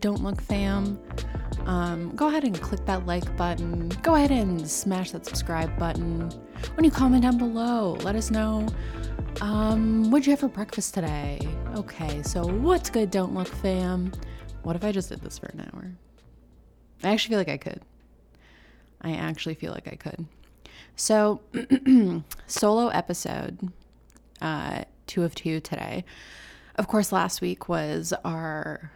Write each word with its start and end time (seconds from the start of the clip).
Don't 0.00 0.22
look, 0.22 0.40
fam. 0.40 0.98
Um, 1.66 2.14
go 2.16 2.28
ahead 2.28 2.44
and 2.44 2.58
click 2.60 2.84
that 2.86 3.06
like 3.06 3.36
button. 3.36 3.90
Go 4.02 4.14
ahead 4.14 4.30
and 4.30 4.68
smash 4.68 5.10
that 5.10 5.26
subscribe 5.26 5.78
button. 5.78 6.30
When 6.74 6.84
you 6.84 6.90
comment 6.90 7.22
down 7.22 7.36
below, 7.36 7.92
let 8.02 8.16
us 8.16 8.30
know. 8.30 8.66
Um, 9.40 10.10
what'd 10.10 10.26
you 10.26 10.32
have 10.32 10.40
for 10.40 10.48
breakfast 10.48 10.94
today? 10.94 11.38
Okay, 11.74 12.22
so 12.22 12.46
what's 12.46 12.90
good? 12.90 13.10
Don't 13.10 13.34
look, 13.34 13.48
fam. 13.48 14.12
What 14.62 14.74
if 14.74 14.84
I 14.84 14.92
just 14.92 15.10
did 15.10 15.20
this 15.20 15.38
for 15.38 15.46
an 15.46 15.68
hour? 15.72 15.92
I 17.02 17.12
actually 17.12 17.30
feel 17.30 17.38
like 17.38 17.48
I 17.48 17.56
could. 17.56 17.82
I 19.02 19.12
actually 19.12 19.54
feel 19.54 19.72
like 19.72 19.88
I 19.88 19.96
could. 19.96 20.26
So, 20.96 21.40
solo 22.46 22.88
episode, 22.88 23.70
uh, 24.42 24.84
two 25.06 25.24
of 25.24 25.34
two 25.34 25.60
today. 25.60 26.04
Of 26.76 26.88
course, 26.88 27.12
last 27.12 27.40
week 27.40 27.68
was 27.68 28.12
our, 28.24 28.90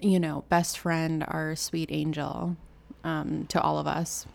you 0.00 0.20
know, 0.20 0.44
best 0.48 0.78
friend, 0.78 1.24
our 1.26 1.56
sweet 1.56 1.88
angel 1.92 2.56
um, 3.04 3.46
to 3.48 3.60
all 3.60 3.78
of 3.78 3.86
us. 3.86 4.26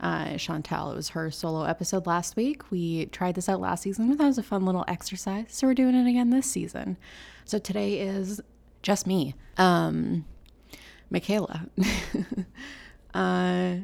Uh, 0.00 0.30
Chantel, 0.34 0.92
it 0.92 0.96
was 0.96 1.10
her 1.10 1.30
solo 1.30 1.62
episode 1.62 2.06
last 2.06 2.34
week. 2.34 2.70
We 2.72 3.06
tried 3.06 3.36
this 3.36 3.48
out 3.48 3.60
last 3.60 3.84
season. 3.84 4.16
Thought 4.16 4.26
was 4.26 4.38
a 4.38 4.42
fun 4.42 4.66
little 4.66 4.84
exercise. 4.88 5.46
So 5.48 5.68
we're 5.68 5.74
doing 5.74 5.94
it 5.94 6.08
again 6.08 6.30
this 6.30 6.50
season. 6.50 6.96
So 7.44 7.58
today 7.58 8.00
is 8.00 8.40
just 8.82 9.06
me, 9.06 9.34
um, 9.58 10.24
Michaela. 11.08 11.68
uh, 13.14 13.76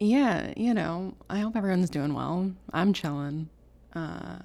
yeah, 0.00 0.52
you 0.56 0.74
know, 0.74 1.14
I 1.30 1.38
hope 1.38 1.54
everyone's 1.54 1.90
doing 1.90 2.12
well. 2.12 2.52
I'm 2.72 2.92
chilling. 2.92 3.48
Uh, 3.94 4.38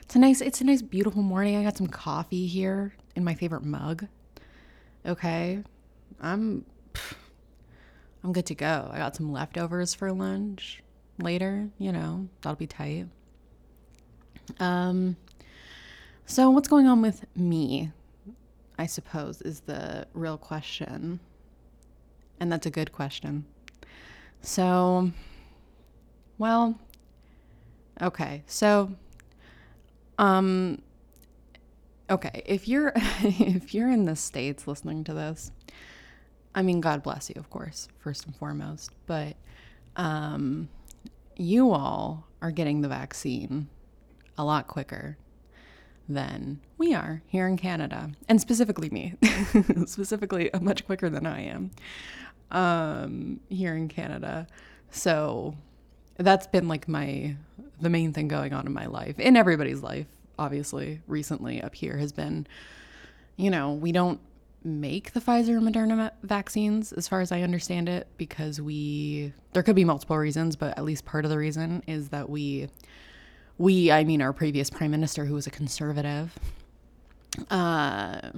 it's 0.00 0.16
a 0.16 0.18
nice, 0.18 0.40
it's 0.40 0.62
a 0.62 0.64
nice, 0.64 0.80
beautiful 0.80 1.22
morning. 1.22 1.56
I 1.56 1.64
got 1.64 1.76
some 1.76 1.86
coffee 1.86 2.46
here 2.46 2.94
in 3.14 3.24
my 3.24 3.34
favorite 3.34 3.62
mug. 3.62 4.06
Okay, 5.06 5.62
I'm, 6.20 6.64
I'm 8.24 8.32
good 8.32 8.46
to 8.46 8.56
go. 8.56 8.90
I 8.92 8.98
got 8.98 9.14
some 9.14 9.30
leftovers 9.30 9.94
for 9.94 10.10
lunch 10.10 10.82
later. 11.18 11.68
You 11.78 11.92
know, 11.92 12.28
that'll 12.42 12.56
be 12.56 12.66
tight. 12.66 13.06
Um, 14.58 15.16
so 16.24 16.50
what's 16.50 16.66
going 16.66 16.88
on 16.88 17.02
with 17.02 17.24
me? 17.36 17.92
I 18.78 18.86
suppose 18.86 19.40
is 19.42 19.60
the 19.60 20.06
real 20.12 20.36
question, 20.36 21.20
and 22.40 22.50
that's 22.50 22.66
a 22.66 22.70
good 22.70 22.92
question. 22.92 23.46
So, 24.42 25.12
well, 26.36 26.78
okay. 28.02 28.42
So, 28.46 28.90
um, 30.18 30.82
okay. 32.10 32.42
If 32.46 32.68
you're 32.68 32.92
if 32.96 33.74
you're 33.74 33.90
in 33.90 34.04
the 34.04 34.16
states 34.16 34.66
listening 34.66 35.04
to 35.04 35.14
this, 35.14 35.52
I 36.54 36.62
mean, 36.62 36.80
God 36.80 37.02
bless 37.02 37.28
you, 37.28 37.36
of 37.38 37.50
course, 37.50 37.88
first 37.98 38.26
and 38.26 38.34
foremost. 38.36 38.92
But, 39.06 39.36
um, 39.96 40.68
you 41.36 41.72
all 41.72 42.26
are 42.40 42.50
getting 42.50 42.80
the 42.80 42.88
vaccine 42.88 43.68
a 44.38 44.44
lot 44.44 44.66
quicker 44.66 45.18
than 46.08 46.60
we 46.78 46.94
are 46.94 47.22
here 47.26 47.46
in 47.46 47.56
Canada, 47.56 48.10
and 48.28 48.40
specifically 48.40 48.90
me, 48.90 49.14
specifically 49.86 50.50
much 50.60 50.86
quicker 50.86 51.10
than 51.10 51.26
I 51.26 51.42
am 51.42 51.70
um, 52.50 53.40
here 53.48 53.74
in 53.74 53.88
Canada. 53.88 54.46
So 54.90 55.56
that's 56.16 56.46
been 56.46 56.68
like 56.68 56.88
my 56.88 57.36
the 57.80 57.90
main 57.90 58.12
thing 58.12 58.28
going 58.28 58.52
on 58.52 58.66
in 58.66 58.72
my 58.72 58.86
life, 58.86 59.18
in 59.18 59.36
everybody's 59.36 59.82
life, 59.82 60.06
obviously, 60.38 61.00
recently 61.06 61.62
up 61.62 61.74
here 61.74 61.96
has 61.98 62.12
been, 62.12 62.46
you 63.36 63.50
know, 63.50 63.72
we 63.72 63.92
don't 63.92 64.20
make 64.64 65.12
the 65.12 65.20
Pfizer 65.20 65.56
and 65.56 65.66
Moderna 65.66 66.10
vaccines, 66.22 66.92
as 66.92 67.06
far 67.06 67.20
as 67.20 67.30
I 67.30 67.42
understand 67.42 67.88
it, 67.88 68.08
because 68.16 68.60
we 68.60 69.32
there 69.52 69.62
could 69.62 69.76
be 69.76 69.84
multiple 69.84 70.18
reasons, 70.18 70.56
but 70.56 70.76
at 70.76 70.84
least 70.84 71.04
part 71.04 71.24
of 71.24 71.30
the 71.30 71.38
reason 71.38 71.82
is 71.86 72.08
that 72.08 72.28
we 72.28 72.68
we 73.58 73.92
I 73.92 74.04
mean 74.04 74.20
our 74.20 74.32
previous 74.32 74.68
prime 74.70 74.90
minister 74.90 75.24
who 75.24 75.34
was 75.34 75.46
a 75.46 75.50
conservative, 75.50 76.38
uh, 77.50 78.30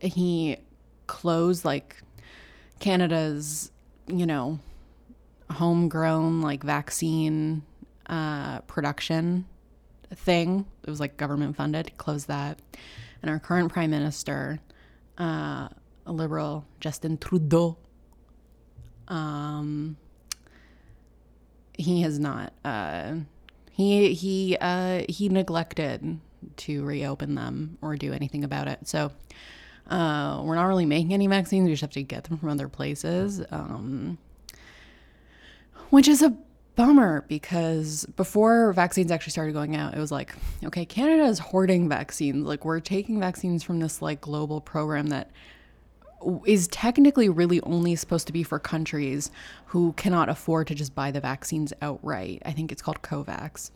he 0.00 0.58
closed 1.06 1.64
like 1.64 2.02
Canada's, 2.78 3.70
you 4.06 4.26
know, 4.26 4.58
homegrown 5.50 6.42
like 6.42 6.62
vaccine 6.62 7.62
uh, 8.06 8.60
production 8.62 9.46
thing. 10.14 10.66
It 10.82 10.90
was 10.90 11.00
like 11.00 11.16
government 11.16 11.56
funded, 11.56 11.96
closed 11.98 12.28
that. 12.28 12.58
And 13.22 13.30
our 13.30 13.38
current 13.38 13.72
prime 13.72 13.90
minister, 13.90 14.58
uh, 15.18 15.68
a 16.06 16.12
liberal, 16.12 16.64
Justin 16.80 17.18
Trudeau, 17.18 17.76
um, 19.08 19.96
he 21.74 22.02
has 22.02 22.18
not. 22.18 22.52
Uh, 22.64 23.14
he 23.70 24.12
he 24.14 24.56
uh, 24.60 25.02
he 25.08 25.28
neglected 25.28 26.20
to 26.56 26.84
reopen 26.84 27.34
them 27.34 27.78
or 27.80 27.96
do 27.96 28.12
anything 28.12 28.44
about 28.44 28.68
it. 28.68 28.86
So 28.88 29.12
uh, 29.88 30.42
we're 30.44 30.54
not 30.54 30.64
really 30.64 30.86
making 30.86 31.14
any 31.14 31.26
vaccines. 31.26 31.64
We 31.64 31.72
just 31.72 31.82
have 31.82 31.90
to 31.90 32.02
get 32.02 32.24
them 32.24 32.38
from 32.38 32.48
other 32.48 32.68
places, 32.68 33.42
um, 33.50 34.18
which 35.90 36.08
is 36.08 36.22
a 36.22 36.36
bummer 36.74 37.24
because 37.28 38.06
before 38.16 38.72
vaccines 38.72 39.10
actually 39.10 39.32
started 39.32 39.52
going 39.52 39.76
out, 39.76 39.94
it 39.94 39.98
was 39.98 40.12
like, 40.12 40.34
okay, 40.64 40.84
Canada 40.84 41.24
is 41.24 41.38
hoarding 41.38 41.88
vaccines. 41.88 42.46
Like 42.46 42.64
we're 42.64 42.80
taking 42.80 43.20
vaccines 43.20 43.62
from 43.62 43.80
this 43.80 44.00
like 44.02 44.20
global 44.20 44.60
program 44.60 45.08
that 45.08 45.30
is 46.46 46.68
technically 46.68 47.28
really 47.28 47.60
only 47.62 47.96
supposed 47.96 48.26
to 48.28 48.32
be 48.32 48.42
for 48.42 48.58
countries 48.58 49.30
who 49.66 49.92
cannot 49.94 50.28
afford 50.28 50.66
to 50.68 50.74
just 50.74 50.94
buy 50.94 51.10
the 51.10 51.20
vaccines 51.20 51.72
outright. 51.82 52.42
I 52.44 52.52
think 52.52 52.72
it's 52.72 52.82
called 52.82 53.02
COVAX. 53.02 53.70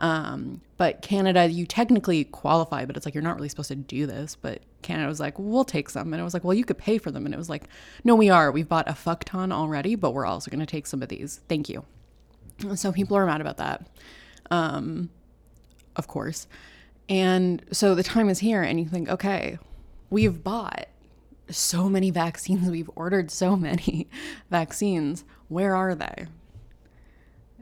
Um, 0.00 0.60
but 0.76 1.02
Canada, 1.02 1.48
you 1.48 1.66
technically 1.66 2.24
qualify, 2.24 2.84
but 2.84 2.96
it's 2.96 3.04
like 3.04 3.14
you're 3.14 3.22
not 3.22 3.36
really 3.36 3.48
supposed 3.48 3.70
to 3.70 3.74
do 3.74 4.06
this. 4.06 4.36
But 4.36 4.60
Canada 4.82 5.08
was 5.08 5.18
like, 5.18 5.38
we'll 5.38 5.64
take 5.64 5.90
some. 5.90 6.12
And 6.12 6.20
it 6.20 6.24
was 6.24 6.34
like, 6.34 6.44
well, 6.44 6.54
you 6.54 6.64
could 6.64 6.78
pay 6.78 6.98
for 6.98 7.10
them. 7.10 7.24
And 7.24 7.34
it 7.34 7.38
was 7.38 7.50
like, 7.50 7.64
no, 8.04 8.14
we 8.14 8.30
are. 8.30 8.52
We've 8.52 8.68
bought 8.68 8.88
a 8.88 8.94
fuck 8.94 9.24
ton 9.24 9.50
already, 9.50 9.94
but 9.96 10.12
we're 10.12 10.26
also 10.26 10.50
going 10.50 10.60
to 10.60 10.66
take 10.66 10.86
some 10.86 11.02
of 11.02 11.08
these. 11.08 11.40
Thank 11.48 11.68
you. 11.68 11.84
So 12.74 12.92
people 12.92 13.16
are 13.16 13.26
mad 13.26 13.40
about 13.40 13.58
that. 13.58 13.86
Um, 14.50 15.10
of 15.96 16.06
course. 16.06 16.46
And 17.08 17.64
so 17.72 17.94
the 17.94 18.02
time 18.02 18.28
is 18.28 18.38
here, 18.38 18.62
and 18.62 18.78
you 18.78 18.86
think, 18.86 19.08
okay, 19.08 19.58
we've 20.10 20.42
bought 20.42 20.88
so 21.50 21.88
many 21.88 22.10
vaccines, 22.10 22.68
we've 22.70 22.90
ordered 22.96 23.30
so 23.30 23.56
many 23.56 24.08
vaccines. 24.50 25.24
Where 25.48 25.74
are 25.74 25.94
they? 25.94 26.26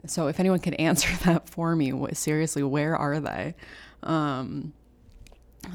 So 0.05 0.27
if 0.27 0.39
anyone 0.39 0.59
could 0.59 0.75
answer 0.75 1.09
that 1.25 1.49
for 1.49 1.75
me, 1.75 1.93
seriously, 2.13 2.63
where 2.63 2.95
are 2.95 3.19
they? 3.19 3.55
Um, 4.03 4.73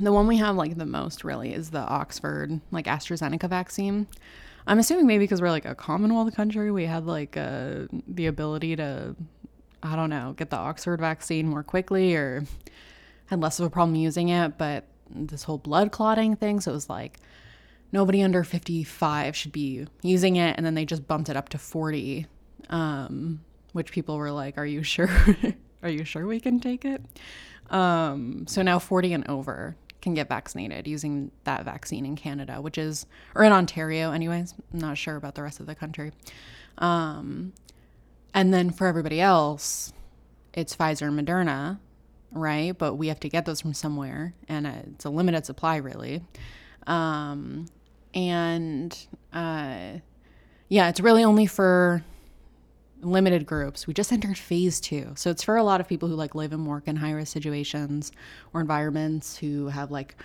the 0.00 0.12
one 0.12 0.26
we 0.26 0.38
have 0.38 0.56
like 0.56 0.76
the 0.76 0.86
most 0.86 1.24
really 1.24 1.52
is 1.52 1.70
the 1.70 1.80
Oxford 1.80 2.60
like 2.70 2.86
AstraZeneca 2.86 3.48
vaccine. 3.48 4.06
I'm 4.66 4.78
assuming 4.78 5.06
maybe 5.06 5.24
because 5.24 5.40
we're 5.40 5.50
like 5.50 5.64
a 5.64 5.74
Commonwealth 5.74 6.34
country, 6.34 6.70
we 6.70 6.86
had 6.86 7.06
like 7.06 7.36
uh, 7.36 7.86
the 8.06 8.26
ability 8.26 8.76
to, 8.76 9.16
I 9.82 9.96
don't 9.96 10.10
know, 10.10 10.34
get 10.36 10.50
the 10.50 10.56
Oxford 10.56 11.00
vaccine 11.00 11.48
more 11.48 11.62
quickly 11.62 12.14
or 12.14 12.44
had 13.26 13.40
less 13.40 13.58
of 13.58 13.66
a 13.66 13.70
problem 13.70 13.96
using 13.96 14.28
it. 14.28 14.58
But 14.58 14.86
this 15.10 15.42
whole 15.42 15.58
blood 15.58 15.92
clotting 15.92 16.36
thing, 16.36 16.60
so 16.60 16.70
it 16.70 16.74
was 16.74 16.88
like 16.88 17.18
nobody 17.90 18.22
under 18.22 18.44
55 18.44 19.36
should 19.36 19.52
be 19.52 19.86
using 20.02 20.36
it, 20.36 20.56
and 20.56 20.64
then 20.64 20.74
they 20.74 20.84
just 20.84 21.06
bumped 21.06 21.28
it 21.28 21.36
up 21.36 21.48
to 21.50 21.58
40. 21.58 22.26
Um, 22.70 23.40
which 23.72 23.90
people 23.90 24.16
were 24.16 24.30
like, 24.30 24.58
"Are 24.58 24.66
you 24.66 24.82
sure? 24.82 25.10
Are 25.82 25.88
you 25.88 26.04
sure 26.04 26.26
we 26.26 26.40
can 26.40 26.60
take 26.60 26.84
it?" 26.84 27.02
Um, 27.70 28.46
so 28.46 28.62
now 28.62 28.78
40 28.78 29.14
and 29.14 29.28
over 29.28 29.76
can 30.02 30.12
get 30.14 30.28
vaccinated 30.28 30.86
using 30.86 31.30
that 31.44 31.64
vaccine 31.64 32.04
in 32.04 32.16
Canada, 32.16 32.60
which 32.60 32.76
is 32.76 33.06
or 33.34 33.44
in 33.44 33.52
Ontario, 33.52 34.12
anyways. 34.12 34.54
I'm 34.72 34.80
not 34.80 34.98
sure 34.98 35.16
about 35.16 35.36
the 35.36 35.42
rest 35.42 35.60
of 35.60 35.66
the 35.66 35.74
country. 35.74 36.12
Um, 36.78 37.54
and 38.34 38.52
then 38.52 38.70
for 38.70 38.86
everybody 38.86 39.20
else, 39.20 39.92
it's 40.52 40.76
Pfizer 40.76 41.08
and 41.08 41.18
Moderna, 41.18 41.78
right? 42.32 42.76
But 42.76 42.94
we 42.94 43.08
have 43.08 43.20
to 43.20 43.28
get 43.28 43.46
those 43.46 43.60
from 43.60 43.72
somewhere, 43.74 44.34
and 44.48 44.66
it's 44.66 45.04
a 45.04 45.10
limited 45.10 45.46
supply, 45.46 45.76
really. 45.76 46.22
Um, 46.86 47.66
and 48.14 49.06
uh, 49.32 49.98
yeah, 50.68 50.88
it's 50.88 51.00
really 51.00 51.24
only 51.24 51.46
for 51.46 52.04
limited 53.02 53.44
groups. 53.44 53.86
We 53.86 53.94
just 53.94 54.12
entered 54.12 54.38
phase 54.38 54.80
two. 54.80 55.12
So 55.16 55.30
it's 55.30 55.42
for 55.42 55.56
a 55.56 55.62
lot 55.62 55.80
of 55.80 55.88
people 55.88 56.08
who 56.08 56.14
like 56.14 56.34
live 56.34 56.52
and 56.52 56.66
work 56.66 56.88
in 56.88 56.96
high 56.96 57.12
risk 57.12 57.32
situations 57.32 58.12
or 58.52 58.60
environments 58.60 59.36
who 59.36 59.68
have 59.68 59.90
like 59.90 60.16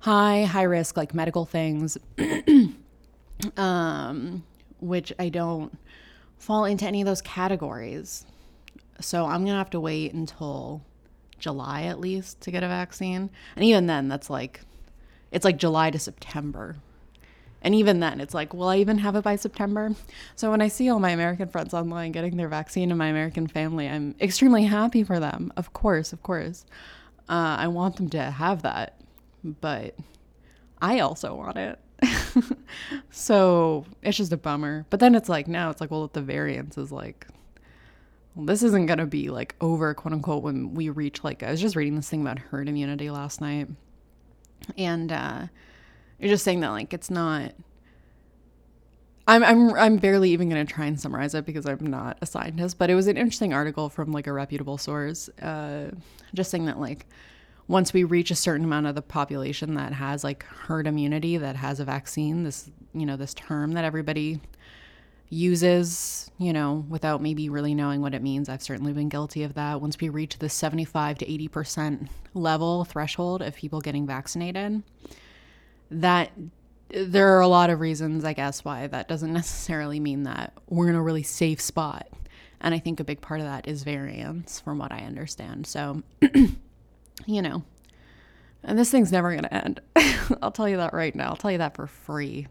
high, 0.00 0.44
high 0.44 0.62
risk, 0.64 0.96
like 0.96 1.14
medical 1.14 1.44
things, 1.44 1.98
um, 3.56 4.42
which 4.80 5.12
I 5.18 5.28
don't 5.28 5.76
fall 6.38 6.64
into 6.64 6.86
any 6.86 7.00
of 7.00 7.06
those 7.06 7.22
categories. 7.22 8.26
So 9.00 9.26
I'm 9.26 9.44
going 9.44 9.54
to 9.54 9.58
have 9.58 9.70
to 9.70 9.80
wait 9.80 10.12
until 10.12 10.82
July 11.38 11.82
at 11.82 12.00
least 12.00 12.40
to 12.42 12.50
get 12.50 12.62
a 12.62 12.68
vaccine. 12.68 13.30
And 13.56 13.64
even 13.64 13.86
then, 13.86 14.08
that's 14.08 14.30
like, 14.30 14.62
it's 15.30 15.44
like 15.44 15.56
July 15.56 15.90
to 15.90 15.98
September. 15.98 16.76
And 17.62 17.74
even 17.74 18.00
then, 18.00 18.20
it's 18.20 18.34
like, 18.34 18.52
will 18.52 18.68
I 18.68 18.78
even 18.78 18.98
have 18.98 19.16
it 19.16 19.22
by 19.22 19.36
September? 19.36 19.94
So 20.36 20.50
when 20.50 20.60
I 20.60 20.68
see 20.68 20.88
all 20.90 20.98
my 20.98 21.10
American 21.10 21.48
friends 21.48 21.72
online 21.72 22.12
getting 22.12 22.36
their 22.36 22.48
vaccine 22.48 22.90
and 22.90 22.98
my 22.98 23.06
American 23.06 23.46
family, 23.46 23.88
I'm 23.88 24.14
extremely 24.20 24.64
happy 24.64 25.04
for 25.04 25.20
them. 25.20 25.52
Of 25.56 25.72
course, 25.72 26.12
of 26.12 26.22
course. 26.22 26.66
Uh, 27.28 27.56
I 27.58 27.68
want 27.68 27.96
them 27.96 28.08
to 28.10 28.22
have 28.22 28.62
that. 28.62 29.00
But 29.44 29.96
I 30.80 31.00
also 31.00 31.34
want 31.34 31.56
it. 31.56 31.78
so 33.10 33.84
it's 34.02 34.16
just 34.16 34.32
a 34.32 34.36
bummer. 34.36 34.86
But 34.90 35.00
then 35.00 35.14
it's 35.14 35.28
like, 35.28 35.46
now 35.46 35.70
it's 35.70 35.80
like, 35.80 35.90
well, 35.90 36.10
the 36.12 36.20
variants 36.20 36.76
is 36.76 36.90
like, 36.90 37.26
well, 38.34 38.46
this 38.46 38.62
isn't 38.62 38.86
going 38.86 38.98
to 38.98 39.06
be 39.06 39.30
like 39.30 39.54
over, 39.60 39.94
quote 39.94 40.12
unquote, 40.12 40.42
when 40.42 40.74
we 40.74 40.88
reach 40.88 41.22
like, 41.22 41.42
I 41.42 41.50
was 41.50 41.60
just 41.60 41.76
reading 41.76 41.96
this 41.96 42.08
thing 42.08 42.22
about 42.22 42.38
herd 42.38 42.68
immunity 42.68 43.10
last 43.10 43.40
night. 43.40 43.68
And 44.76 45.12
uh, 45.12 45.46
you're 46.22 46.30
just 46.30 46.44
saying 46.44 46.60
that 46.60 46.70
like 46.70 46.94
it's 46.94 47.10
not. 47.10 47.52
I'm 49.28 49.44
I'm 49.44 49.74
I'm 49.74 49.96
barely 49.98 50.30
even 50.30 50.48
going 50.48 50.64
to 50.64 50.72
try 50.72 50.86
and 50.86 50.98
summarize 50.98 51.34
it 51.34 51.44
because 51.44 51.66
I'm 51.66 51.86
not 51.86 52.18
a 52.22 52.26
scientist, 52.26 52.78
but 52.78 52.90
it 52.90 52.94
was 52.94 53.08
an 53.08 53.16
interesting 53.16 53.52
article 53.52 53.88
from 53.88 54.12
like 54.12 54.26
a 54.26 54.32
reputable 54.32 54.78
source, 54.78 55.28
uh, 55.40 55.90
just 56.34 56.50
saying 56.50 56.66
that 56.66 56.80
like 56.80 57.06
once 57.68 57.92
we 57.92 58.04
reach 58.04 58.30
a 58.30 58.34
certain 58.36 58.64
amount 58.64 58.86
of 58.86 58.94
the 58.94 59.02
population 59.02 59.74
that 59.74 59.92
has 59.92 60.24
like 60.24 60.44
herd 60.44 60.86
immunity 60.86 61.36
that 61.36 61.56
has 61.56 61.80
a 61.80 61.84
vaccine 61.84 62.44
this 62.44 62.70
you 62.92 63.06
know 63.06 63.16
this 63.16 63.34
term 63.34 63.72
that 63.72 63.84
everybody 63.84 64.40
uses 65.30 66.30
you 66.38 66.52
know 66.52 66.84
without 66.88 67.22
maybe 67.22 67.48
really 67.48 67.74
knowing 67.74 68.02
what 68.02 68.14
it 68.14 68.22
means 68.22 68.48
i've 68.48 68.62
certainly 68.62 68.92
been 68.92 69.08
guilty 69.08 69.42
of 69.42 69.54
that 69.54 69.80
once 69.80 69.96
we 70.00 70.08
reach 70.08 70.38
the 70.38 70.48
75 70.48 71.18
to 71.18 71.26
80% 71.26 72.08
level 72.34 72.84
threshold 72.84 73.40
of 73.40 73.54
people 73.54 73.80
getting 73.80 74.06
vaccinated 74.06 74.82
that 76.00 76.32
there 76.90 77.36
are 77.36 77.40
a 77.40 77.48
lot 77.48 77.70
of 77.70 77.80
reasons 77.80 78.24
i 78.24 78.32
guess 78.32 78.64
why 78.64 78.86
that 78.86 79.08
doesn't 79.08 79.32
necessarily 79.42 80.00
mean 80.00 80.24
that 80.24 80.52
we're 80.68 80.88
in 80.88 80.94
a 80.94 81.02
really 81.02 81.22
safe 81.22 81.60
spot 81.60 82.08
and 82.60 82.74
i 82.74 82.78
think 82.78 83.00
a 83.00 83.04
big 83.04 83.20
part 83.20 83.40
of 83.40 83.46
that 83.46 83.66
is 83.66 83.82
variants 83.84 84.60
from 84.60 84.78
what 84.78 84.92
i 84.92 84.98
understand 84.98 85.66
so 85.66 86.02
you 87.26 87.42
know, 87.42 87.62
and 88.62 88.78
this 88.78 88.90
thing's 88.90 89.12
never 89.12 89.30
going 89.30 89.44
to 89.44 89.54
end. 89.54 89.80
I'll 90.42 90.52
tell 90.52 90.68
you 90.68 90.76
that 90.78 90.92
right 90.92 91.14
now. 91.14 91.28
I'll 91.28 91.36
tell 91.36 91.50
you 91.50 91.58
that 91.58 91.74
for 91.74 91.86
free. 91.86 92.46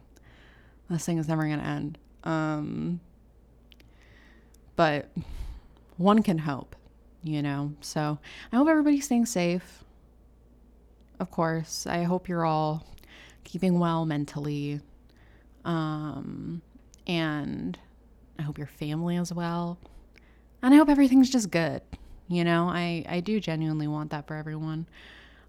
This 0.89 1.05
thing 1.05 1.17
is 1.17 1.27
never 1.27 1.45
going 1.45 1.59
to 1.59 1.65
end. 1.65 1.97
Um, 2.23 2.99
but 4.75 5.09
one 5.97 6.21
can 6.21 6.39
hope, 6.39 6.75
you 7.23 7.41
know. 7.41 7.73
So 7.81 8.19
I 8.51 8.55
hope 8.55 8.67
everybody's 8.67 9.05
staying 9.05 9.25
safe. 9.25 9.83
Of 11.19 11.31
course, 11.31 11.87
I 11.87 12.03
hope 12.03 12.27
you're 12.27 12.45
all 12.45 12.85
keeping 13.43 13.79
well 13.79 14.05
mentally. 14.05 14.81
Um, 15.65 16.61
and 17.07 17.77
I 18.39 18.43
hope 18.43 18.57
your 18.57 18.67
family 18.67 19.17
as 19.17 19.33
well. 19.33 19.77
And 20.61 20.73
I 20.73 20.77
hope 20.77 20.89
everything's 20.89 21.29
just 21.29 21.51
good. 21.51 21.81
You 22.27 22.43
know, 22.43 22.69
I, 22.69 23.05
I 23.09 23.19
do 23.19 23.39
genuinely 23.39 23.88
want 23.88 24.11
that 24.11 24.27
for 24.27 24.35
everyone. 24.35 24.88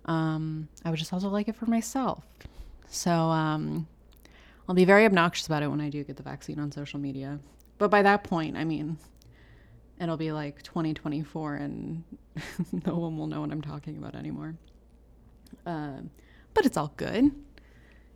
Um, 0.06 0.68
I 0.84 0.90
would 0.90 0.98
just 0.98 1.12
also 1.12 1.28
like 1.28 1.48
it 1.48 1.54
for 1.54 1.66
myself. 1.66 2.24
So 2.88 3.10
um, 3.10 3.86
I'll 4.68 4.74
be 4.74 4.84
very 4.84 5.04
obnoxious 5.04 5.46
about 5.46 5.62
it 5.62 5.68
when 5.68 5.80
I 5.80 5.88
do 5.88 6.02
get 6.02 6.16
the 6.16 6.22
vaccine 6.22 6.58
on 6.58 6.72
social 6.72 6.98
media. 6.98 7.38
But 7.78 7.90
by 7.90 8.02
that 8.02 8.24
point, 8.24 8.56
I 8.56 8.64
mean, 8.64 8.98
it'll 10.00 10.16
be 10.16 10.32
like 10.32 10.62
2024 10.62 11.54
and 11.54 12.04
no 12.86 12.96
one 12.96 13.16
will 13.16 13.26
know 13.26 13.40
what 13.40 13.50
I'm 13.50 13.62
talking 13.62 13.96
about 13.96 14.14
anymore. 14.14 14.54
Uh, 15.64 16.00
but 16.54 16.66
it's 16.66 16.76
all 16.76 16.92
good. 16.96 17.30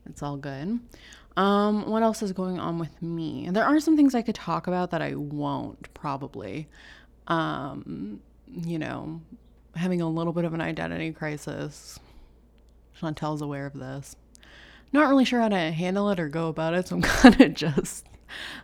It's 0.08 0.22
all 0.22 0.36
good. 0.36 0.80
Um, 1.36 1.90
what 1.90 2.02
else 2.02 2.22
is 2.22 2.32
going 2.32 2.58
on 2.58 2.78
with 2.78 3.02
me? 3.02 3.48
There 3.50 3.64
are 3.64 3.78
some 3.80 3.96
things 3.96 4.14
I 4.14 4.22
could 4.22 4.34
talk 4.34 4.66
about 4.66 4.90
that 4.90 5.02
I 5.02 5.14
won't 5.14 5.92
probably. 5.92 6.68
Um, 7.26 8.20
you 8.46 8.78
know, 8.78 9.20
having 9.74 10.00
a 10.00 10.08
little 10.08 10.32
bit 10.32 10.44
of 10.44 10.54
an 10.54 10.60
identity 10.60 11.12
crisis. 11.12 11.98
Chantel's 13.00 13.42
aware 13.42 13.66
of 13.66 13.74
this. 13.74 14.16
Not 14.92 15.08
really 15.08 15.24
sure 15.24 15.40
how 15.40 15.48
to 15.48 15.72
handle 15.72 16.10
it 16.10 16.20
or 16.20 16.28
go 16.28 16.48
about 16.48 16.74
it, 16.74 16.88
so 16.88 16.96
I'm 16.96 17.02
kind 17.02 17.40
of 17.40 17.54
just, 17.54 18.06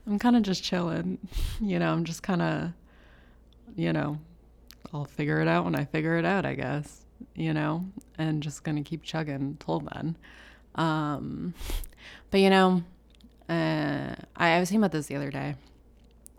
I'm 0.06 0.18
kind 0.18 0.36
of 0.36 0.42
just 0.42 0.62
chilling. 0.62 1.18
You 1.60 1.78
know, 1.78 1.92
I'm 1.92 2.04
just 2.04 2.22
kind 2.22 2.40
of, 2.40 2.72
you 3.76 3.92
know, 3.92 4.18
I'll 4.92 5.04
figure 5.04 5.40
it 5.40 5.48
out 5.48 5.64
when 5.64 5.74
I 5.74 5.84
figure 5.84 6.16
it 6.16 6.24
out, 6.24 6.46
I 6.46 6.54
guess. 6.54 7.04
You 7.34 7.54
know, 7.54 7.86
and 8.18 8.42
just 8.42 8.64
gonna 8.64 8.82
keep 8.82 9.02
chugging 9.02 9.56
till 9.64 9.80
then. 9.80 10.16
Um, 10.74 11.54
but 12.30 12.40
you 12.40 12.50
know, 12.50 12.82
uh, 13.48 14.14
I, 14.36 14.50
I 14.50 14.60
was 14.60 14.68
thinking 14.68 14.82
about 14.82 14.92
this 14.92 15.06
the 15.06 15.16
other 15.16 15.30
day 15.30 15.54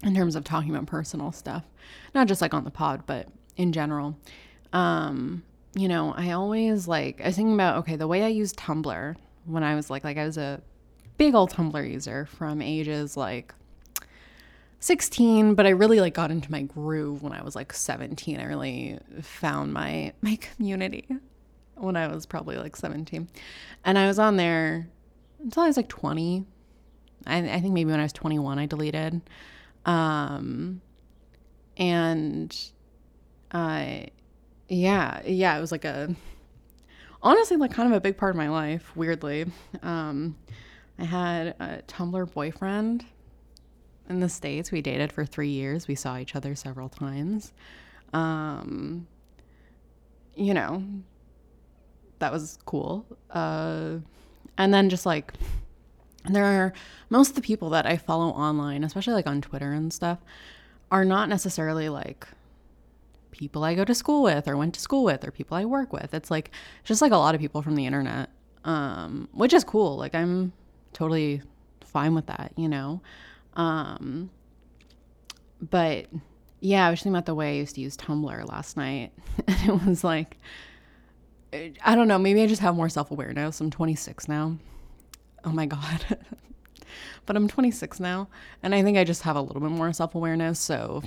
in 0.04 0.16
terms 0.16 0.36
of 0.36 0.44
talking 0.44 0.70
about 0.74 0.86
personal 0.86 1.32
stuff, 1.32 1.64
not 2.14 2.28
just 2.28 2.42
like 2.42 2.54
on 2.54 2.64
the 2.64 2.72
pod, 2.72 3.04
but 3.06 3.28
in 3.56 3.72
general. 3.72 4.18
Um, 4.74 5.44
you 5.76 5.88
know, 5.88 6.14
I 6.16 6.32
always 6.32 6.88
like 6.88 7.22
I 7.22 7.28
was 7.28 7.36
thinking 7.36 7.54
about 7.54 7.78
okay, 7.80 7.96
the 7.96 8.08
way 8.08 8.24
I 8.24 8.28
used 8.28 8.58
Tumblr 8.58 9.16
when 9.46 9.64
I 9.64 9.76
was 9.76 9.90
like 9.90 10.04
like 10.04 10.18
I 10.18 10.26
was 10.26 10.38
a 10.38 10.62
big 11.18 11.36
old 11.36 11.52
Tumblr 11.52 11.92
user 11.92 12.26
from 12.26 12.62
ages 12.62 13.16
like 13.18 13.54
16, 14.80 15.56
but 15.56 15.66
I 15.66 15.70
really 15.70 16.00
like 16.00 16.14
got 16.14 16.30
into 16.30 16.52
my 16.52 16.64
groove 16.64 17.24
when 17.24 17.32
I 17.34 17.42
was 17.42 17.56
like 17.56 17.74
17. 17.74 18.40
I 18.40 18.44
really 18.44 19.00
found 19.22 19.74
my 19.74 20.14
my 20.22 20.36
community 20.38 21.08
when 21.84 21.96
I 21.96 22.08
was 22.08 22.26
probably 22.26 22.58
like 22.58 22.76
17. 22.76 23.28
And 23.86 23.98
I 23.98 24.08
was 24.08 24.20
on 24.20 24.38
there 24.38 24.88
until 25.42 25.64
I 25.64 25.68
was 25.68 25.78
like 25.78 25.90
20. 25.90 26.46
I, 27.26 27.38
I 27.38 27.60
think 27.60 27.74
maybe 27.74 27.92
when 27.92 28.00
I 28.00 28.04
was 28.04 28.14
21 28.14 28.60
I 28.60 28.66
deleted. 28.66 29.22
Um, 29.86 30.82
and 31.78 32.56
uh, 33.52 33.86
yeah, 34.68 35.22
yeah, 35.26 35.58
it 35.58 35.62
was 35.62 35.72
like 35.72 35.86
a 35.86 36.16
honestly 37.22 37.58
like 37.58 37.72
kind 37.72 37.92
of 37.92 37.96
a 37.96 38.02
big 38.02 38.18
part 38.18 38.32
of 38.32 38.36
my 38.36 38.50
life. 38.50 38.96
Weirdly, 38.96 39.46
um, 39.82 40.36
I 41.00 41.06
had 41.06 41.48
a 41.60 41.82
Tumblr 41.88 42.32
boyfriend 42.34 43.06
in 44.10 44.20
the 44.20 44.30
states. 44.30 44.72
We 44.72 44.82
dated 44.82 45.12
for 45.12 45.26
three 45.26 45.50
years. 45.50 45.88
We 45.88 45.96
saw 45.96 46.18
each 46.18 46.36
other 46.36 46.56
several 46.56 46.90
times. 46.90 47.54
Um, 48.14 49.08
you 50.36 50.54
know, 50.54 50.84
that 52.24 52.32
was 52.32 52.58
cool. 52.66 53.06
Uh, 53.32 53.98
and 54.58 54.74
then 54.74 54.90
just 54.90 55.06
like 55.06 55.34
there 56.30 56.46
are 56.46 56.74
most 57.10 57.30
of 57.30 57.36
the 57.36 57.42
people 57.42 57.70
that 57.72 57.86
I 57.86 57.98
follow 57.98 58.30
online, 58.30 58.86
especially 58.86 59.14
like 59.14 59.28
on 59.28 59.42
Twitter 59.42 59.74
and 59.74 59.92
stuff, 59.92 60.20
are 60.90 61.04
not 61.04 61.28
necessarily 61.28 61.90
like 61.90 62.26
people 63.32 63.66
I 63.66 63.76
go 63.76 63.84
to 63.84 63.94
school 63.94 64.24
with 64.24 64.48
or 64.48 64.56
went 64.56 64.74
to 64.76 64.80
school 64.80 65.04
with 65.04 65.28
or 65.28 65.32
people 65.32 65.58
I 65.58 65.66
work 65.66 65.92
with. 65.92 66.14
It's 66.14 66.32
like 66.32 66.52
just 66.86 67.02
like 67.02 67.12
a 67.12 67.18
lot 67.18 67.36
of 67.36 67.42
people 67.42 67.62
from 67.62 67.76
the 67.76 67.86
internet, 67.86 68.30
um, 68.64 69.28
which 69.34 69.52
is 69.52 69.66
cool. 69.66 69.98
Like 69.98 70.16
I'm 70.16 70.54
totally 70.94 71.42
fine 71.82 72.16
with 72.16 72.28
that, 72.28 72.54
you 72.56 72.70
know. 72.70 73.02
Um, 73.56 74.30
but 75.60 76.06
yeah, 76.62 76.88
I 76.88 76.90
was 76.90 77.00
thinking 77.00 77.16
about 77.16 77.26
the 77.26 77.36
way 77.36 77.50
I 77.50 77.56
used 77.56 77.76
to 77.76 77.82
use 77.82 77.98
Tumblr 77.98 78.48
last 78.48 78.78
night, 78.78 79.12
and 79.48 79.70
it 79.70 79.86
was 79.86 80.06
like, 80.06 80.38
I 81.54 81.96
don't 81.96 82.08
know, 82.08 82.18
maybe 82.18 82.42
I 82.42 82.48
just 82.48 82.62
have 82.62 82.76
more 82.76 82.90
self 82.90 83.12
awareness. 83.12 83.62
I'm 83.62 83.70
26 83.70 84.28
now 84.28 84.58
oh 85.46 85.52
my 85.52 85.66
God. 85.66 86.18
but 87.26 87.36
I'm 87.36 87.48
26 87.48 88.00
now, 88.00 88.28
and 88.62 88.74
I 88.76 88.84
think 88.84 88.98
I 88.98 89.04
just 89.04 89.24
have 89.24 89.36
a 89.36 89.42
little 89.42 89.62
bit 89.62 89.72
more 89.72 89.92
self 89.94 90.16
awareness. 90.16 90.60
So, 90.60 91.04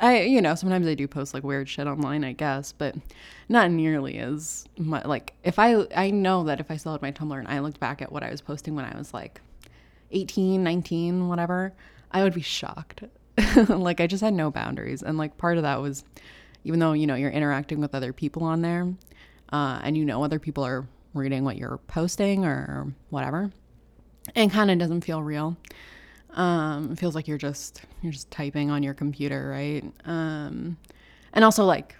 I, 0.00 0.22
you 0.22 0.40
know, 0.40 0.54
sometimes 0.54 0.86
I 0.86 0.94
do 0.94 1.08
post 1.08 1.34
like 1.34 1.44
weird 1.44 1.68
shit 1.68 1.86
online, 1.86 2.24
I 2.24 2.32
guess, 2.32 2.72
but 2.72 2.94
not 3.48 3.70
nearly 3.70 4.18
as 4.18 4.66
much. 4.78 5.04
Like, 5.04 5.34
if 5.42 5.58
I, 5.58 5.86
I 5.94 6.10
know 6.10 6.44
that 6.44 6.60
if 6.60 6.70
I 6.70 6.76
still 6.76 6.92
had 6.92 7.02
my 7.02 7.12
Tumblr 7.12 7.38
and 7.38 7.48
I 7.48 7.60
looked 7.60 7.80
back 7.80 8.02
at 8.02 8.12
what 8.12 8.22
I 8.22 8.30
was 8.30 8.40
posting 8.40 8.74
when 8.74 8.84
I 8.84 8.96
was 8.96 9.14
like 9.14 9.40
18, 10.10 10.62
19, 10.62 11.28
whatever, 11.28 11.72
I 12.10 12.22
would 12.22 12.34
be 12.34 12.42
shocked. 12.42 13.04
like, 13.68 14.00
I 14.00 14.06
just 14.06 14.22
had 14.22 14.34
no 14.34 14.50
boundaries. 14.50 15.02
And 15.02 15.18
like, 15.18 15.36
part 15.36 15.56
of 15.56 15.62
that 15.62 15.80
was, 15.80 16.04
even 16.64 16.78
though, 16.78 16.92
you 16.92 17.06
know, 17.06 17.14
you're 17.14 17.30
interacting 17.30 17.80
with 17.80 17.94
other 17.94 18.12
people 18.12 18.44
on 18.44 18.62
there, 18.62 18.92
uh, 19.54 19.78
and 19.84 19.96
you 19.96 20.04
know, 20.04 20.24
other 20.24 20.40
people 20.40 20.64
are 20.64 20.84
reading 21.14 21.44
what 21.44 21.56
you're 21.56 21.78
posting 21.86 22.44
or 22.44 22.92
whatever 23.10 23.52
and 24.34 24.50
kind 24.50 24.68
of 24.68 24.78
doesn't 24.80 25.02
feel 25.02 25.22
real. 25.22 25.56
Um, 26.30 26.90
it 26.90 26.98
feels 26.98 27.14
like 27.14 27.28
you're 27.28 27.38
just 27.38 27.82
you're 28.02 28.12
just 28.12 28.32
typing 28.32 28.72
on 28.72 28.82
your 28.82 28.94
computer, 28.94 29.48
right? 29.48 29.84
Um, 30.04 30.76
and 31.32 31.44
also 31.44 31.64
like 31.64 31.94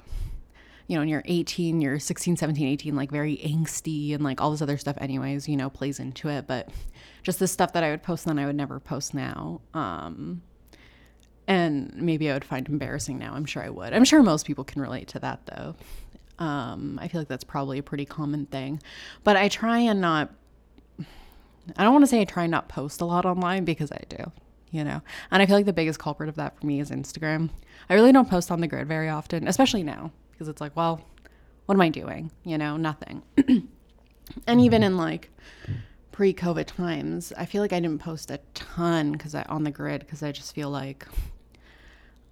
you 0.88 0.96
know, 0.96 1.00
when 1.00 1.08
you're 1.08 1.22
18, 1.24 1.80
you're 1.80 1.98
16, 1.98 2.36
17, 2.36 2.66
18, 2.66 2.94
like 2.94 3.10
very 3.10 3.38
angsty 3.38 4.14
and 4.14 4.22
like 4.22 4.40
all 4.42 4.50
this 4.50 4.60
other 4.60 4.76
stuff, 4.76 4.98
anyways, 5.00 5.48
you 5.48 5.56
know, 5.56 5.70
plays 5.70 5.98
into 5.98 6.28
it. 6.28 6.46
But 6.46 6.68
just 7.22 7.38
the 7.38 7.48
stuff 7.48 7.72
that 7.72 7.82
I 7.82 7.90
would 7.90 8.02
post 8.02 8.26
then, 8.26 8.38
I 8.38 8.44
would 8.44 8.56
never 8.56 8.80
post 8.80 9.14
now. 9.14 9.62
Um, 9.72 10.42
and 11.46 11.94
maybe 11.94 12.30
I 12.30 12.34
would 12.34 12.44
find 12.44 12.68
embarrassing 12.68 13.18
now. 13.18 13.32
I'm 13.32 13.46
sure 13.46 13.62
I 13.62 13.70
would. 13.70 13.94
I'm 13.94 14.04
sure 14.04 14.22
most 14.22 14.44
people 14.44 14.64
can 14.64 14.82
relate 14.82 15.08
to 15.08 15.18
that 15.20 15.46
though. 15.46 15.74
Um, 16.38 16.98
I 17.00 17.08
feel 17.08 17.20
like 17.20 17.28
that's 17.28 17.44
probably 17.44 17.78
a 17.78 17.82
pretty 17.82 18.04
common 18.04 18.46
thing. 18.46 18.82
But 19.22 19.36
I 19.36 19.48
try 19.48 19.78
and 19.80 20.00
not, 20.00 20.32
I 21.76 21.84
don't 21.84 21.92
want 21.92 22.02
to 22.02 22.08
say 22.08 22.20
I 22.20 22.24
try 22.24 22.44
and 22.44 22.50
not 22.50 22.68
post 22.68 23.00
a 23.00 23.04
lot 23.04 23.24
online 23.24 23.64
because 23.64 23.92
I 23.92 24.02
do, 24.08 24.32
you 24.70 24.84
know? 24.84 25.00
And 25.30 25.42
I 25.42 25.46
feel 25.46 25.56
like 25.56 25.66
the 25.66 25.72
biggest 25.72 25.98
culprit 25.98 26.28
of 26.28 26.36
that 26.36 26.58
for 26.58 26.66
me 26.66 26.80
is 26.80 26.90
Instagram. 26.90 27.50
I 27.88 27.94
really 27.94 28.12
don't 28.12 28.28
post 28.28 28.50
on 28.50 28.60
the 28.60 28.66
grid 28.66 28.88
very 28.88 29.08
often, 29.08 29.46
especially 29.46 29.82
now, 29.82 30.10
because 30.32 30.48
it's 30.48 30.60
like, 30.60 30.74
well, 30.76 31.00
what 31.66 31.74
am 31.74 31.80
I 31.80 31.88
doing? 31.88 32.30
You 32.44 32.58
know, 32.58 32.76
nothing. 32.76 33.22
and 34.46 34.60
even 34.60 34.82
in 34.82 34.96
like 34.96 35.30
pre-COVID 36.12 36.66
times, 36.66 37.32
I 37.36 37.46
feel 37.46 37.62
like 37.62 37.72
I 37.72 37.80
didn't 37.80 38.00
post 38.00 38.30
a 38.30 38.38
ton 38.54 39.12
because 39.12 39.34
I 39.34 39.42
on 39.48 39.64
the 39.64 39.70
grid 39.70 40.00
because 40.00 40.22
I 40.22 40.32
just 40.32 40.54
feel 40.54 40.70
like 40.70 41.06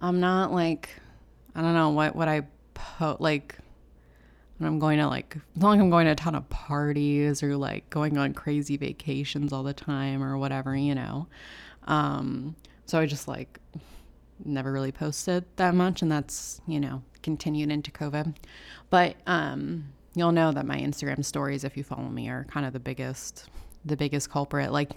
I'm 0.01 0.19
not 0.19 0.51
like 0.51 0.89
I 1.55 1.61
don't 1.61 1.73
know 1.73 1.89
what 1.89 2.15
what 2.15 2.27
I 2.27 2.43
post 2.73 3.19
like 3.21 3.57
when 4.63 4.71
I'm 4.71 4.79
going 4.79 4.97
to 4.99 5.07
like 5.07 5.35
not 5.55 5.71
like 5.71 5.79
I'm 5.81 5.89
going 5.89 6.05
to 6.05 6.13
a 6.13 6.15
ton 6.15 6.35
of 6.35 6.49
parties 6.49 7.43
or 7.43 7.57
like 7.57 7.89
going 7.89 8.17
on 8.17 8.33
crazy 8.33 8.77
vacations 8.77 9.51
all 9.51 9.63
the 9.63 9.73
time 9.73 10.23
or 10.23 10.37
whatever, 10.37 10.73
you 10.75 10.95
know. 10.95 11.27
Um, 11.85 12.55
so 12.85 12.97
I 12.97 13.05
just 13.05 13.27
like 13.27 13.59
never 14.45 14.71
really 14.71 14.93
posted 14.93 15.43
that 15.57 15.75
much 15.75 16.01
and 16.01 16.09
that's, 16.09 16.61
you 16.65 16.79
know, 16.79 17.03
continued 17.21 17.71
into 17.71 17.91
COVID. 17.91 18.35
But 18.89 19.17
um, 19.27 19.89
you'll 20.15 20.31
know 20.31 20.53
that 20.53 20.65
my 20.65 20.79
Instagram 20.79 21.25
stories, 21.25 21.65
if 21.65 21.75
you 21.75 21.83
follow 21.83 22.07
me, 22.07 22.29
are 22.29 22.45
kind 22.45 22.65
of 22.65 22.71
the 22.71 22.79
biggest 22.79 23.49
the 23.85 23.97
biggest 23.97 24.29
culprit. 24.29 24.71
Like, 24.71 24.91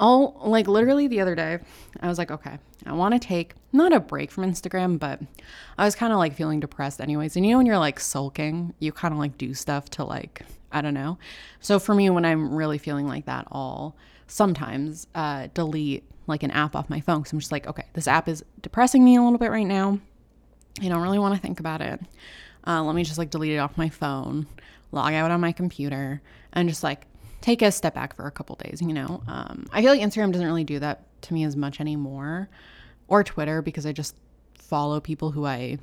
all 0.00 0.40
like 0.44 0.68
literally 0.68 1.08
the 1.08 1.20
other 1.20 1.34
day, 1.34 1.58
I 2.00 2.08
was 2.08 2.18
like, 2.18 2.30
okay, 2.30 2.58
I 2.84 2.92
want 2.92 3.14
to 3.14 3.20
take 3.20 3.54
not 3.72 3.92
a 3.92 4.00
break 4.00 4.30
from 4.30 4.44
Instagram, 4.44 4.98
but 4.98 5.20
I 5.78 5.84
was 5.84 5.94
kind 5.94 6.12
of 6.12 6.18
like 6.18 6.34
feeling 6.34 6.60
depressed, 6.60 7.00
anyways. 7.00 7.36
And 7.36 7.44
you 7.44 7.52
know, 7.52 7.58
when 7.58 7.66
you're 7.66 7.78
like 7.78 8.00
sulking, 8.00 8.74
you 8.78 8.92
kind 8.92 9.12
of 9.12 9.18
like 9.18 9.38
do 9.38 9.54
stuff 9.54 9.90
to 9.90 10.04
like, 10.04 10.42
I 10.72 10.80
don't 10.80 10.94
know. 10.94 11.18
So 11.60 11.78
for 11.78 11.94
me, 11.94 12.10
when 12.10 12.24
I'm 12.24 12.54
really 12.54 12.78
feeling 12.78 13.06
like 13.06 13.26
that, 13.26 13.46
all 13.50 13.96
sometimes 14.26 15.06
uh, 15.14 15.48
delete 15.54 16.04
like 16.26 16.42
an 16.42 16.50
app 16.50 16.74
off 16.74 16.90
my 16.90 17.00
phone 17.00 17.20
because 17.20 17.32
I'm 17.32 17.38
just 17.38 17.52
like, 17.52 17.66
okay, 17.66 17.84
this 17.92 18.08
app 18.08 18.28
is 18.28 18.44
depressing 18.60 19.04
me 19.04 19.16
a 19.16 19.22
little 19.22 19.38
bit 19.38 19.50
right 19.50 19.66
now. 19.66 20.00
I 20.82 20.88
don't 20.88 21.02
really 21.02 21.18
want 21.18 21.34
to 21.34 21.40
think 21.40 21.60
about 21.60 21.80
it. 21.80 22.00
Uh, 22.66 22.82
let 22.82 22.96
me 22.96 23.04
just 23.04 23.18
like 23.18 23.30
delete 23.30 23.52
it 23.52 23.58
off 23.58 23.78
my 23.78 23.88
phone, 23.88 24.46
log 24.90 25.14
out 25.14 25.30
on 25.30 25.40
my 25.40 25.52
computer, 25.52 26.20
and 26.52 26.68
just 26.68 26.82
like 26.82 27.06
take 27.40 27.62
a 27.62 27.70
step 27.70 27.94
back 27.94 28.14
for 28.14 28.26
a 28.26 28.30
couple 28.30 28.56
days, 28.56 28.80
you 28.80 28.92
know? 28.92 29.22
Um, 29.28 29.66
I 29.72 29.82
feel 29.82 29.90
like 29.92 30.00
Instagram 30.00 30.32
doesn't 30.32 30.46
really 30.46 30.64
do 30.64 30.78
that 30.78 31.02
to 31.22 31.34
me 31.34 31.44
as 31.44 31.56
much 31.56 31.80
anymore, 31.80 32.48
or 33.08 33.22
Twitter, 33.24 33.62
because 33.62 33.86
I 33.86 33.92
just 33.92 34.16
follow 34.54 35.00
people 35.00 35.30
who 35.30 35.46
I 35.46 35.78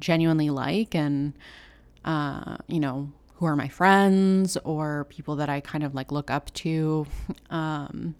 genuinely 0.00 0.50
like 0.50 0.94
and, 0.94 1.32
uh, 2.04 2.58
you 2.66 2.80
know, 2.80 3.10
who 3.36 3.46
are 3.46 3.56
my 3.56 3.68
friends 3.68 4.56
or 4.64 5.06
people 5.08 5.36
that 5.36 5.48
I 5.48 5.60
kind 5.60 5.84
of 5.84 5.94
like 5.94 6.12
look 6.12 6.30
up 6.30 6.52
to. 6.54 7.06
Um, 7.50 8.14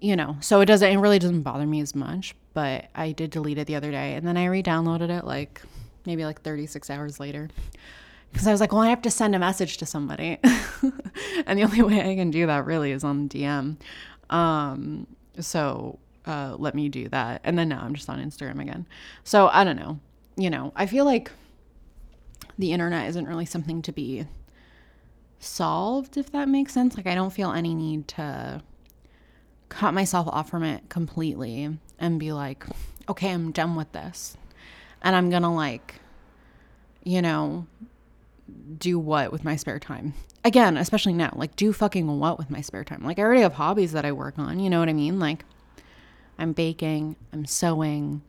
you 0.00 0.16
know, 0.16 0.36
so 0.40 0.60
it 0.60 0.66
doesn't, 0.66 0.90
it 0.90 0.96
really 0.96 1.18
doesn't 1.18 1.42
bother 1.42 1.66
me 1.66 1.80
as 1.80 1.94
much, 1.94 2.34
but 2.54 2.86
I 2.94 3.12
did 3.12 3.30
delete 3.30 3.58
it 3.58 3.66
the 3.66 3.76
other 3.76 3.90
day 3.90 4.14
and 4.14 4.26
then 4.26 4.36
I 4.36 4.46
re 4.46 4.62
downloaded 4.62 5.10
it 5.10 5.24
like 5.24 5.60
maybe 6.06 6.24
like 6.24 6.40
36 6.42 6.88
hours 6.90 7.20
later 7.20 7.48
because 8.32 8.46
I 8.46 8.52
was 8.52 8.60
like, 8.60 8.72
well, 8.72 8.82
I 8.82 8.88
have 8.88 9.02
to 9.02 9.10
send 9.10 9.34
a 9.34 9.38
message 9.38 9.78
to 9.78 9.86
somebody. 9.86 10.38
and 11.46 11.58
the 11.58 11.64
only 11.64 11.82
way 11.82 12.00
I 12.00 12.14
can 12.14 12.30
do 12.30 12.46
that 12.46 12.64
really 12.64 12.92
is 12.92 13.04
on 13.04 13.28
DM. 13.28 13.76
Um, 14.30 15.06
so 15.38 15.98
uh, 16.26 16.56
let 16.58 16.74
me 16.74 16.88
do 16.88 17.08
that. 17.08 17.40
And 17.44 17.58
then 17.58 17.68
now 17.68 17.82
I'm 17.82 17.94
just 17.94 18.08
on 18.08 18.18
Instagram 18.24 18.60
again. 18.60 18.86
So 19.24 19.48
I 19.48 19.64
don't 19.64 19.76
know. 19.76 19.98
You 20.36 20.50
know, 20.50 20.72
I 20.76 20.86
feel 20.86 21.04
like 21.04 21.30
the 22.58 22.72
internet 22.72 23.08
isn't 23.08 23.26
really 23.26 23.46
something 23.46 23.82
to 23.82 23.92
be 23.92 24.26
solved, 25.38 26.16
if 26.16 26.30
that 26.32 26.48
makes 26.48 26.72
sense. 26.72 26.96
Like, 26.96 27.06
I 27.06 27.14
don't 27.14 27.32
feel 27.32 27.50
any 27.50 27.74
need 27.74 28.06
to 28.08 28.62
cut 29.68 29.92
myself 29.92 30.28
off 30.28 30.50
from 30.50 30.62
it 30.62 30.88
completely 30.88 31.76
and 31.98 32.20
be 32.20 32.32
like, 32.32 32.64
okay, 33.08 33.30
I'm 33.30 33.50
done 33.50 33.76
with 33.76 33.90
this. 33.92 34.36
And 35.02 35.16
I'm 35.16 35.30
going 35.30 35.42
to, 35.42 35.48
like, 35.48 35.96
you 37.02 37.22
know, 37.22 37.66
do 38.78 38.98
what 38.98 39.32
with 39.32 39.44
my 39.44 39.56
spare 39.56 39.78
time? 39.78 40.14
Again, 40.44 40.76
especially 40.76 41.12
now, 41.12 41.32
like 41.36 41.56
do 41.56 41.72
fucking 41.72 42.18
what 42.18 42.38
with 42.38 42.50
my 42.50 42.60
spare 42.60 42.84
time? 42.84 43.02
Like 43.04 43.18
I 43.18 43.22
already 43.22 43.42
have 43.42 43.54
hobbies 43.54 43.92
that 43.92 44.04
I 44.04 44.12
work 44.12 44.38
on, 44.38 44.58
you 44.60 44.70
know 44.70 44.80
what 44.80 44.88
I 44.88 44.92
mean? 44.92 45.18
Like 45.18 45.44
I'm 46.38 46.52
baking, 46.52 47.16
I'm 47.32 47.44
sewing, 47.44 48.22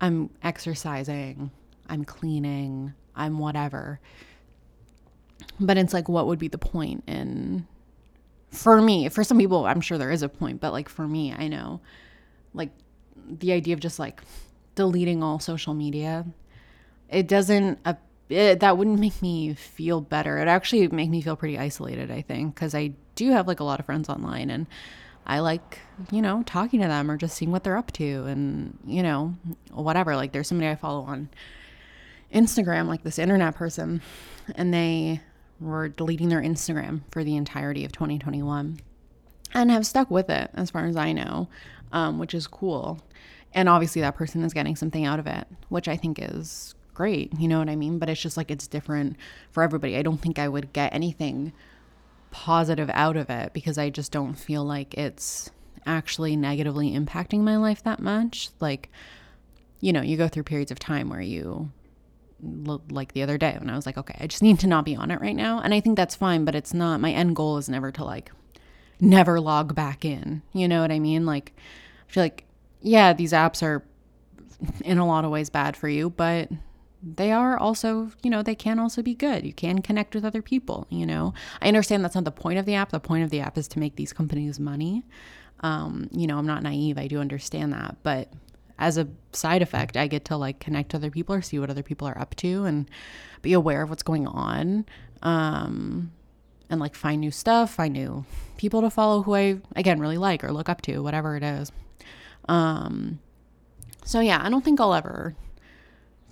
I'm 0.00 0.30
exercising, 0.42 1.50
I'm 1.88 2.04
cleaning, 2.04 2.92
I'm 3.16 3.38
whatever. 3.38 4.00
But 5.58 5.78
it's 5.78 5.94
like 5.94 6.08
what 6.08 6.26
would 6.26 6.38
be 6.38 6.48
the 6.48 6.58
point 6.58 7.04
in 7.06 7.66
for 8.50 8.80
me, 8.80 9.08
for 9.08 9.24
some 9.24 9.38
people 9.38 9.66
I'm 9.66 9.80
sure 9.80 9.98
there 9.98 10.10
is 10.10 10.22
a 10.22 10.28
point, 10.28 10.60
but 10.60 10.72
like 10.72 10.88
for 10.88 11.08
me, 11.08 11.32
I 11.32 11.48
know 11.48 11.80
like 12.52 12.70
the 13.26 13.52
idea 13.52 13.74
of 13.74 13.80
just 13.80 13.98
like 13.98 14.20
deleting 14.74 15.22
all 15.22 15.38
social 15.38 15.74
media, 15.74 16.26
it 17.08 17.28
doesn't 17.28 17.78
it, 18.28 18.60
that 18.60 18.78
wouldn't 18.78 18.98
make 18.98 19.20
me 19.20 19.54
feel 19.54 20.00
better. 20.00 20.38
It 20.38 20.48
actually 20.48 20.88
make 20.88 21.10
me 21.10 21.20
feel 21.20 21.36
pretty 21.36 21.58
isolated, 21.58 22.10
I 22.10 22.22
think, 22.22 22.54
because 22.54 22.74
I 22.74 22.92
do 23.14 23.30
have 23.30 23.46
like 23.46 23.60
a 23.60 23.64
lot 23.64 23.80
of 23.80 23.86
friends 23.86 24.08
online 24.08 24.50
and 24.50 24.66
I 25.26 25.40
like, 25.40 25.80
you 26.10 26.20
know, 26.20 26.42
talking 26.44 26.80
to 26.80 26.88
them 26.88 27.10
or 27.10 27.16
just 27.16 27.36
seeing 27.36 27.50
what 27.50 27.64
they're 27.64 27.76
up 27.76 27.92
to 27.92 28.24
and, 28.26 28.78
you 28.86 29.02
know, 29.02 29.34
whatever. 29.72 30.16
Like 30.16 30.32
there's 30.32 30.48
somebody 30.48 30.68
I 30.68 30.74
follow 30.74 31.02
on 31.02 31.28
Instagram, 32.32 32.88
like 32.88 33.04
this 33.04 33.18
internet 33.18 33.54
person, 33.54 34.02
and 34.54 34.72
they 34.72 35.20
were 35.60 35.88
deleting 35.88 36.28
their 36.28 36.42
Instagram 36.42 37.02
for 37.10 37.24
the 37.24 37.36
entirety 37.36 37.84
of 37.84 37.92
2021 37.92 38.80
and 39.54 39.70
have 39.70 39.86
stuck 39.86 40.10
with 40.10 40.28
it 40.28 40.50
as 40.54 40.70
far 40.70 40.86
as 40.86 40.96
I 40.96 41.12
know, 41.12 41.48
um, 41.92 42.18
which 42.18 42.34
is 42.34 42.46
cool. 42.46 43.00
And 43.52 43.68
obviously, 43.68 44.00
that 44.02 44.16
person 44.16 44.42
is 44.42 44.52
getting 44.52 44.74
something 44.74 45.04
out 45.04 45.20
of 45.20 45.26
it, 45.26 45.46
which 45.68 45.86
I 45.86 45.96
think 45.96 46.18
is 46.20 46.74
great. 46.94 47.32
You 47.38 47.48
know 47.48 47.58
what 47.58 47.68
I 47.68 47.76
mean? 47.76 47.98
But 47.98 48.08
it's 48.08 48.20
just 48.20 48.36
like 48.36 48.50
it's 48.50 48.66
different 48.66 49.16
for 49.50 49.62
everybody. 49.62 49.96
I 49.96 50.02
don't 50.02 50.18
think 50.18 50.38
I 50.38 50.48
would 50.48 50.72
get 50.72 50.94
anything 50.94 51.52
positive 52.30 52.90
out 52.92 53.16
of 53.16 53.30
it 53.30 53.52
because 53.52 53.78
I 53.78 53.90
just 53.90 54.10
don't 54.10 54.34
feel 54.34 54.64
like 54.64 54.94
it's 54.94 55.50
actually 55.86 56.36
negatively 56.36 56.92
impacting 56.92 57.40
my 57.40 57.56
life 57.56 57.82
that 57.84 58.00
much. 58.00 58.50
Like, 58.60 58.90
you 59.80 59.92
know, 59.92 60.02
you 60.02 60.16
go 60.16 60.28
through 60.28 60.44
periods 60.44 60.70
of 60.70 60.78
time 60.78 61.08
where 61.08 61.20
you 61.20 61.70
like 62.90 63.12
the 63.12 63.22
other 63.22 63.38
day 63.38 63.56
when 63.58 63.70
I 63.70 63.76
was 63.76 63.86
like, 63.86 63.96
okay, 63.96 64.16
I 64.20 64.26
just 64.26 64.42
need 64.42 64.58
to 64.60 64.66
not 64.66 64.84
be 64.84 64.96
on 64.96 65.10
it 65.10 65.20
right 65.20 65.36
now. 65.36 65.60
And 65.60 65.72
I 65.72 65.80
think 65.80 65.96
that's 65.96 66.14
fine, 66.14 66.44
but 66.44 66.54
it's 66.54 66.74
not 66.74 67.00
my 67.00 67.12
end 67.12 67.36
goal 67.36 67.56
is 67.58 67.68
never 67.68 67.90
to 67.92 68.04
like 68.04 68.30
never 69.00 69.40
log 69.40 69.74
back 69.74 70.04
in. 70.04 70.42
You 70.52 70.68
know 70.68 70.80
what 70.82 70.92
I 70.92 70.98
mean? 70.98 71.26
Like 71.26 71.52
I 72.08 72.12
feel 72.12 72.24
like 72.24 72.44
yeah, 72.80 73.12
these 73.12 73.32
apps 73.32 73.62
are 73.62 73.82
in 74.84 74.98
a 74.98 75.06
lot 75.06 75.24
of 75.24 75.30
ways 75.30 75.50
bad 75.50 75.76
for 75.76 75.88
you, 75.88 76.10
but 76.10 76.50
they 77.04 77.32
are 77.32 77.58
also, 77.58 78.10
you 78.22 78.30
know, 78.30 78.42
they 78.42 78.54
can 78.54 78.78
also 78.78 79.02
be 79.02 79.14
good. 79.14 79.44
You 79.44 79.52
can 79.52 79.82
connect 79.82 80.14
with 80.14 80.24
other 80.24 80.42
people, 80.42 80.86
you 80.88 81.04
know. 81.04 81.34
I 81.60 81.68
understand 81.68 82.02
that's 82.02 82.14
not 82.14 82.24
the 82.24 82.32
point 82.32 82.58
of 82.58 82.66
the 82.66 82.74
app. 82.74 82.90
The 82.90 83.00
point 83.00 83.24
of 83.24 83.30
the 83.30 83.40
app 83.40 83.58
is 83.58 83.68
to 83.68 83.78
make 83.78 83.96
these 83.96 84.12
companies 84.12 84.58
money. 84.58 85.04
Um, 85.60 86.08
you 86.12 86.26
know, 86.26 86.38
I'm 86.38 86.46
not 86.46 86.62
naive. 86.62 86.98
I 86.98 87.06
do 87.06 87.20
understand 87.20 87.72
that. 87.72 87.96
But 88.02 88.32
as 88.78 88.96
a 88.96 89.08
side 89.32 89.62
effect, 89.62 89.96
I 89.96 90.06
get 90.06 90.24
to 90.26 90.36
like 90.36 90.60
connect 90.60 90.90
to 90.90 90.96
other 90.96 91.10
people 91.10 91.34
or 91.34 91.42
see 91.42 91.58
what 91.58 91.70
other 91.70 91.82
people 91.82 92.08
are 92.08 92.18
up 92.18 92.34
to 92.36 92.64
and 92.64 92.88
be 93.42 93.52
aware 93.52 93.82
of 93.82 93.90
what's 93.90 94.02
going 94.02 94.26
on. 94.26 94.86
Um, 95.22 96.12
and 96.70 96.80
like 96.80 96.94
find 96.94 97.20
new 97.20 97.30
stuff, 97.30 97.74
find 97.74 97.92
new 97.92 98.24
people 98.56 98.80
to 98.80 98.90
follow 98.90 99.22
who 99.22 99.34
I 99.34 99.60
again 99.76 100.00
really 100.00 100.18
like 100.18 100.42
or 100.42 100.52
look 100.52 100.68
up 100.68 100.80
to, 100.82 101.02
whatever 101.02 101.36
it 101.36 101.42
is. 101.42 101.70
Um, 102.48 103.20
so 104.04 104.20
yeah, 104.20 104.40
I 104.42 104.48
don't 104.48 104.64
think 104.64 104.80
I'll 104.80 104.94
ever 104.94 105.34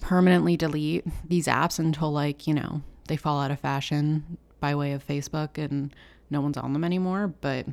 permanently 0.02 0.56
delete 0.56 1.06
these 1.26 1.46
apps 1.46 1.78
until 1.78 2.12
like, 2.12 2.46
you 2.46 2.52
know, 2.52 2.82
they 3.06 3.16
fall 3.16 3.40
out 3.40 3.50
of 3.50 3.60
fashion 3.60 4.36
by 4.60 4.74
way 4.74 4.92
of 4.92 5.06
Facebook 5.06 5.56
and 5.56 5.94
no 6.28 6.40
one's 6.40 6.56
on 6.56 6.72
them 6.72 6.84
anymore. 6.84 7.32
But 7.40 7.66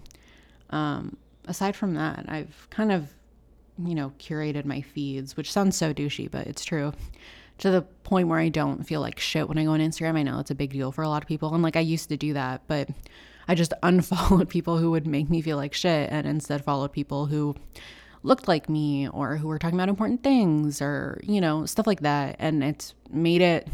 um, 0.69 1.17
aside 1.47 1.75
from 1.75 1.95
that, 1.95 2.25
I've 2.29 2.67
kind 2.69 2.91
of, 2.91 3.09
you 3.83 3.95
know, 3.95 4.13
curated 4.19 4.63
my 4.63 4.81
feeds, 4.81 5.35
which 5.35 5.51
sounds 5.51 5.75
so 5.75 5.93
douchey, 5.93 6.29
but 6.29 6.47
it's 6.47 6.63
true. 6.63 6.93
To 7.57 7.71
the 7.71 7.81
point 7.81 8.27
where 8.27 8.39
I 8.39 8.49
don't 8.49 8.83
feel 8.83 9.01
like 9.01 9.19
shit 9.19 9.49
when 9.49 9.57
I 9.57 9.65
go 9.65 9.71
on 9.71 9.79
Instagram. 9.81 10.15
I 10.15 10.23
know 10.23 10.39
it's 10.39 10.51
a 10.51 10.55
big 10.55 10.71
deal 10.71 10.91
for 10.91 11.01
a 11.01 11.09
lot 11.09 11.23
of 11.23 11.27
people. 11.27 11.53
And 11.53 11.63
like 11.63 11.75
I 11.75 11.81
used 11.81 12.09
to 12.09 12.17
do 12.17 12.33
that, 12.33 12.61
but 12.67 12.89
I 13.47 13.55
just 13.55 13.73
unfollowed 13.83 14.49
people 14.49 14.77
who 14.77 14.91
would 14.91 15.07
make 15.07 15.29
me 15.29 15.41
feel 15.41 15.57
like 15.57 15.73
shit 15.73 16.09
and 16.11 16.27
instead 16.27 16.63
followed 16.63 16.93
people 16.93 17.25
who 17.25 17.55
looked 18.23 18.47
like 18.47 18.69
me 18.69 19.07
or 19.07 19.37
who 19.37 19.47
were 19.47 19.59
talking 19.59 19.77
about 19.77 19.89
important 19.89 20.23
things 20.23 20.81
or, 20.81 21.19
you 21.23 21.39
know, 21.39 21.65
stuff 21.65 21.87
like 21.87 22.01
that. 22.01 22.35
And 22.39 22.63
it's 22.63 22.93
made 23.09 23.41
it 23.41 23.67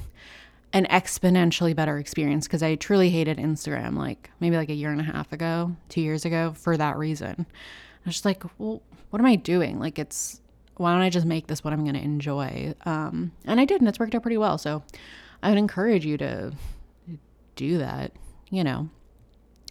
an 0.74 0.86
exponentially 0.86 1.76
better 1.76 1.98
experience 1.98 2.48
because 2.48 2.62
I 2.62 2.76
truly 2.76 3.10
hated 3.10 3.38
Instagram 3.38 3.98
like 3.98 4.30
maybe 4.40 4.58
like 4.58 4.70
a 4.70 4.74
year 4.74 4.92
and 4.92 5.00
a 5.00 5.06
half 5.06 5.32
ago, 5.32 5.76
two 5.90 6.02
years 6.02 6.26
ago 6.26 6.54
for 6.58 6.78
that 6.78 6.98
reason. 6.98 7.46
I 7.50 8.10
was 8.10 8.16
just 8.16 8.26
like, 8.26 8.44
well, 8.58 8.82
what 9.10 9.20
am 9.20 9.26
I 9.26 9.36
doing? 9.36 9.80
Like, 9.80 9.98
it's 9.98 10.42
why 10.78 10.92
don't 10.92 11.02
I 11.02 11.10
just 11.10 11.26
make 11.26 11.48
this 11.48 11.64
what 11.64 11.74
I'm 11.74 11.84
going 11.84 11.96
to 11.96 12.02
enjoy? 12.02 12.76
Um, 12.86 13.32
and 13.46 13.60
I 13.60 13.66
did, 13.66 13.82
and 13.82 13.88
it's 13.88 14.00
worked 14.00 14.14
out 14.14 14.22
pretty 14.22 14.38
well. 14.38 14.58
So 14.58 14.84
I 15.42 15.50
would 15.50 15.58
encourage 15.58 16.06
you 16.06 16.18
to 16.18 16.52
do 17.56 17.78
that. 17.78 18.12
You 18.50 18.64
know, 18.64 18.90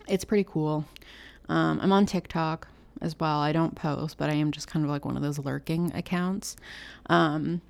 it's 0.09 0.25
pretty 0.25 0.45
cool. 0.45 0.87
Um, 1.49 1.78
I'm 1.83 1.93
on 1.93 2.07
TikTok 2.07 2.66
as 3.05 3.19
well. 3.21 3.39
I 3.39 3.53
don't 3.53 3.75
post, 3.75 4.17
but 4.17 4.31
I 4.31 4.35
am 4.35 4.51
just 4.51 4.67
kind 4.67 4.85
of 4.85 4.91
like 4.91 5.05
one 5.05 5.17
of 5.17 5.23
those 5.23 5.39
lurking 5.39 5.93
accounts. 5.95 6.57
Um, 7.07 7.61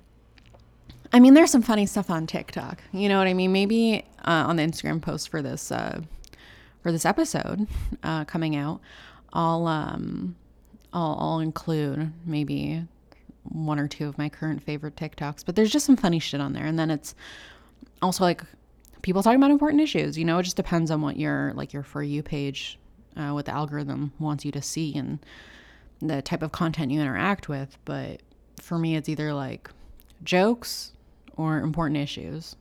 I 1.13 1.19
mean, 1.19 1.33
there's 1.33 1.51
some 1.51 1.61
funny 1.61 1.85
stuff 1.85 2.09
on 2.09 2.25
TikTok. 2.25 2.81
You 2.91 3.09
know 3.09 3.17
what 3.17 3.27
I 3.27 3.33
mean? 3.33 3.51
Maybe 3.51 4.05
uh, 4.23 4.45
on 4.47 4.55
the 4.55 4.63
Instagram 4.63 5.01
post 5.01 5.29
for 5.29 5.41
this 5.41 5.71
uh, 5.71 6.01
for 6.81 6.91
this 6.91 7.05
episode 7.05 7.67
uh, 8.03 8.25
coming 8.25 8.55
out, 8.55 8.79
I'll 9.33 9.67
um, 9.67 10.35
I'll, 10.93 11.17
I'll 11.19 11.39
include 11.39 12.11
maybe 12.25 12.83
one 13.43 13.79
or 13.79 13.87
two 13.87 14.07
of 14.07 14.17
my 14.17 14.29
current 14.29 14.63
favorite 14.63 14.95
TikToks. 14.95 15.45
But 15.45 15.55
there's 15.55 15.71
just 15.71 15.85
some 15.85 15.97
funny 15.97 16.19
shit 16.19 16.41
on 16.41 16.53
there, 16.53 16.65
and 16.65 16.79
then 16.79 16.89
it's 16.89 17.15
also 18.01 18.23
like 18.23 18.41
people 19.01 19.21
talking 19.21 19.37
about 19.37 19.51
important 19.51 19.81
issues. 19.81 20.17
You 20.17 20.25
know, 20.25 20.39
it 20.39 20.43
just 20.43 20.55
depends 20.55 20.91
on 20.91 21.01
what 21.01 21.17
your 21.17 21.53
like 21.53 21.73
your 21.73 21.83
for 21.83 22.01
you 22.01 22.23
page, 22.23 22.79
uh, 23.15 23.31
what 23.31 23.45
the 23.45 23.53
algorithm 23.53 24.13
wants 24.19 24.45
you 24.45 24.51
to 24.51 24.61
see, 24.61 24.95
and 24.95 25.19
the 26.01 26.21
type 26.21 26.41
of 26.41 26.51
content 26.51 26.91
you 26.91 26.99
interact 26.99 27.49
with. 27.49 27.77
But 27.85 28.21
for 28.61 28.77
me, 28.77 28.95
it's 28.95 29.09
either 29.09 29.33
like 29.33 29.69
jokes 30.23 30.91
or 31.35 31.59
important 31.59 31.97
issues. 31.97 32.55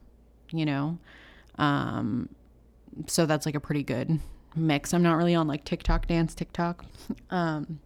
You 0.51 0.67
know, 0.67 0.99
um, 1.59 2.29
so 3.07 3.27
that's 3.27 3.47
like 3.47 3.55
a 3.55 3.61
pretty 3.61 3.83
good 3.83 4.21
mix. 4.55 4.95
I'm 4.95 5.03
not 5.03 5.17
really 5.17 5.35
on 5.35 5.47
like 5.49 5.65
TikTok 5.65 6.07
dance 6.07 6.35
TikTok. 6.35 6.85
Um, 7.31 7.81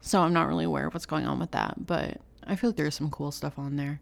so 0.00 0.20
I'm 0.20 0.34
not 0.34 0.48
really 0.48 0.64
aware 0.64 0.86
of 0.86 0.94
what's 0.94 1.06
going 1.06 1.26
on 1.26 1.38
with 1.38 1.52
that, 1.52 1.86
but 1.86 2.20
I 2.46 2.56
feel 2.56 2.70
like 2.70 2.76
there's 2.76 2.94
some 2.94 3.10
cool 3.10 3.30
stuff 3.30 3.58
on 3.58 3.76
there. 3.76 4.00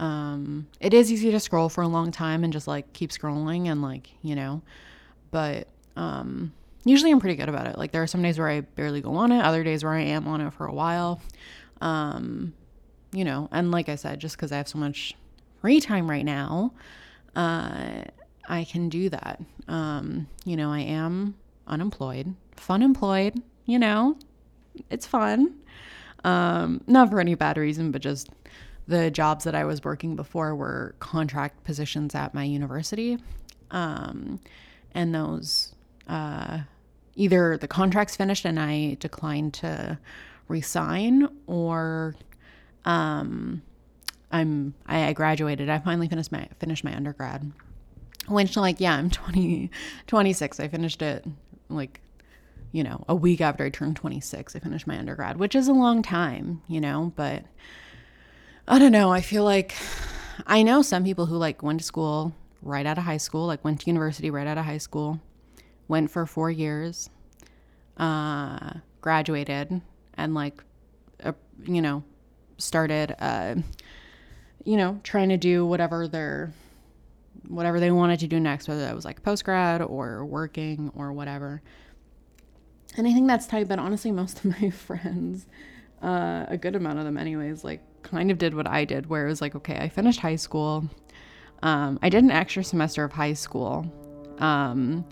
Um, 0.00 0.66
it 0.80 0.92
is 0.92 1.12
easy 1.12 1.30
to 1.30 1.38
scroll 1.38 1.68
for 1.68 1.82
a 1.82 1.88
long 1.88 2.10
time 2.10 2.42
and 2.42 2.52
just 2.52 2.66
like 2.66 2.92
keep 2.92 3.10
scrolling 3.10 3.66
and 3.66 3.80
like, 3.80 4.10
you 4.22 4.34
know, 4.34 4.62
but 5.30 5.68
um, 5.96 6.52
usually 6.84 7.10
I'm 7.10 7.20
pretty 7.20 7.36
good 7.36 7.48
about 7.48 7.66
it. 7.66 7.78
Like 7.78 7.92
there 7.92 8.02
are 8.02 8.06
some 8.06 8.22
days 8.22 8.38
where 8.38 8.48
I 8.48 8.60
barely 8.60 9.00
go 9.00 9.14
on 9.16 9.32
it, 9.32 9.40
other 9.40 9.64
days 9.64 9.84
where 9.84 9.92
I 9.92 10.02
am 10.02 10.28
on 10.28 10.40
it 10.40 10.52
for 10.52 10.66
a 10.66 10.72
while. 10.72 11.20
Um, 11.80 12.54
you 13.12 13.24
know, 13.24 13.48
and 13.52 13.70
like 13.70 13.88
I 13.88 13.94
said, 13.94 14.20
just 14.20 14.36
because 14.36 14.52
I 14.52 14.56
have 14.56 14.68
so 14.68 14.78
much 14.78 15.14
free 15.60 15.80
time 15.80 16.10
right 16.10 16.24
now, 16.24 16.72
uh, 17.36 18.02
I 18.48 18.64
can 18.64 18.88
do 18.88 19.08
that. 19.08 19.40
Um, 19.68 20.28
you 20.44 20.56
know, 20.56 20.72
I 20.72 20.80
am 20.80 21.36
unemployed, 21.66 22.34
fun 22.56 22.82
employed, 22.82 23.40
you 23.64 23.78
know, 23.78 24.16
it's 24.90 25.06
fun. 25.06 25.54
Um, 26.24 26.82
not 26.86 27.10
for 27.10 27.20
any 27.20 27.34
bad 27.34 27.56
reason, 27.56 27.90
but 27.90 28.02
just 28.02 28.30
the 28.86 29.10
jobs 29.10 29.44
that 29.44 29.54
I 29.54 29.64
was 29.64 29.82
working 29.84 30.16
before 30.16 30.54
were 30.54 30.94
contract 30.98 31.64
positions 31.64 32.14
at 32.14 32.34
my 32.34 32.44
university. 32.44 33.18
Um, 33.70 34.40
and 34.94 35.14
those, 35.14 35.74
uh, 36.08 36.60
either 37.16 37.56
the 37.56 37.68
contracts 37.68 38.16
finished 38.16 38.44
and 38.44 38.58
I 38.58 38.96
declined 39.00 39.54
to 39.54 39.98
resign, 40.48 41.28
or 41.46 42.14
um, 42.84 43.62
I'm 44.30 44.74
I, 44.86 45.08
I 45.08 45.12
graduated. 45.12 45.68
I 45.68 45.78
finally 45.78 46.08
finished 46.08 46.32
my 46.32 46.48
finished 46.58 46.84
my 46.84 46.94
undergrad. 46.94 47.50
Which 48.28 48.56
like 48.56 48.80
yeah, 48.80 48.94
I'm 48.94 49.10
20, 49.10 49.70
26. 50.06 50.60
I 50.60 50.68
finished 50.68 51.02
it 51.02 51.24
like 51.68 52.00
you 52.74 52.82
know, 52.82 53.04
a 53.08 53.14
week 53.14 53.40
after 53.40 53.64
I 53.64 53.70
turned 53.70 53.94
26, 53.94 54.56
I 54.56 54.58
finished 54.58 54.88
my 54.88 54.98
undergrad, 54.98 55.36
which 55.36 55.54
is 55.54 55.68
a 55.68 55.72
long 55.72 56.02
time, 56.02 56.60
you 56.66 56.80
know, 56.80 57.12
but 57.14 57.44
I 58.66 58.80
don't 58.80 58.90
know. 58.90 59.12
I 59.12 59.20
feel 59.20 59.44
like 59.44 59.76
I 60.44 60.64
know 60.64 60.82
some 60.82 61.04
people 61.04 61.26
who 61.26 61.36
like 61.36 61.62
went 61.62 61.78
to 61.78 61.86
school 61.86 62.34
right 62.62 62.84
out 62.84 62.98
of 62.98 63.04
high 63.04 63.18
school, 63.18 63.46
like 63.46 63.64
went 63.64 63.82
to 63.82 63.86
university 63.86 64.28
right 64.28 64.48
out 64.48 64.58
of 64.58 64.64
high 64.64 64.78
school, 64.78 65.20
went 65.88 66.10
for 66.10 66.26
four 66.26 66.50
years, 66.50 67.10
uh, 67.96 68.74
graduated, 69.00 69.80
and 70.14 70.34
like, 70.34 70.62
you 71.64 71.82
know, 71.82 72.02
started, 72.58 73.14
uh, 73.18 73.54
you 74.64 74.76
know, 74.76 75.00
trying 75.02 75.28
to 75.28 75.36
do 75.36 75.66
whatever 75.66 76.08
their 76.08 76.52
whatever 77.48 77.78
they 77.78 77.90
wanted 77.90 78.20
to 78.20 78.26
do 78.26 78.40
next, 78.40 78.68
whether 78.68 78.80
that 78.80 78.94
was 78.94 79.04
like 79.04 79.22
post 79.22 79.44
grad 79.44 79.82
or 79.82 80.24
working 80.24 80.90
or 80.94 81.12
whatever. 81.12 81.62
And 82.96 83.06
I 83.06 83.12
think 83.12 83.26
that's 83.28 83.46
tight, 83.46 83.68
but 83.68 83.78
honestly, 83.78 84.12
most 84.12 84.44
of 84.44 84.60
my 84.62 84.70
friends, 84.70 85.46
uh, 86.02 86.46
a 86.48 86.56
good 86.56 86.76
amount 86.76 86.98
of 86.98 87.04
them, 87.04 87.18
anyways, 87.18 87.64
like 87.64 87.80
kind 88.02 88.30
of 88.30 88.38
did 88.38 88.54
what 88.54 88.66
I 88.66 88.84
did, 88.84 89.06
where 89.06 89.26
it 89.26 89.28
was 89.28 89.40
like, 89.40 89.54
okay, 89.54 89.76
I 89.76 89.88
finished 89.88 90.20
high 90.20 90.36
school. 90.36 90.88
Um, 91.62 91.98
I 92.02 92.08
did 92.08 92.24
an 92.24 92.30
extra 92.30 92.62
semester 92.62 93.04
of 93.04 93.12
high 93.12 93.32
school. 93.32 93.86
Um, 94.38 95.04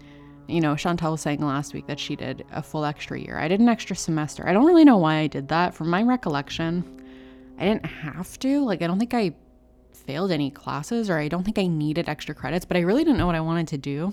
you 0.53 0.61
know, 0.61 0.75
Chantel 0.75 1.13
was 1.13 1.23
saying 1.23 1.41
last 1.41 1.73
week 1.73 1.87
that 1.87 1.99
she 1.99 2.15
did 2.15 2.45
a 2.53 2.63
full 2.63 2.85
extra 2.85 3.19
year. 3.19 3.39
I 3.39 3.49
did 3.49 3.61
an 3.61 3.69
extra 3.69 3.97
semester. 3.97 4.47
I 4.47 4.53
don't 4.53 4.67
really 4.67 4.85
know 4.85 4.99
why 4.99 5.17
I 5.17 5.27
did 5.27 5.49
that. 5.49 5.75
From 5.75 5.89
my 5.89 6.03
recollection, 6.03 6.85
I 7.59 7.65
didn't 7.65 7.87
have 7.87 8.39
to. 8.41 8.65
Like, 8.65 8.83
I 8.83 8.87
don't 8.87 8.99
think 8.99 9.15
I 9.15 9.35
failed 9.93 10.31
any 10.31 10.51
classes 10.51 11.09
or 11.09 11.19
I 11.19 11.29
don't 11.29 11.45
think 11.45 11.59
I 11.59 11.67
needed 11.67 12.09
extra 12.09 12.35
credits, 12.35 12.65
but 12.65 12.77
I 12.77 12.81
really 12.81 13.05
didn't 13.05 13.19
know 13.19 13.27
what 13.27 13.35
I 13.35 13.41
wanted 13.41 13.69
to 13.69 13.79
do. 13.79 14.13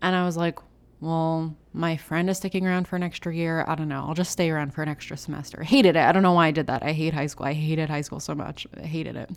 And 0.00 0.14
I 0.14 0.24
was 0.24 0.36
like, 0.36 0.58
well, 1.00 1.54
my 1.72 1.96
friend 1.96 2.30
is 2.30 2.36
sticking 2.36 2.66
around 2.66 2.86
for 2.86 2.96
an 2.96 3.02
extra 3.02 3.34
year. 3.34 3.64
I 3.66 3.74
don't 3.74 3.88
know. 3.88 4.04
I'll 4.06 4.14
just 4.14 4.30
stay 4.30 4.50
around 4.50 4.74
for 4.74 4.82
an 4.82 4.88
extra 4.88 5.16
semester. 5.16 5.62
Hated 5.62 5.96
it. 5.96 6.02
I 6.02 6.12
don't 6.12 6.22
know 6.22 6.32
why 6.32 6.46
I 6.46 6.50
did 6.50 6.68
that. 6.68 6.82
I 6.82 6.92
hate 6.92 7.14
high 7.14 7.26
school. 7.26 7.46
I 7.46 7.52
hated 7.52 7.90
high 7.90 8.00
school 8.00 8.20
so 8.20 8.34
much. 8.34 8.66
I 8.80 8.86
hated 8.86 9.16
it. 9.16 9.30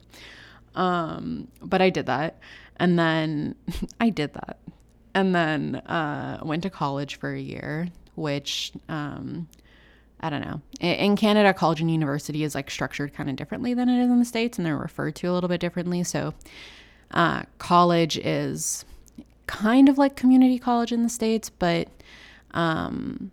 Um, 0.75 1.47
but 1.61 1.81
I 1.81 1.89
did 1.89 2.05
that. 2.05 2.39
And 2.77 2.97
then 2.99 3.55
I 3.99 4.09
did 4.09 4.33
that. 4.35 4.59
And 5.17 5.33
then 5.33 5.77
uh, 5.77 6.41
went 6.43 6.61
to 6.61 6.69
college 6.69 7.15
for 7.15 7.33
a 7.33 7.39
year, 7.39 7.87
which 8.13 8.71
um, 8.87 9.47
I 10.19 10.29
don't 10.29 10.41
know. 10.41 10.61
In 10.79 11.15
Canada, 11.15 11.55
college 11.55 11.81
and 11.81 11.89
university 11.89 12.43
is 12.43 12.53
like 12.53 12.69
structured 12.69 13.15
kind 13.15 13.27
of 13.27 13.35
differently 13.35 13.73
than 13.73 13.89
it 13.89 13.99
is 13.99 14.11
in 14.11 14.19
the 14.19 14.25
States, 14.25 14.59
and 14.59 14.65
they're 14.67 14.77
referred 14.77 15.15
to 15.15 15.27
a 15.27 15.33
little 15.33 15.49
bit 15.49 15.59
differently. 15.59 16.03
So, 16.03 16.35
uh, 17.09 17.45
college 17.57 18.19
is 18.19 18.85
kind 19.47 19.89
of 19.89 19.97
like 19.97 20.15
community 20.15 20.59
college 20.59 20.91
in 20.91 21.01
the 21.01 21.09
States, 21.09 21.49
but 21.49 21.87
um, 22.51 23.31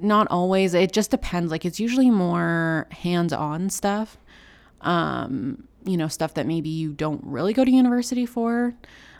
not 0.00 0.28
always. 0.30 0.72
It 0.72 0.92
just 0.92 1.10
depends. 1.10 1.50
Like, 1.50 1.64
it's 1.64 1.80
usually 1.80 2.10
more 2.10 2.86
hands 2.92 3.32
on 3.32 3.70
stuff, 3.70 4.18
um, 4.82 5.66
you 5.84 5.96
know, 5.96 6.06
stuff 6.06 6.34
that 6.34 6.46
maybe 6.46 6.68
you 6.68 6.92
don't 6.92 7.24
really 7.24 7.52
go 7.52 7.64
to 7.64 7.70
university 7.72 8.24
for, 8.24 8.72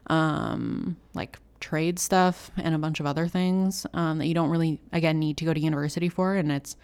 um, 0.07 0.97
like 1.13 1.41
trade 1.61 1.99
stuff 1.99 2.51
and 2.57 2.75
a 2.75 2.79
bunch 2.79 3.01
of 3.01 3.07
other 3.07 3.29
things 3.29 3.87
um, 3.95 4.19
that 4.19 4.27
you 4.27 4.35
don't 4.35 4.51
really, 4.51 4.81
again, 4.93 5.19
need 5.19 5.37
to 5.39 5.45
go 5.45 5.55
to 5.55 5.61
university 5.61 6.09
for. 6.09 6.35
And 6.35 6.51
it's 6.53 6.77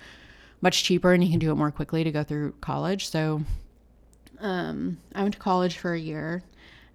much 0.60 0.84
cheaper 0.84 1.12
and 1.12 1.22
you 1.22 1.30
can 1.30 1.38
do 1.38 1.50
it 1.50 1.56
more 1.56 1.70
quickly 1.70 2.04
to 2.04 2.10
go 2.10 2.22
through 2.22 2.52
college. 2.60 3.08
So, 3.08 3.42
um, 4.40 4.98
I 5.14 5.22
went 5.22 5.34
to 5.34 5.40
college 5.40 5.78
for 5.78 5.92
a 5.94 5.98
year 5.98 6.42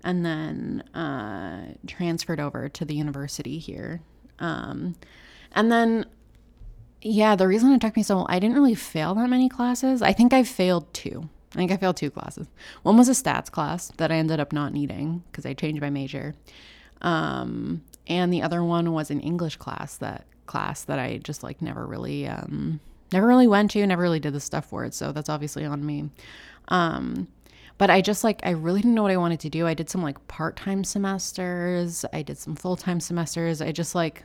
and 0.03 0.25
then 0.25 0.81
uh, 0.93 1.73
transferred 1.85 2.39
over 2.39 2.69
to 2.69 2.85
the 2.85 2.95
university 2.95 3.57
here. 3.57 4.01
Um, 4.39 4.95
and 5.53 5.71
then, 5.71 6.05
yeah, 7.01 7.35
the 7.35 7.47
reason 7.47 7.71
it 7.71 7.81
took 7.81 7.95
me 7.95 8.03
so 8.03 8.17
long 8.17 8.27
I 8.29 8.39
didn't 8.39 8.55
really 8.55 8.75
fail 8.75 9.15
that 9.15 9.29
many 9.29 9.49
classes. 9.49 10.01
I 10.01 10.13
think 10.13 10.33
I 10.33 10.43
failed 10.43 10.93
two. 10.93 11.29
I 11.53 11.55
think 11.55 11.71
I 11.71 11.77
failed 11.77 11.97
two 11.97 12.11
classes. 12.11 12.47
One 12.83 12.97
was 12.97 13.09
a 13.09 13.13
stats 13.13 13.49
class 13.49 13.91
that 13.97 14.11
I 14.11 14.15
ended 14.15 14.39
up 14.39 14.51
not 14.51 14.73
needing 14.73 15.23
because 15.31 15.45
I 15.45 15.53
changed 15.53 15.81
my 15.81 15.89
major. 15.89 16.35
Um, 17.01 17.83
and 18.07 18.31
the 18.31 18.41
other 18.41 18.63
one 18.63 18.93
was 18.93 19.11
an 19.11 19.19
English 19.19 19.57
class 19.57 19.97
that 19.97 20.25
class 20.45 20.83
that 20.85 20.97
I 20.97 21.17
just 21.17 21.43
like 21.43 21.61
never 21.61 21.85
really 21.85 22.27
um, 22.27 22.79
never 23.11 23.27
really 23.27 23.47
went 23.47 23.71
to, 23.71 23.85
never 23.85 24.01
really 24.01 24.19
did 24.19 24.33
the 24.33 24.39
stuff 24.39 24.65
for 24.65 24.85
it. 24.85 24.93
So 24.93 25.11
that's 25.11 25.29
obviously 25.29 25.65
on 25.65 25.85
me. 25.85 26.09
Um, 26.69 27.27
but 27.77 27.89
I 27.89 28.01
just 28.01 28.23
like, 28.23 28.39
I 28.43 28.51
really 28.51 28.81
didn't 28.81 28.95
know 28.95 29.03
what 29.03 29.11
I 29.11 29.17
wanted 29.17 29.39
to 29.41 29.49
do. 29.49 29.67
I 29.67 29.73
did 29.73 29.89
some 29.89 30.01
like 30.01 30.27
part 30.27 30.55
time 30.55 30.83
semesters, 30.83 32.05
I 32.11 32.21
did 32.21 32.37
some 32.37 32.55
full 32.55 32.75
time 32.75 32.99
semesters. 32.99 33.61
I 33.61 33.71
just 33.71 33.93
like, 33.93 34.23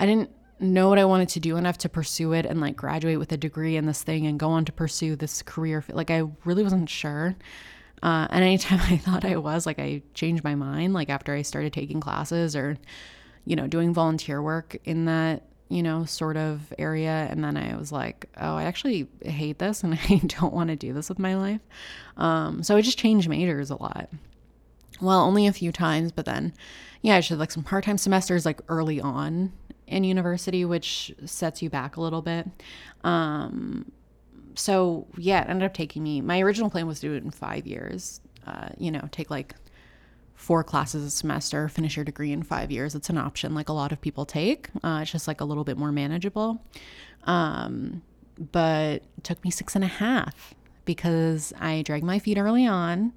I 0.00 0.06
didn't 0.06 0.30
know 0.58 0.88
what 0.88 0.98
I 0.98 1.04
wanted 1.04 1.28
to 1.30 1.40
do 1.40 1.56
enough 1.56 1.76
to 1.78 1.88
pursue 1.88 2.32
it 2.32 2.46
and 2.46 2.60
like 2.60 2.76
graduate 2.76 3.18
with 3.18 3.32
a 3.32 3.36
degree 3.36 3.76
in 3.76 3.86
this 3.86 4.02
thing 4.02 4.26
and 4.26 4.38
go 4.38 4.48
on 4.48 4.64
to 4.64 4.72
pursue 4.72 5.16
this 5.16 5.42
career. 5.42 5.84
Like, 5.88 6.10
I 6.10 6.22
really 6.44 6.62
wasn't 6.62 6.88
sure. 6.88 7.36
Uh, 8.02 8.26
and 8.30 8.44
anytime 8.44 8.80
I 8.92 8.96
thought 8.96 9.24
I 9.24 9.36
was, 9.36 9.66
like, 9.66 9.78
I 9.78 10.02
changed 10.14 10.44
my 10.44 10.54
mind, 10.54 10.94
like, 10.94 11.10
after 11.10 11.34
I 11.34 11.42
started 11.42 11.72
taking 11.72 12.00
classes 12.00 12.56
or, 12.56 12.76
you 13.44 13.56
know, 13.56 13.66
doing 13.66 13.94
volunteer 13.94 14.42
work 14.42 14.76
in 14.84 15.06
that 15.06 15.44
you 15.72 15.82
know, 15.82 16.04
sort 16.04 16.36
of 16.36 16.70
area. 16.78 17.26
And 17.30 17.42
then 17.42 17.56
I 17.56 17.74
was 17.76 17.90
like, 17.90 18.28
oh, 18.38 18.56
I 18.56 18.64
actually 18.64 19.08
hate 19.24 19.58
this 19.58 19.82
and 19.82 19.94
I 20.10 20.20
don't 20.26 20.52
want 20.52 20.68
to 20.68 20.76
do 20.76 20.92
this 20.92 21.08
with 21.08 21.18
my 21.18 21.34
life. 21.34 21.62
Um, 22.18 22.62
so 22.62 22.76
I 22.76 22.82
just 22.82 22.98
changed 22.98 23.26
majors 23.26 23.70
a 23.70 23.76
lot. 23.76 24.10
Well, 25.00 25.22
only 25.22 25.46
a 25.46 25.52
few 25.52 25.72
times, 25.72 26.12
but 26.12 26.26
then, 26.26 26.52
yeah, 27.00 27.16
I 27.16 27.20
should 27.20 27.38
like 27.38 27.50
some 27.50 27.64
part 27.64 27.84
time 27.84 27.96
semesters 27.96 28.44
like 28.44 28.60
early 28.68 29.00
on 29.00 29.52
in 29.86 30.04
university, 30.04 30.66
which 30.66 31.14
sets 31.24 31.62
you 31.62 31.70
back 31.70 31.96
a 31.96 32.02
little 32.02 32.22
bit. 32.22 32.46
Um, 33.02 33.90
so 34.54 35.06
yeah, 35.16 35.42
it 35.42 35.48
ended 35.48 35.66
up 35.66 35.74
taking 35.74 36.02
me, 36.02 36.20
my 36.20 36.40
original 36.40 36.70
plan 36.70 36.86
was 36.86 37.00
to 37.00 37.08
do 37.08 37.14
it 37.14 37.22
in 37.22 37.30
five 37.30 37.66
years, 37.66 38.20
uh, 38.46 38.68
you 38.78 38.90
know, 38.90 39.08
take 39.12 39.30
like 39.30 39.54
four 40.34 40.64
classes 40.64 41.04
a 41.04 41.10
semester, 41.10 41.68
finish 41.68 41.96
your 41.96 42.04
degree 42.04 42.32
in 42.32 42.42
five 42.42 42.70
years. 42.70 42.94
It's 42.94 43.08
an 43.08 43.18
option 43.18 43.54
like 43.54 43.68
a 43.68 43.72
lot 43.72 43.92
of 43.92 44.00
people 44.00 44.26
take. 44.26 44.68
Uh, 44.82 45.00
it's 45.02 45.12
just 45.12 45.28
like 45.28 45.40
a 45.40 45.44
little 45.44 45.64
bit 45.64 45.78
more 45.78 45.92
manageable. 45.92 46.62
Um, 47.24 48.02
but 48.50 49.02
it 49.16 49.24
took 49.24 49.42
me 49.44 49.50
six 49.50 49.76
and 49.76 49.84
a 49.84 49.88
half 49.88 50.54
because 50.84 51.52
I 51.60 51.82
dragged 51.82 52.04
my 52.04 52.18
feet 52.18 52.38
early 52.38 52.66
on. 52.66 53.12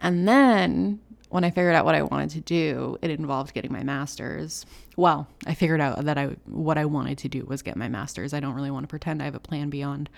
And 0.00 0.28
then 0.28 1.00
when 1.30 1.44
I 1.44 1.50
figured 1.50 1.74
out 1.74 1.84
what 1.84 1.94
I 1.94 2.02
wanted 2.02 2.30
to 2.30 2.40
do, 2.40 2.98
it 3.02 3.10
involved 3.10 3.54
getting 3.54 3.72
my 3.72 3.82
master's. 3.82 4.66
Well, 4.96 5.26
I 5.46 5.54
figured 5.54 5.80
out 5.80 6.04
that 6.04 6.18
I 6.18 6.36
what 6.44 6.76
I 6.76 6.84
wanted 6.84 7.18
to 7.18 7.28
do 7.28 7.44
was 7.46 7.62
get 7.62 7.76
my 7.76 7.88
master's. 7.88 8.34
I 8.34 8.40
don't 8.40 8.54
really 8.54 8.70
want 8.70 8.84
to 8.84 8.88
pretend 8.88 9.22
I 9.22 9.24
have 9.24 9.34
a 9.34 9.40
plan 9.40 9.70
beyond 9.70 10.10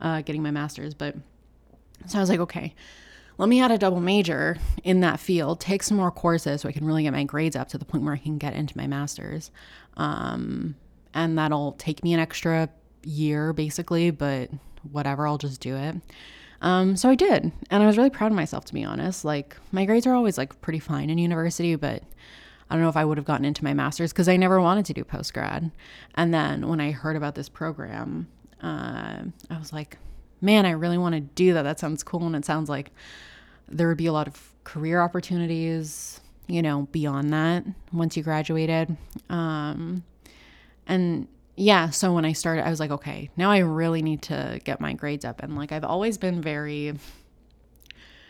uh, 0.00 0.22
getting 0.22 0.42
my 0.42 0.50
master's, 0.50 0.94
but 0.94 1.14
so 2.06 2.18
I 2.18 2.20
was 2.20 2.30
like, 2.30 2.40
okay, 2.40 2.74
let 3.38 3.48
me 3.48 3.60
add 3.60 3.70
a 3.70 3.78
double 3.78 4.00
major 4.00 4.56
in 4.84 5.00
that 5.00 5.20
field, 5.20 5.60
take 5.60 5.82
some 5.82 5.96
more 5.96 6.10
courses 6.10 6.62
so 6.62 6.68
I 6.68 6.72
can 6.72 6.86
really 6.86 7.02
get 7.02 7.12
my 7.12 7.24
grades 7.24 7.56
up 7.56 7.68
to 7.68 7.78
the 7.78 7.84
point 7.84 8.04
where 8.04 8.14
I 8.14 8.18
can 8.18 8.38
get 8.38 8.54
into 8.54 8.76
my 8.76 8.86
master's. 8.86 9.50
Um, 9.96 10.76
and 11.14 11.38
that'll 11.38 11.72
take 11.72 12.02
me 12.02 12.14
an 12.14 12.20
extra 12.20 12.68
year 13.02 13.52
basically, 13.52 14.10
but 14.10 14.50
whatever, 14.90 15.26
I'll 15.26 15.38
just 15.38 15.60
do 15.60 15.76
it. 15.76 15.96
Um, 16.62 16.96
so 16.96 17.10
I 17.10 17.14
did, 17.14 17.52
and 17.70 17.82
I 17.82 17.86
was 17.86 17.98
really 17.98 18.10
proud 18.10 18.32
of 18.32 18.36
myself 18.36 18.64
to 18.66 18.74
be 18.74 18.84
honest. 18.84 19.24
Like 19.24 19.56
my 19.72 19.84
grades 19.84 20.06
are 20.06 20.14
always 20.14 20.38
like 20.38 20.60
pretty 20.62 20.78
fine 20.78 21.10
in 21.10 21.18
university, 21.18 21.74
but 21.74 22.02
I 22.68 22.74
don't 22.74 22.82
know 22.82 22.88
if 22.88 22.96
I 22.96 23.04
would 23.04 23.18
have 23.18 23.26
gotten 23.26 23.44
into 23.44 23.62
my 23.62 23.74
master's 23.74 24.12
because 24.12 24.28
I 24.28 24.36
never 24.36 24.60
wanted 24.60 24.86
to 24.86 24.94
do 24.94 25.04
post 25.04 25.34
grad. 25.34 25.70
And 26.14 26.32
then 26.32 26.68
when 26.68 26.80
I 26.80 26.90
heard 26.90 27.16
about 27.16 27.34
this 27.34 27.48
program, 27.48 28.28
uh, 28.62 29.22
I 29.50 29.58
was 29.58 29.72
like, 29.72 29.98
man, 30.40 30.66
I 30.66 30.70
really 30.70 30.98
want 30.98 31.14
to 31.14 31.20
do 31.20 31.54
that. 31.54 31.62
That 31.62 31.78
sounds 31.80 32.02
cool, 32.02 32.26
and 32.26 32.36
it 32.36 32.44
sounds 32.44 32.68
like 32.68 32.90
there 33.68 33.88
would 33.88 33.96
be 33.96 34.06
a 34.06 34.12
lot 34.12 34.28
of 34.28 34.52
career 34.64 35.00
opportunities, 35.00 36.20
you 36.46 36.62
know, 36.62 36.88
beyond 36.92 37.32
that 37.32 37.64
once 37.92 38.16
you 38.16 38.22
graduated. 38.22 38.96
Um, 39.28 40.04
and 40.86 41.26
yeah, 41.56 41.90
so 41.90 42.12
when 42.12 42.24
I 42.24 42.32
started, 42.32 42.66
I 42.66 42.70
was 42.70 42.80
like, 42.80 42.90
okay, 42.90 43.30
now 43.36 43.50
I 43.50 43.58
really 43.58 44.02
need 44.02 44.22
to 44.22 44.60
get 44.64 44.80
my 44.80 44.92
grades 44.92 45.24
up. 45.24 45.42
And 45.42 45.56
like, 45.56 45.72
I've 45.72 45.84
always 45.84 46.18
been 46.18 46.42
very, 46.42 46.92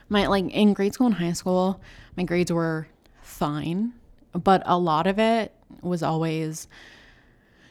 my, 0.08 0.26
like, 0.26 0.44
in 0.50 0.72
grade 0.72 0.94
school 0.94 1.08
and 1.08 1.16
high 1.16 1.32
school, 1.32 1.80
my 2.16 2.22
grades 2.22 2.52
were 2.52 2.86
fine, 3.22 3.92
but 4.32 4.62
a 4.64 4.78
lot 4.78 5.06
of 5.06 5.18
it 5.18 5.52
was 5.82 6.02
always, 6.02 6.68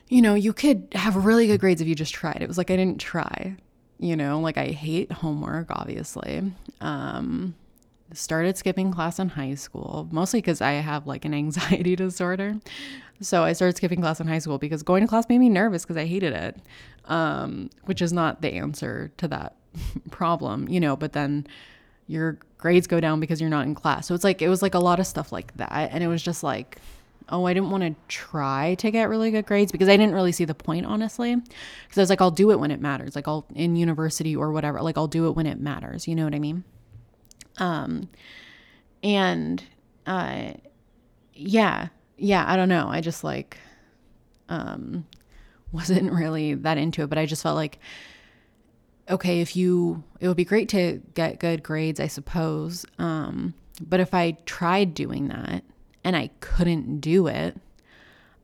you 0.08 0.22
know, 0.22 0.36
you 0.36 0.54
could 0.54 0.88
have 0.94 1.26
really 1.26 1.48
good 1.48 1.60
grades 1.60 1.82
if 1.82 1.88
you 1.88 1.96
just 1.96 2.14
tried. 2.14 2.42
It 2.42 2.48
was 2.48 2.58
like 2.58 2.70
I 2.70 2.76
didn't 2.76 3.00
try, 3.00 3.56
you 4.00 4.16
know, 4.16 4.40
like 4.40 4.58
I 4.58 4.68
hate 4.68 5.12
homework, 5.12 5.68
obviously. 5.70 6.52
Um, 6.82 7.56
started 8.14 8.58
skipping 8.58 8.92
class 8.92 9.20
in 9.20 9.30
high 9.30 9.56
school, 9.56 10.08
mostly 10.12 10.42
because 10.42 10.62
I 10.62 10.74
have 10.74 11.08
like 11.08 11.26
an 11.26 11.34
anxiety 11.44 11.96
disorder. 11.96 12.56
So 13.22 13.44
I 13.44 13.54
started 13.54 13.78
skipping 13.78 14.02
class 14.02 14.20
in 14.20 14.28
high 14.28 14.40
school 14.40 14.58
because 14.58 14.84
going 14.84 15.02
to 15.02 15.08
class 15.08 15.28
made 15.30 15.40
me 15.40 15.50
nervous 15.50 15.84
because 15.84 15.98
I 15.98 16.06
hated 16.06 16.34
it, 16.34 16.58
um, 17.06 17.70
which 17.86 18.02
is 18.02 18.12
not 18.12 18.42
the 18.42 18.54
answer 18.54 19.12
to 19.18 19.28
that 19.30 19.56
problem, 20.12 20.68
you 20.68 20.80
know. 20.80 20.96
But 20.96 21.14
then 21.14 21.48
your 22.08 22.38
grades 22.58 22.88
go 22.88 23.00
down 23.00 23.20
because 23.20 23.42
you're 23.42 23.50
not 23.50 23.66
in 23.66 23.74
class. 23.74 24.08
So 24.08 24.14
it's 24.14 24.24
like, 24.24 24.42
it 24.42 24.50
was 24.50 24.62
like 24.62 24.76
a 24.76 24.80
lot 24.80 25.00
of 25.00 25.08
stuff 25.08 25.32
like 25.32 25.56
that. 25.58 25.90
And 25.92 26.04
it 26.04 26.08
was 26.08 26.22
just 26.22 26.44
like, 26.44 26.78
oh, 27.30 27.46
I 27.46 27.54
didn't 27.54 27.72
want 27.72 27.84
to 27.84 27.96
try 28.08 28.76
to 28.76 28.92
get 28.92 29.10
really 29.10 29.32
good 29.32 29.46
grades 29.46 29.72
because 29.72 29.90
I 29.90 29.98
didn't 29.98 30.14
really 30.14 30.32
see 30.32 30.46
the 30.46 30.56
point, 30.56 30.86
honestly. 30.86 31.36
Because 31.36 31.98
I 31.98 32.02
was 32.02 32.10
like, 32.10 32.22
I'll 32.22 32.32
do 32.32 32.52
it 32.52 32.60
when 32.60 32.72
it 32.72 32.80
matters. 32.80 33.16
Like, 33.16 33.28
I'll 33.28 33.46
in 33.56 33.76
university 33.76 34.36
or 34.36 34.52
whatever, 34.52 34.82
like, 34.82 34.98
I'll 34.98 35.08
do 35.08 35.28
it 35.28 35.32
when 35.32 35.46
it 35.46 35.60
matters. 35.60 36.08
You 36.08 36.16
know 36.16 36.24
what 36.24 36.36
I 36.36 36.40
mean? 36.40 36.64
Um, 37.58 38.10
and, 39.04 39.64
uh, 40.06 40.54
yeah, 41.36 41.90
yeah, 42.18 42.46
I 42.48 42.56
don't 42.56 42.70
know. 42.70 42.88
I 42.88 43.02
just 43.02 43.24
like 43.24 43.58
um 44.50 45.06
wasn't 45.72 46.12
really 46.12 46.54
that 46.54 46.78
into 46.78 47.04
it, 47.04 47.08
but 47.08 47.18
I 47.18 47.26
just 47.26 47.44
felt 47.44 47.56
like 47.56 47.80
okay, 49.10 49.42
if 49.42 49.56
you 49.56 50.04
it 50.20 50.28
would 50.28 50.38
be 50.38 50.46
great 50.46 50.70
to 50.70 51.02
get 51.14 51.40
good 51.40 51.62
grades, 51.64 52.00
I 52.00 52.08
suppose. 52.08 52.86
Um 52.98 53.54
but 53.82 54.00
if 54.00 54.14
I 54.14 54.32
tried 54.46 54.94
doing 54.94 55.28
that 55.28 55.64
and 56.06 56.16
I 56.16 56.30
couldn't 56.40 57.02
do 57.02 57.28
it, 57.28 57.58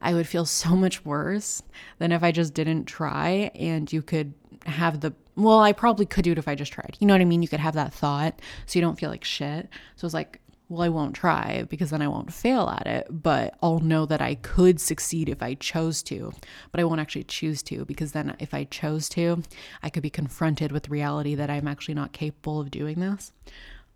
I 0.02 0.12
would 0.12 0.26
feel 0.26 0.44
so 0.44 0.76
much 0.76 1.04
worse 1.04 1.62
than 1.98 2.12
if 2.12 2.22
I 2.22 2.32
just 2.32 2.52
didn't 2.52 2.84
try 2.84 3.50
and 3.54 3.90
you 3.90 4.02
could 4.02 4.34
have 4.66 5.00
the 5.00 5.14
well, 5.34 5.60
I 5.60 5.72
probably 5.72 6.04
could 6.04 6.24
do 6.24 6.32
it 6.32 6.38
if 6.38 6.46
I 6.46 6.54
just 6.54 6.74
tried. 6.74 6.98
You 7.00 7.06
know 7.06 7.14
what 7.14 7.22
I 7.22 7.24
mean? 7.24 7.40
You 7.40 7.48
could 7.48 7.60
have 7.60 7.74
that 7.74 7.94
thought 7.94 8.38
so 8.66 8.78
you 8.78 8.84
don't 8.84 8.98
feel 8.98 9.08
like 9.08 9.24
shit. 9.24 9.68
So 9.96 10.04
it's 10.04 10.12
like 10.12 10.40
well, 10.68 10.82
I 10.82 10.88
won't 10.88 11.14
try 11.14 11.64
because 11.68 11.90
then 11.90 12.02
I 12.02 12.08
won't 12.08 12.32
fail 12.32 12.68
at 12.68 12.86
it, 12.86 13.06
but 13.10 13.54
I'll 13.62 13.80
know 13.80 14.06
that 14.06 14.22
I 14.22 14.36
could 14.36 14.80
succeed 14.80 15.28
if 15.28 15.42
I 15.42 15.54
chose 15.54 16.02
to, 16.04 16.32
but 16.70 16.80
I 16.80 16.84
won't 16.84 17.00
actually 17.00 17.24
choose 17.24 17.62
to 17.64 17.84
because 17.84 18.12
then 18.12 18.34
if 18.38 18.54
I 18.54 18.64
chose 18.64 19.08
to, 19.10 19.42
I 19.82 19.90
could 19.90 20.02
be 20.02 20.10
confronted 20.10 20.72
with 20.72 20.88
reality 20.88 21.34
that 21.34 21.50
I'm 21.50 21.68
actually 21.68 21.94
not 21.94 22.12
capable 22.12 22.58
of 22.58 22.70
doing 22.70 23.00
this. 23.00 23.32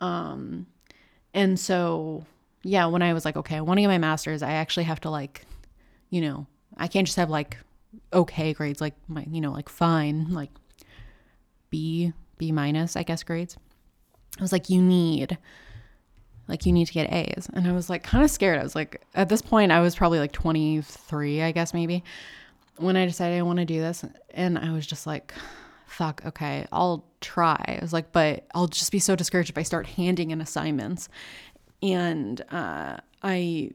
Um, 0.02 0.66
and 1.33 1.59
so, 1.59 2.26
yeah, 2.66 2.87
when 2.87 3.02
I 3.02 3.12
was 3.12 3.24
like, 3.24 3.37
okay, 3.37 3.57
I 3.57 3.61
want 3.61 3.79
to 3.79 3.83
get 3.83 3.88
my 3.88 3.98
master's, 3.98 4.42
I 4.42 4.52
actually 4.52 4.85
have 4.85 5.00
to 5.00 5.11
like, 5.11 5.42
you 6.11 6.20
know, 6.20 6.46
I 6.76 6.88
can't 6.88 7.07
just 7.07 7.16
have 7.16 7.31
like 7.31 7.59
okay 8.12 8.52
grades, 8.52 8.81
like 8.81 8.94
my, 9.09 9.24
you 9.31 9.40
know, 9.40 9.52
like 9.52 9.68
fine, 9.68 10.33
like 10.33 10.50
B, 11.70 12.12
B 12.38 12.52
minus, 12.52 12.96
I 12.96 13.02
guess 13.02 13.22
grades. 13.22 13.57
I 14.38 14.42
was 14.42 14.52
like, 14.52 14.68
you 14.68 14.83
need 14.83 15.38
like 16.48 16.66
you 16.66 16.72
need 16.72 16.87
to 16.87 16.92
get 16.92 17.12
A's. 17.12 17.48
And 17.52 17.66
I 17.66 17.72
was 17.72 17.88
like 17.88 18.02
kind 18.02 18.24
of 18.24 18.31
scared. 18.31 18.59
I 18.59 18.62
was 18.62 18.74
like 18.74 19.02
at 19.14 19.29
this 19.29 19.42
point 19.42 19.72
I 19.72 19.81
was 19.81 19.94
probably 19.94 20.18
like 20.18 20.33
23, 20.33 21.42
I 21.42 21.52
guess 21.52 21.72
maybe, 21.72 22.02
when 22.76 22.96
I 22.96 23.07
decided 23.07 23.38
I 23.38 23.42
want 23.42 23.59
to 23.61 23.64
do 23.64 23.81
this 23.81 24.05
and 24.31 24.59
I 24.59 24.72
was 24.72 24.87
just 24.87 25.07
like 25.07 25.33
fuck, 25.96 26.20
okay, 26.26 26.66
I'll 26.72 27.07
try. 27.22 27.57
I 27.66 27.79
was 27.81 27.92
like, 27.92 28.12
but 28.12 28.44
I'll 28.55 28.66
just 28.66 28.92
be 28.92 28.98
so 28.98 29.16
discouraged 29.16 29.48
if 29.48 29.57
I 29.57 29.62
start 29.62 29.87
handing 29.87 30.31
in 30.31 30.42
assignments. 30.42 31.09
And 31.92 32.40
uh 32.51 32.99
I 33.22 33.70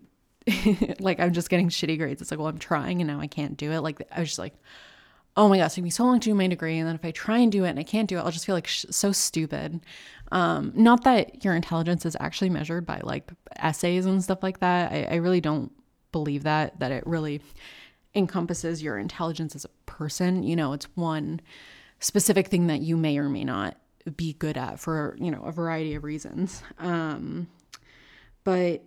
like 0.99 1.19
I'm 1.19 1.33
just 1.33 1.49
getting 1.49 1.69
shitty 1.69 1.97
grades. 1.97 2.21
It's 2.21 2.31
like, 2.31 2.39
well, 2.39 2.49
I'm 2.49 2.59
trying 2.59 3.01
and 3.01 3.07
now 3.07 3.19
I 3.19 3.27
can't 3.27 3.57
do 3.57 3.71
it. 3.71 3.81
Like 3.81 4.01
I 4.11 4.19
was 4.19 4.29
just 4.29 4.39
like 4.39 4.53
oh 5.37 5.47
my 5.47 5.57
gosh, 5.57 5.67
it's 5.67 5.75
taking 5.75 5.85
me 5.85 5.89
so 5.89 6.03
long 6.03 6.19
to 6.19 6.29
do 6.29 6.35
my 6.35 6.47
degree. 6.47 6.77
And 6.77 6.87
then 6.87 6.95
if 6.95 7.05
I 7.05 7.11
try 7.11 7.37
and 7.39 7.51
do 7.51 7.63
it 7.63 7.69
and 7.69 7.79
I 7.79 7.83
can't 7.83 8.09
do 8.09 8.17
it, 8.17 8.21
I'll 8.21 8.31
just 8.31 8.45
feel 8.45 8.55
like 8.55 8.67
sh- 8.67 8.85
so 8.89 9.11
stupid. 9.11 9.79
Um, 10.31 10.71
not 10.75 11.03
that 11.03 11.43
your 11.43 11.55
intelligence 11.55 12.05
is 12.05 12.17
actually 12.19 12.49
measured 12.49 12.85
by 12.85 13.01
like 13.03 13.31
essays 13.57 14.05
and 14.05 14.23
stuff 14.23 14.43
like 14.43 14.59
that. 14.59 14.91
I, 14.91 15.03
I 15.11 15.15
really 15.15 15.41
don't 15.41 15.71
believe 16.11 16.43
that, 16.43 16.79
that 16.79 16.91
it 16.91 17.05
really 17.07 17.41
encompasses 18.13 18.83
your 18.83 18.97
intelligence 18.97 19.55
as 19.55 19.65
a 19.65 19.69
person. 19.85 20.43
You 20.43 20.55
know, 20.55 20.73
it's 20.73 20.87
one 20.95 21.39
specific 21.99 22.47
thing 22.47 22.67
that 22.67 22.81
you 22.81 22.97
may 22.97 23.17
or 23.17 23.29
may 23.29 23.43
not 23.43 23.77
be 24.17 24.33
good 24.33 24.57
at 24.57 24.79
for, 24.79 25.15
you 25.19 25.31
know, 25.31 25.43
a 25.43 25.51
variety 25.51 25.95
of 25.95 26.03
reasons. 26.03 26.61
Um, 26.79 27.47
but 28.43 28.83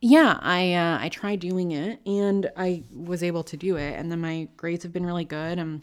yeah, 0.00 0.38
I 0.42 0.74
uh, 0.74 0.98
I 1.00 1.08
tried 1.08 1.38
doing 1.38 1.70
it 1.70 2.00
and 2.04 2.50
I 2.56 2.82
was 2.92 3.22
able 3.22 3.44
to 3.44 3.56
do 3.56 3.76
it, 3.76 3.98
and 3.98 4.10
then 4.10 4.20
my 4.20 4.48
grades 4.56 4.82
have 4.82 4.92
been 4.92 5.06
really 5.06 5.24
good. 5.24 5.58
I'm 5.58 5.82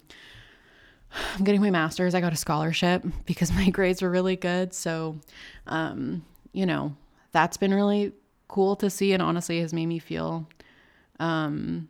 I'm 1.38 1.44
getting 1.44 1.62
my 1.62 1.70
master's. 1.70 2.14
I 2.14 2.22
got 2.22 2.34
a 2.34 2.38
scholarship 2.38 3.06
because 3.26 3.52
my 3.54 3.70
grades 3.70 4.02
were 4.02 4.10
really 4.10 4.36
good. 4.36 4.74
So, 4.74 5.20
um, 5.68 6.26
you 6.52 6.66
know, 6.66 6.96
that's 7.32 7.58
been 7.58 7.74
really 7.74 8.12
cool 8.48 8.76
to 8.78 8.90
see, 8.90 9.14
and 9.14 9.22
honestly, 9.22 9.62
has 9.62 9.74
made 9.74 9.86
me 9.86 10.00
feel 10.00 10.48
um, 11.20 11.88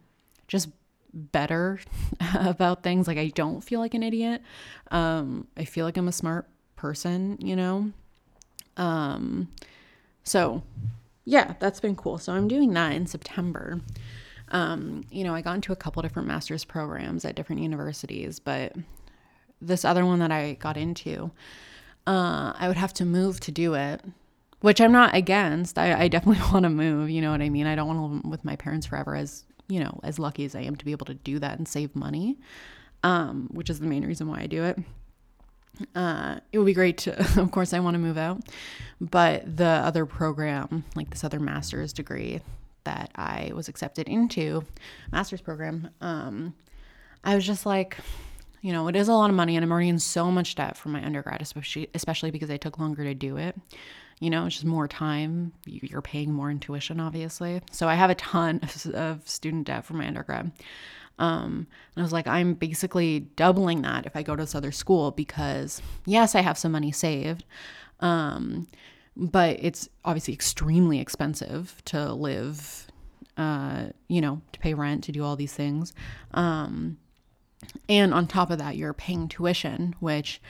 just 0.47 0.69
better 1.13 1.79
about 2.35 2.83
things. 2.83 3.07
Like 3.07 3.17
I 3.17 3.29
don't 3.29 3.61
feel 3.61 3.79
like 3.79 3.95
an 3.95 4.03
idiot. 4.03 4.43
Um, 4.91 5.47
I 5.57 5.65
feel 5.65 5.85
like 5.85 5.97
I'm 5.97 6.07
a 6.07 6.13
smart 6.13 6.47
person. 6.75 7.37
You 7.41 7.55
know. 7.55 7.91
Um, 8.77 9.49
so 10.23 10.61
yeah, 11.29 11.53
that's 11.59 11.79
been 11.79 11.95
cool. 11.95 12.17
So 12.17 12.33
I'm 12.33 12.47
doing 12.47 12.73
that 12.73 12.93
in 12.93 13.05
September. 13.05 13.79
Um, 14.49 15.03
you 15.11 15.23
know, 15.23 15.35
I 15.35 15.41
got 15.41 15.53
into 15.53 15.71
a 15.71 15.75
couple 15.75 16.01
different 16.01 16.27
master's 16.27 16.65
programs 16.65 17.23
at 17.23 17.35
different 17.35 17.61
universities, 17.61 18.39
but 18.39 18.73
this 19.61 19.85
other 19.85 20.03
one 20.07 20.17
that 20.19 20.31
I 20.31 20.53
got 20.53 20.75
into, 20.75 21.29
uh, 22.07 22.53
I 22.57 22.67
would 22.67 22.77
have 22.77 22.93
to 22.95 23.05
move 23.05 23.39
to 23.41 23.51
do 23.51 23.75
it, 23.75 24.01
which 24.61 24.81
I'm 24.81 24.91
not 24.91 25.13
against. 25.13 25.77
I, 25.77 26.01
I 26.01 26.07
definitely 26.07 26.43
want 26.51 26.63
to 26.63 26.71
move. 26.71 27.11
You 27.11 27.21
know 27.21 27.29
what 27.29 27.43
I 27.43 27.49
mean? 27.49 27.67
I 27.67 27.75
don't 27.75 27.87
want 27.87 27.99
to 27.99 28.05
live 28.05 28.25
with 28.25 28.43
my 28.43 28.55
parents 28.55 28.87
forever, 28.87 29.15
as 29.15 29.45
you 29.67 29.79
know, 29.79 29.99
as 30.01 30.17
lucky 30.17 30.45
as 30.45 30.55
I 30.55 30.61
am 30.61 30.75
to 30.77 30.85
be 30.85 30.93
able 30.93 31.05
to 31.05 31.13
do 31.13 31.37
that 31.37 31.59
and 31.59 31.67
save 31.67 31.95
money, 31.95 32.39
um, 33.03 33.49
which 33.51 33.69
is 33.69 33.79
the 33.79 33.85
main 33.85 34.03
reason 34.03 34.27
why 34.27 34.39
I 34.39 34.47
do 34.47 34.63
it 34.63 34.79
uh, 35.95 36.39
it 36.51 36.57
would 36.57 36.65
be 36.65 36.73
great 36.73 36.97
to, 36.99 37.19
of 37.41 37.51
course, 37.51 37.73
I 37.73 37.79
want 37.79 37.95
to 37.95 37.99
move 37.99 38.17
out. 38.17 38.41
But 39.01 39.57
the 39.57 39.65
other 39.65 40.05
program, 40.05 40.83
like 40.95 41.09
this 41.09 41.23
other 41.23 41.39
master's 41.39 41.93
degree 41.93 42.41
that 42.83 43.11
I 43.15 43.51
was 43.53 43.67
accepted 43.67 44.07
into, 44.07 44.63
master's 45.11 45.41
program, 45.41 45.89
um, 46.01 46.53
I 47.23 47.35
was 47.35 47.45
just 47.45 47.65
like, 47.65 47.97
you 48.61 48.73
know, 48.73 48.87
it 48.87 48.95
is 48.95 49.07
a 49.07 49.13
lot 49.13 49.29
of 49.29 49.35
money, 49.35 49.55
and 49.55 49.63
I'm 49.63 49.71
already 49.71 49.89
in 49.89 49.99
so 49.99 50.31
much 50.31 50.55
debt 50.55 50.75
for 50.75 50.89
my 50.89 51.03
undergrad, 51.03 51.41
especially 51.41 51.89
especially 51.93 52.31
because 52.31 52.49
I 52.49 52.57
took 52.57 52.77
longer 52.77 53.03
to 53.03 53.13
do 53.13 53.37
it. 53.37 53.55
You 54.19 54.29
know, 54.29 54.45
it's 54.45 54.55
just 54.55 54.65
more 54.65 54.87
time. 54.87 55.53
You're 55.65 56.01
paying 56.01 56.33
more 56.33 56.49
in 56.49 56.59
tuition, 56.59 56.99
obviously. 56.99 57.61
So 57.71 57.87
I 57.87 57.95
have 57.95 58.09
a 58.09 58.15
ton 58.15 58.59
of, 58.63 58.85
of 58.87 59.29
student 59.29 59.67
debt 59.67 59.85
for 59.85 59.93
my 59.93 60.07
undergrad. 60.07 60.51
Um, 61.19 61.67
and 61.95 61.97
I 61.97 62.01
was 62.01 62.13
like, 62.13 62.27
I'm 62.27 62.55
basically 62.55 63.19
doubling 63.35 63.83
that 63.83 64.05
if 64.05 64.15
I 64.15 64.23
go 64.23 64.35
to 64.35 64.43
this 64.43 64.55
other 64.55 64.71
school 64.71 65.11
because, 65.11 65.81
yes, 66.05 66.33
I 66.33 66.41
have 66.41 66.57
some 66.57 66.71
money 66.71 66.91
saved. 66.91 67.43
Um, 67.99 68.67
but 69.15 69.57
it's 69.61 69.89
obviously 70.05 70.33
extremely 70.33 70.99
expensive 70.99 71.81
to 71.85 72.13
live, 72.13 72.87
uh, 73.35 73.87
you 74.07 74.21
know, 74.21 74.41
to 74.53 74.59
pay 74.59 74.73
rent, 74.73 75.03
to 75.03 75.11
do 75.11 75.23
all 75.23 75.35
these 75.35 75.53
things. 75.53 75.93
Um, 76.33 76.97
and 77.89 78.13
on 78.13 78.25
top 78.25 78.49
of 78.49 78.57
that, 78.59 78.77
you're 78.77 78.93
paying 78.93 79.27
tuition, 79.27 79.95
which 79.99 80.41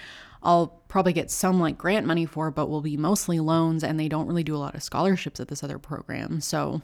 I'll 0.44 0.68
probably 0.88 1.14
get 1.14 1.32
some 1.32 1.60
like 1.60 1.80
grant 1.80 2.06
money 2.06 2.28
for, 2.28 2.52
but 2.52 2.70
will 2.70 2.82
be 2.82 2.96
mostly 2.96 3.40
loans, 3.40 3.84
and 3.84 4.00
they 4.00 4.08
don't 4.08 4.28
really 4.28 4.44
do 4.44 4.56
a 4.56 4.58
lot 4.58 4.76
of 4.76 4.84
scholarships 4.84 5.40
at 5.40 5.48
this 5.48 5.64
other 5.64 5.80
program. 5.80 6.40
So 6.40 6.84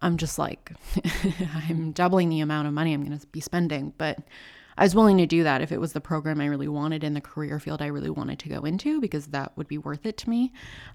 I'm 0.00 0.16
just 0.16 0.38
like, 0.38 0.72
I'm 1.68 1.92
doubling 1.92 2.28
the 2.28 2.40
amount 2.40 2.68
of 2.68 2.74
money 2.74 2.92
I'm 2.92 3.04
going 3.04 3.18
to 3.18 3.26
be 3.28 3.40
spending. 3.40 3.94
But 3.96 4.18
I 4.78 4.84
was 4.84 4.94
willing 4.94 5.16
to 5.18 5.26
do 5.26 5.42
that 5.42 5.62
if 5.62 5.72
it 5.72 5.80
was 5.80 5.92
the 5.92 6.00
program 6.00 6.40
I 6.40 6.46
really 6.46 6.68
wanted 6.68 7.02
in 7.02 7.14
the 7.14 7.20
career 7.20 7.58
field 7.58 7.80
I 7.80 7.86
really 7.86 8.10
wanted 8.10 8.38
to 8.40 8.48
go 8.48 8.64
into 8.64 9.00
because 9.00 9.28
that 9.28 9.56
would 9.56 9.68
be 9.68 9.78
worth 9.78 10.04
it 10.04 10.18
to 10.18 10.30
me. 10.30 10.52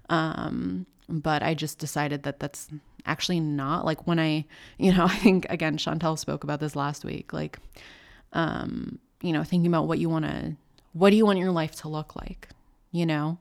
Um, 0.08 0.86
but 1.08 1.42
I 1.42 1.54
just 1.54 1.78
decided 1.78 2.22
that 2.22 2.38
that's 2.38 2.68
actually 3.06 3.40
not 3.40 3.84
like 3.84 4.06
when 4.06 4.20
I, 4.20 4.44
you 4.78 4.92
know, 4.94 5.04
I 5.10 5.16
think 5.16 5.46
again, 5.50 5.76
Chantel 5.76 6.18
spoke 6.18 6.44
about 6.44 6.60
this 6.60 6.76
last 6.76 7.04
week. 7.04 7.32
Like, 7.32 7.58
um, 8.32 8.98
you 9.20 9.32
know, 9.32 9.44
thinking 9.44 9.70
about 9.70 9.88
what 9.88 9.98
you 9.98 10.08
want 10.08 10.24
to, 10.26 10.56
what 10.92 11.10
do 11.10 11.16
you 11.16 11.26
want 11.26 11.38
your 11.38 11.50
life 11.50 11.74
to 11.76 11.88
look 11.88 12.14
like, 12.16 12.48
you 12.92 13.06
know, 13.06 13.38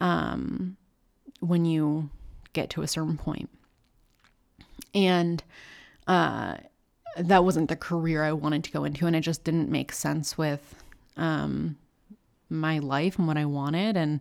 um, 0.00 0.76
when 1.40 1.64
you 1.64 2.10
get 2.52 2.70
to 2.70 2.82
a 2.82 2.88
certain 2.88 3.16
point. 3.16 3.48
And 4.94 5.42
uh, 6.06 6.56
that 7.16 7.44
wasn't 7.44 7.68
the 7.68 7.76
career 7.76 8.24
I 8.24 8.32
wanted 8.32 8.64
to 8.64 8.70
go 8.70 8.84
into, 8.84 9.06
and 9.06 9.16
it 9.16 9.20
just 9.20 9.44
didn't 9.44 9.70
make 9.70 9.92
sense 9.92 10.38
with 10.38 10.74
um, 11.16 11.76
my 12.48 12.78
life 12.78 13.18
and 13.18 13.26
what 13.26 13.36
I 13.36 13.44
wanted. 13.44 13.96
And 13.96 14.20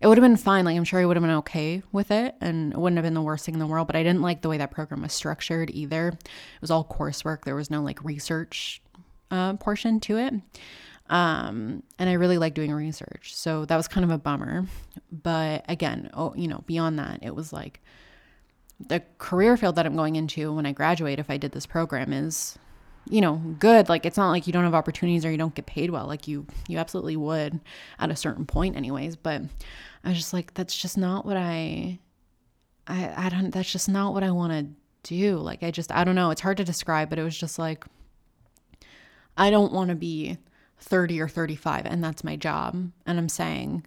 it 0.00 0.06
would 0.06 0.18
have 0.18 0.24
been 0.24 0.36
fine. 0.36 0.64
Like, 0.64 0.76
I'm 0.76 0.84
sure 0.84 1.00
I 1.00 1.06
would 1.06 1.16
have 1.16 1.22
been 1.22 1.36
okay 1.36 1.82
with 1.92 2.10
it, 2.10 2.34
and 2.40 2.72
it 2.72 2.78
wouldn't 2.78 2.98
have 2.98 3.04
been 3.04 3.14
the 3.14 3.22
worst 3.22 3.44
thing 3.44 3.54
in 3.54 3.60
the 3.60 3.66
world. 3.66 3.86
But 3.86 3.96
I 3.96 4.02
didn't 4.02 4.22
like 4.22 4.42
the 4.42 4.48
way 4.48 4.58
that 4.58 4.70
program 4.70 5.02
was 5.02 5.12
structured 5.12 5.70
either. 5.70 6.08
It 6.08 6.60
was 6.60 6.70
all 6.70 6.84
coursework, 6.84 7.44
there 7.44 7.54
was 7.54 7.70
no 7.70 7.82
like 7.82 8.02
research 8.04 8.82
uh, 9.30 9.54
portion 9.54 10.00
to 10.00 10.18
it. 10.18 10.34
Um, 11.08 11.82
and 11.98 12.08
I 12.08 12.14
really 12.14 12.38
like 12.38 12.54
doing 12.54 12.72
research. 12.72 13.36
So 13.36 13.64
that 13.66 13.76
was 13.76 13.86
kind 13.86 14.04
of 14.04 14.10
a 14.10 14.18
bummer. 14.18 14.66
But 15.10 15.64
again, 15.68 16.10
oh, 16.14 16.34
you 16.34 16.48
know, 16.48 16.64
beyond 16.66 16.98
that, 16.98 17.20
it 17.22 17.34
was 17.34 17.52
like, 17.52 17.82
the 18.88 19.02
career 19.18 19.56
field 19.56 19.76
that 19.76 19.86
I'm 19.86 19.96
going 19.96 20.16
into 20.16 20.52
when 20.52 20.66
I 20.66 20.72
graduate, 20.72 21.18
if 21.18 21.30
I 21.30 21.36
did 21.36 21.52
this 21.52 21.66
program, 21.66 22.12
is 22.12 22.58
you 23.08 23.20
know 23.20 23.36
good. 23.58 23.88
Like 23.88 24.06
it's 24.06 24.16
not 24.16 24.30
like 24.30 24.46
you 24.46 24.52
don't 24.52 24.64
have 24.64 24.74
opportunities 24.74 25.24
or 25.24 25.30
you 25.30 25.38
don't 25.38 25.54
get 25.54 25.66
paid 25.66 25.90
well. 25.90 26.06
Like 26.06 26.28
you 26.28 26.46
you 26.68 26.78
absolutely 26.78 27.16
would 27.16 27.60
at 27.98 28.10
a 28.10 28.16
certain 28.16 28.46
point 28.46 28.76
anyways. 28.76 29.16
But 29.16 29.42
i 30.04 30.08
was 30.08 30.18
just 30.18 30.32
like 30.32 30.54
that's 30.54 30.76
just 30.76 30.98
not 30.98 31.24
what 31.24 31.36
i 31.36 31.98
i 32.88 33.26
i 33.26 33.28
don't 33.28 33.52
that's 33.52 33.70
just 33.70 33.88
not 33.88 34.12
what 34.14 34.22
i 34.22 34.30
want 34.30 34.52
to 34.52 35.12
do. 35.14 35.36
Like 35.36 35.62
i 35.62 35.70
just 35.70 35.92
i 35.92 36.04
don't 36.04 36.14
know. 36.14 36.30
It's 36.30 36.40
hard 36.40 36.56
to 36.58 36.64
describe 36.64 37.10
but 37.10 37.18
it 37.18 37.24
was 37.24 37.36
just 37.36 37.58
like 37.58 37.84
i 39.36 39.50
don't 39.50 39.72
want 39.72 39.90
to 39.90 39.96
be 39.96 40.38
30 40.78 41.20
or 41.20 41.28
35 41.28 41.86
and 41.86 42.02
that's 42.02 42.24
my 42.24 42.36
job. 42.36 42.90
And 43.06 43.18
i'm 43.18 43.28
saying 43.28 43.84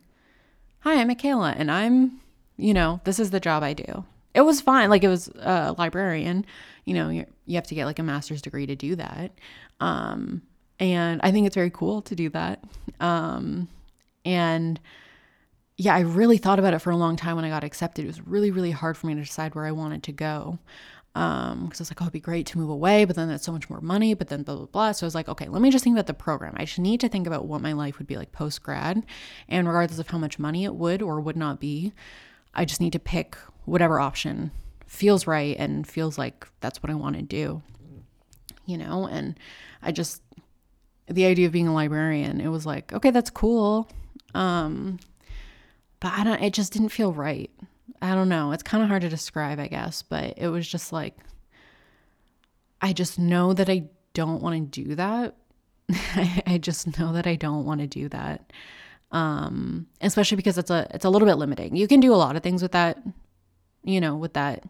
hi 0.86 1.02
i'm 1.02 1.08
michaela 1.08 1.56
and 1.58 1.72
i'm 1.72 2.22
you 2.58 2.72
know 2.72 3.02
this 3.06 3.20
is 3.20 3.32
the 3.32 3.40
job 3.40 3.64
i 3.64 3.74
do 3.74 4.06
it 4.36 4.42
was 4.42 4.62
fine. 4.62 4.90
Like 4.90 5.04
it 5.04 5.08
was 5.08 5.30
a 5.40 5.74
librarian, 5.78 6.46
you 6.84 6.94
know, 6.94 7.10
you 7.10 7.26
you 7.46 7.56
have 7.56 7.68
to 7.68 7.76
get 7.76 7.86
like 7.86 8.00
a 8.00 8.04
master's 8.04 8.42
degree 8.42 8.66
to 8.66 8.76
do 8.76 8.96
that. 8.98 9.32
Um, 9.80 10.42
and 10.80 11.22
I 11.24 11.32
think 11.32 11.48
it's 11.48 11.56
very 11.56 11.70
cool 11.70 12.02
to 12.04 12.16
do 12.16 12.30
that. 12.30 12.64
Um, 13.00 13.70
and 14.26 14.80
yeah, 15.78 15.96
I 15.96 16.02
really 16.02 16.38
thought 16.38 16.60
about 16.60 16.74
it 16.74 16.80
for 16.80 16.92
a 16.92 16.98
long 16.98 17.16
time 17.16 17.36
when 17.36 17.46
I 17.46 17.50
got 17.50 17.64
accepted. 17.64 18.04
It 18.04 18.08
was 18.08 18.28
really, 18.28 18.52
really 18.52 18.72
hard 18.72 18.98
for 18.98 19.08
me 19.08 19.16
to 19.16 19.22
decide 19.22 19.56
where 19.56 19.66
I 19.66 19.72
wanted 19.72 20.04
to 20.04 20.12
go. 20.12 20.60
Um, 21.16 21.66
because 21.66 21.80
I 21.80 21.84
was 21.84 21.92
like, 21.92 22.02
oh, 22.02 22.06
it'd 22.06 22.14
be 22.14 22.20
great 22.20 22.46
to 22.48 22.58
move 22.58 22.70
away, 22.70 23.06
but 23.06 23.16
then 23.16 23.30
that's 23.30 23.46
so 23.46 23.54
much 23.54 23.70
more 23.70 23.80
money, 23.80 24.14
but 24.14 24.28
then 24.28 24.44
blah, 24.44 24.56
blah, 24.56 24.66
blah. 24.66 24.92
So 24.92 25.06
I 25.06 25.08
was 25.08 25.16
like, 25.16 25.30
okay, 25.30 25.48
let 25.48 25.62
me 25.62 25.72
just 25.72 25.82
think 25.82 25.96
about 25.96 26.08
the 26.08 26.14
program. 26.14 26.56
I 26.58 26.66
just 26.66 26.80
need 26.80 27.00
to 27.00 27.08
think 27.08 27.26
about 27.26 27.46
what 27.46 27.62
my 27.62 27.72
life 27.72 28.00
would 28.00 28.08
be 28.08 28.18
like 28.18 28.34
post 28.34 28.62
grad. 28.64 29.02
And 29.48 29.66
regardless 29.66 30.00
of 30.00 30.10
how 30.10 30.18
much 30.18 30.40
money 30.40 30.66
it 30.66 30.76
would 30.76 31.02
or 31.02 31.22
would 31.22 31.38
not 31.38 31.62
be, 31.62 31.94
I 32.56 32.66
just 32.66 32.82
need 32.82 32.94
to 32.94 33.00
pick 33.00 33.38
whatever 33.66 34.00
option 34.00 34.52
feels 34.88 35.28
right 35.28 35.56
and 35.58 35.86
feels 35.88 36.18
like 36.18 36.48
that's 36.62 36.82
what 36.82 36.90
I 36.90 36.96
want 36.96 37.16
to 37.16 37.22
do. 37.22 37.62
You 38.66 38.78
know, 38.78 39.08
and 39.08 39.38
I 39.82 39.92
just 39.92 40.22
the 41.08 41.26
idea 41.26 41.46
of 41.46 41.52
being 41.52 41.68
a 41.68 41.74
librarian, 41.74 42.42
it 42.42 42.48
was 42.48 42.66
like, 42.66 42.94
okay, 42.94 43.12
that's 43.12 43.30
cool. 43.30 43.90
Um 44.34 45.00
but 46.00 46.14
I 46.14 46.24
don't 46.24 46.42
it 46.42 46.54
just 46.54 46.74
didn't 46.74 46.90
feel 46.90 47.14
right. 47.14 47.52
I 48.02 48.14
don't 48.16 48.30
know. 48.30 48.52
It's 48.52 48.64
kind 48.64 48.84
of 48.84 48.90
hard 48.90 49.02
to 49.02 49.10
describe, 49.10 49.60
I 49.60 49.68
guess, 49.68 50.02
but 50.02 50.34
it 50.38 50.48
was 50.48 50.68
just 50.68 50.92
like 50.92 51.18
I 52.82 52.94
just 52.94 53.18
know 53.18 53.54
that 53.54 53.70
I 53.70 53.90
don't 54.14 54.42
want 54.42 54.74
to 54.74 54.84
do 54.84 54.96
that. 54.96 55.36
I 56.48 56.60
just 56.62 57.00
know 57.00 57.14
that 57.14 57.28
I 57.28 57.36
don't 57.36 57.66
want 57.66 57.82
to 57.82 57.88
do 57.88 58.10
that. 58.10 58.52
Um, 59.12 59.88
especially 60.02 60.36
because 60.36 60.58
it's 60.58 60.72
a 60.72 60.88
it's 60.92 61.06
a 61.06 61.10
little 61.10 61.28
bit 61.28 61.36
limiting. 61.36 61.76
You 61.76 61.88
can 61.88 62.00
do 62.00 62.14
a 62.14 62.18
lot 62.18 62.36
of 62.36 62.44
things 62.44 62.62
with 62.62 62.74
that 62.74 62.98
you 63.86 64.02
know, 64.02 64.16
with 64.16 64.34
that 64.34 64.64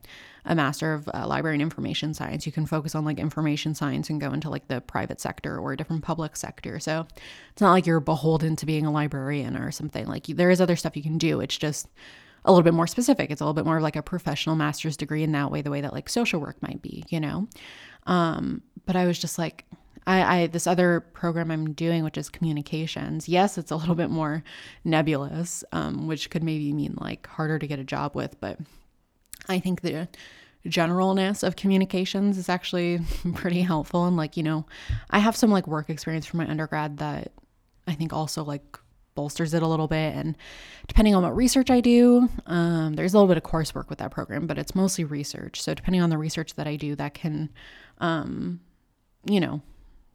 a 0.44 0.54
master 0.54 0.94
of 0.94 1.10
uh, 1.14 1.26
library 1.26 1.56
and 1.56 1.62
information 1.62 2.14
science, 2.14 2.46
you 2.46 2.52
can 2.52 2.68
focus 2.68 2.94
on 2.94 3.04
like 3.04 3.18
information 3.18 3.74
science 3.74 4.10
and 4.10 4.22
go 4.22 4.32
into 4.32 4.50
like 4.50 4.68
the 4.68 4.82
private 4.82 5.20
sector 5.20 5.58
or 5.58 5.74
a 5.74 5.78
different 5.78 6.04
public 6.04 6.36
sector. 6.36 6.80
So 6.80 7.08
it's 7.52 7.62
not 7.62 7.72
like 7.72 7.88
you're 7.88 8.00
beholden 8.00 8.56
to 8.58 8.66
being 8.66 8.86
a 8.86 8.92
librarian 8.92 9.58
or 9.58 9.72
something. 9.72 10.06
Like 10.06 10.28
there 10.28 10.52
is 10.52 10.62
other 10.62 10.76
stuff 10.76 10.96
you 10.96 11.02
can 11.02 11.18
do. 11.18 11.40
It's 11.40 11.58
just 11.58 11.88
a 12.44 12.52
little 12.52 12.64
bit 12.64 12.76
more 12.76 12.86
specific. 12.86 13.32
It's 13.32 13.42
a 13.42 13.44
little 13.44 13.56
bit 13.56 13.66
more 13.66 13.82
like 13.82 13.96
a 13.96 14.04
professional 14.04 14.56
master's 14.56 14.98
degree 14.98 15.24
in 15.24 15.32
that 15.32 15.50
way, 15.50 15.64
the 15.64 15.72
way 15.72 15.82
that 15.82 15.94
like 15.94 16.10
social 16.10 16.40
work 16.40 16.62
might 16.62 16.82
be, 16.82 17.04
you 17.10 17.20
know. 17.20 17.48
Um, 18.06 18.62
but 18.86 18.96
I 18.96 19.08
was 19.08 19.18
just 19.18 19.40
like, 19.40 19.66
I, 20.08 20.42
I 20.42 20.48
this 20.48 20.68
other 20.68 21.00
program 21.00 21.52
I'm 21.52 21.74
doing, 21.74 22.04
which 22.04 22.18
is 22.18 22.30
communications. 22.30 23.28
Yes, 23.28 23.58
it's 23.58 23.72
a 23.72 23.76
little 23.76 23.96
bit 23.96 24.10
more 24.10 24.44
nebulous, 24.84 25.64
um, 25.72 26.08
which 26.08 26.30
could 26.30 26.44
maybe 26.44 26.72
mean 26.74 26.96
like 27.00 27.28
harder 27.28 27.60
to 27.60 27.68
get 27.68 27.80
a 27.80 27.84
job 27.84 28.16
with, 28.16 28.40
but 28.40 28.60
I 29.50 29.60
think 29.60 29.82
the 29.82 30.08
generalness 30.68 31.44
of 31.44 31.56
communications 31.56 32.38
is 32.38 32.50
actually 32.50 33.00
pretty 33.36 33.62
helpful. 33.62 34.06
And 34.06 34.18
like, 34.18 34.38
you 34.38 34.44
know, 34.44 34.66
I 35.10 35.20
have 35.20 35.36
some 35.36 35.52
like 35.52 35.68
work 35.68 35.90
experience 35.90 36.26
from 36.26 36.40
my 36.40 36.48
undergrad 36.48 36.98
that 36.98 37.32
I 37.88 37.94
think 37.94 38.14
also 38.14 38.44
like 38.44 38.80
bolsters 39.16 39.54
it 39.54 39.64
a 39.64 39.68
little 39.68 39.88
bit. 39.88 40.14
And 40.14 40.36
depending 40.88 41.16
on 41.16 41.24
what 41.24 41.36
research 41.36 41.72
I 41.72 41.82
do, 41.82 42.30
um, 42.46 42.94
there's 42.94 43.14
a 43.14 43.18
little 43.18 43.28
bit 43.28 43.38
of 43.38 43.44
coursework 43.44 43.90
with 43.90 44.00
that 44.00 44.12
program, 44.12 44.46
but 44.46 44.58
it's 44.58 44.76
mostly 44.76 45.04
research. 45.04 45.62
So 45.62 45.74
depending 45.74 46.02
on 46.02 46.10
the 46.10 46.18
research 46.18 46.56
that 46.56 46.68
I 46.68 46.76
do, 46.76 46.96
that 46.96 47.14
can, 47.14 47.50
um, 48.00 48.60
you 49.26 49.40
know, 49.40 49.62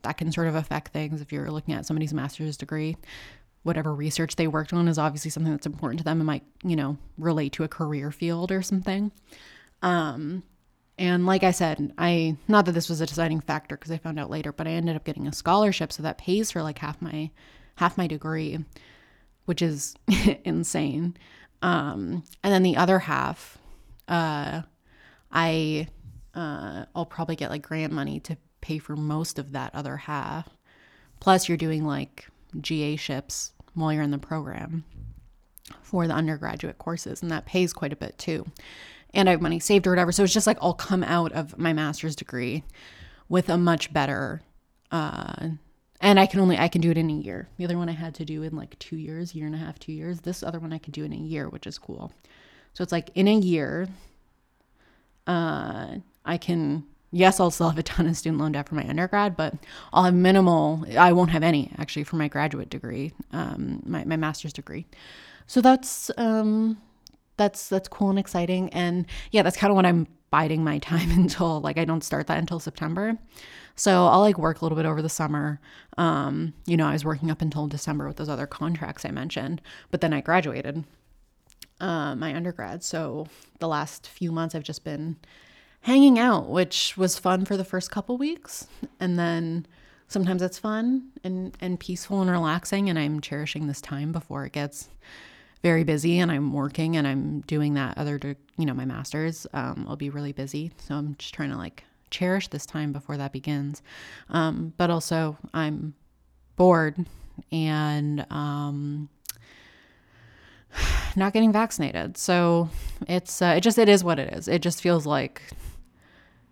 that 0.02 0.18
can 0.18 0.32
sort 0.32 0.48
of 0.48 0.54
affect 0.54 0.92
things. 0.92 1.20
If 1.20 1.32
you're 1.32 1.50
looking 1.50 1.74
at 1.74 1.86
somebody's 1.86 2.14
master's 2.14 2.56
degree, 2.56 2.96
whatever 3.62 3.94
research 3.94 4.36
they 4.36 4.46
worked 4.46 4.72
on 4.72 4.88
is 4.88 4.98
obviously 4.98 5.30
something 5.30 5.52
that's 5.52 5.66
important 5.66 5.98
to 5.98 6.04
them 6.04 6.18
and 6.18 6.26
might, 6.26 6.44
you 6.62 6.76
know, 6.76 6.96
relate 7.18 7.52
to 7.52 7.64
a 7.64 7.68
career 7.68 8.10
field 8.10 8.50
or 8.50 8.62
something. 8.62 9.12
Um, 9.82 10.42
and 10.98 11.24
like 11.24 11.42
I 11.42 11.50
said, 11.50 11.92
I 11.96 12.36
not 12.46 12.66
that 12.66 12.72
this 12.72 12.90
was 12.90 13.00
a 13.00 13.06
deciding 13.06 13.40
factor 13.40 13.76
because 13.76 13.90
I 13.90 13.98
found 13.98 14.18
out 14.18 14.30
later, 14.30 14.52
but 14.52 14.66
I 14.66 14.72
ended 14.72 14.96
up 14.96 15.04
getting 15.04 15.26
a 15.26 15.32
scholarship, 15.32 15.92
so 15.92 16.02
that 16.02 16.18
pays 16.18 16.50
for 16.50 16.62
like 16.62 16.78
half 16.78 17.00
my 17.00 17.30
half 17.76 17.96
my 17.96 18.06
degree, 18.06 18.58
which 19.46 19.62
is 19.62 19.94
insane. 20.44 21.16
Um, 21.62 22.22
and 22.44 22.52
then 22.52 22.62
the 22.62 22.76
other 22.76 22.98
half, 22.98 23.56
uh, 24.08 24.62
I 25.32 25.88
uh, 26.34 26.84
I'll 26.94 27.06
probably 27.06 27.36
get 27.36 27.50
like 27.50 27.62
grant 27.62 27.92
money 27.92 28.20
to 28.20 28.36
pay 28.60 28.78
for 28.78 28.96
most 28.96 29.38
of 29.38 29.52
that 29.52 29.74
other 29.74 29.96
half. 29.96 30.48
Plus, 31.20 31.48
you're 31.48 31.58
doing 31.58 31.84
like 31.84 32.28
GA 32.60 32.96
ships 32.96 33.52
while 33.74 33.92
you're 33.92 34.02
in 34.02 34.10
the 34.10 34.18
program 34.18 34.84
for 35.82 36.06
the 36.06 36.14
undergraduate 36.14 36.78
courses, 36.78 37.22
and 37.22 37.30
that 37.30 37.46
pays 37.46 37.72
quite 37.72 37.92
a 37.92 37.96
bit 37.96 38.18
too. 38.18 38.46
And 39.12 39.28
I 39.28 39.32
have 39.32 39.42
money 39.42 39.60
saved 39.60 39.86
or 39.86 39.90
whatever. 39.90 40.12
So 40.12 40.24
it's 40.24 40.32
just 40.32 40.46
like 40.46 40.58
I'll 40.60 40.74
come 40.74 41.02
out 41.02 41.32
of 41.32 41.58
my 41.58 41.72
master's 41.72 42.16
degree 42.16 42.64
with 43.28 43.48
a 43.48 43.58
much 43.58 43.92
better 43.92 44.42
uh 44.90 45.50
and 46.00 46.18
I 46.18 46.26
can 46.26 46.40
only 46.40 46.58
I 46.58 46.68
can 46.68 46.80
do 46.80 46.90
it 46.90 46.98
in 46.98 47.10
a 47.10 47.14
year. 47.14 47.48
The 47.58 47.64
other 47.64 47.76
one 47.76 47.88
I 47.88 47.92
had 47.92 48.14
to 48.16 48.24
do 48.24 48.42
in 48.42 48.56
like 48.56 48.78
two 48.78 48.96
years, 48.96 49.34
year 49.34 49.46
and 49.46 49.54
a 49.54 49.58
half, 49.58 49.78
two 49.78 49.92
years. 49.92 50.20
This 50.20 50.42
other 50.42 50.58
one 50.58 50.72
I 50.72 50.78
can 50.78 50.92
do 50.92 51.04
in 51.04 51.12
a 51.12 51.16
year, 51.16 51.48
which 51.48 51.66
is 51.66 51.78
cool. 51.78 52.12
So 52.72 52.82
it's 52.82 52.92
like 52.92 53.10
in 53.14 53.28
a 53.28 53.34
year, 53.34 53.88
uh, 55.26 55.96
I 56.24 56.38
can 56.38 56.84
yes, 57.10 57.40
I'll 57.40 57.50
still 57.50 57.68
have 57.68 57.78
a 57.78 57.82
ton 57.82 58.06
of 58.06 58.16
student 58.16 58.40
loan 58.40 58.52
debt 58.52 58.68
for 58.68 58.74
my 58.74 58.88
undergrad, 58.88 59.36
but 59.36 59.54
I'll 59.92 60.04
have 60.04 60.14
minimal, 60.14 60.84
I 60.98 61.12
won't 61.12 61.30
have 61.30 61.42
any 61.42 61.72
actually 61.78 62.04
for 62.04 62.16
my 62.16 62.28
graduate 62.28 62.70
degree, 62.70 63.12
um, 63.32 63.82
my, 63.84 64.04
my 64.04 64.16
master's 64.16 64.52
degree. 64.52 64.86
So 65.46 65.60
that's, 65.60 66.10
um, 66.16 66.78
that's 67.40 67.68
that's 67.70 67.88
cool 67.88 68.10
and 68.10 68.18
exciting. 68.18 68.68
And 68.68 69.06
yeah, 69.32 69.42
that's 69.42 69.56
kind 69.56 69.70
of 69.70 69.74
what 69.74 69.86
I'm 69.86 70.06
biding 70.30 70.62
my 70.62 70.78
time 70.78 71.10
until 71.20 71.60
like 71.60 71.78
I 71.78 71.84
don't 71.84 72.04
start 72.04 72.28
that 72.28 72.38
until 72.38 72.60
September. 72.60 73.18
So 73.74 74.06
I'll 74.06 74.20
like 74.20 74.38
work 74.38 74.60
a 74.60 74.64
little 74.64 74.76
bit 74.76 74.84
over 74.84 75.00
the 75.00 75.08
summer. 75.08 75.58
Um, 75.96 76.52
you 76.66 76.76
know, 76.76 76.86
I 76.86 76.92
was 76.92 77.04
working 77.04 77.30
up 77.30 77.40
until 77.40 77.66
December 77.66 78.06
with 78.06 78.16
those 78.16 78.28
other 78.28 78.46
contracts 78.46 79.04
I 79.04 79.10
mentioned, 79.10 79.62
but 79.90 80.02
then 80.02 80.12
I 80.12 80.20
graduated 80.20 80.84
uh, 81.80 82.14
my 82.14 82.34
undergrad. 82.34 82.84
So 82.84 83.26
the 83.58 83.68
last 83.68 84.06
few 84.06 84.30
months 84.30 84.54
I've 84.54 84.62
just 84.62 84.84
been 84.84 85.16
hanging 85.82 86.18
out, 86.18 86.48
which 86.48 86.96
was 86.96 87.18
fun 87.18 87.44
for 87.44 87.56
the 87.56 87.64
first 87.64 87.90
couple 87.90 88.16
weeks, 88.16 88.66
and 88.98 89.18
then 89.18 89.66
sometimes 90.08 90.42
it's 90.42 90.58
fun 90.58 91.10
and 91.24 91.56
and 91.60 91.80
peaceful 91.80 92.20
and 92.20 92.30
relaxing, 92.30 92.88
and 92.88 92.98
I'm 92.98 93.20
cherishing 93.20 93.66
this 93.66 93.80
time 93.80 94.12
before 94.12 94.44
it 94.44 94.52
gets 94.52 94.88
very 95.62 95.84
busy 95.84 96.18
and 96.18 96.32
I'm 96.32 96.52
working 96.52 96.96
and 96.96 97.06
I'm 97.06 97.40
doing 97.40 97.74
that 97.74 97.98
other, 97.98 98.18
you 98.56 98.64
know, 98.64 98.74
my 98.74 98.84
master's. 98.84 99.46
Um, 99.52 99.84
I'll 99.88 99.96
be 99.96 100.10
really 100.10 100.32
busy. 100.32 100.72
So 100.78 100.94
I'm 100.94 101.16
just 101.16 101.34
trying 101.34 101.50
to 101.50 101.56
like 101.56 101.84
cherish 102.10 102.48
this 102.48 102.66
time 102.66 102.92
before 102.92 103.16
that 103.16 103.32
begins. 103.32 103.82
Um, 104.28 104.72
but 104.76 104.90
also, 104.90 105.36
I'm 105.52 105.94
bored 106.56 107.06
and 107.52 108.26
um, 108.30 109.08
not 111.16 111.32
getting 111.32 111.52
vaccinated. 111.52 112.16
So 112.16 112.70
it's 113.06 113.42
uh, 113.42 113.54
it 113.56 113.60
just 113.60 113.78
it 113.78 113.88
is 113.88 114.02
what 114.02 114.18
it 114.18 114.32
is. 114.32 114.48
It 114.48 114.62
just 114.62 114.80
feels 114.80 115.06
like 115.06 115.42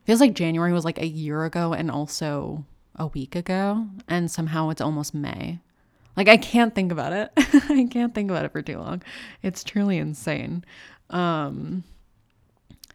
feels 0.09 0.21
like 0.23 0.33
January 0.33 0.73
was 0.73 0.87
like 0.87 0.99
a 0.99 1.07
year 1.07 1.45
ago 1.45 1.75
and 1.75 1.91
also 1.91 2.65
a 2.97 3.09
week 3.09 3.37
ago, 3.37 3.87
and 4.09 4.31
somehow 4.31 4.71
it's 4.71 4.81
almost 4.81 5.13
May. 5.13 5.59
Like 6.17 6.29
I 6.29 6.39
can't 6.39 6.75
think 6.75 6.91
about 6.91 7.13
it. 7.13 7.31
I 7.37 7.87
can't 7.91 8.15
think 8.15 8.31
about 8.31 8.47
it 8.47 8.53
for 8.53 8.63
too 8.63 8.79
long. 8.79 9.03
It's 9.43 9.63
truly 9.63 9.99
insane. 9.99 10.65
Um, 11.11 11.85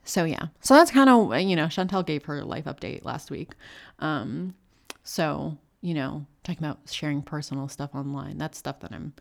so 0.04 0.24
yeah, 0.24 0.48
so 0.62 0.74
that's 0.74 0.90
kind 0.90 1.08
of 1.08 1.40
you 1.40 1.56
know 1.56 1.68
Chantel 1.68 2.04
gave 2.04 2.26
her 2.26 2.44
life 2.44 2.66
update 2.66 3.06
last 3.06 3.30
week. 3.30 3.52
Um, 4.00 4.56
so 5.04 5.60
you 5.82 5.94
know 5.94 6.26
talking 6.44 6.66
about 6.66 6.80
sharing 6.90 7.22
personal 7.22 7.68
stuff 7.68 7.94
online, 7.94 8.40
that's 8.40 8.58
stuff 8.58 8.80
that 8.80 8.92
I'm 8.92 9.14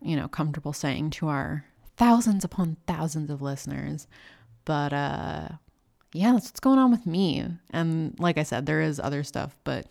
you 0.00 0.16
know 0.16 0.28
comfortable 0.28 0.72
saying 0.72 1.10
to 1.10 1.28
our 1.28 1.66
thousands 1.98 2.42
upon 2.42 2.78
thousands 2.86 3.28
of 3.28 3.42
listeners. 3.42 4.06
But 4.64 4.94
uh, 4.94 5.48
yeah, 6.12 6.32
that's 6.32 6.46
what's 6.46 6.60
going 6.60 6.78
on 6.78 6.90
with 6.90 7.06
me. 7.06 7.44
And 7.70 8.18
like 8.18 8.38
I 8.38 8.42
said, 8.42 8.66
there 8.66 8.80
is 8.80 9.00
other 9.00 9.22
stuff, 9.24 9.56
but 9.64 9.86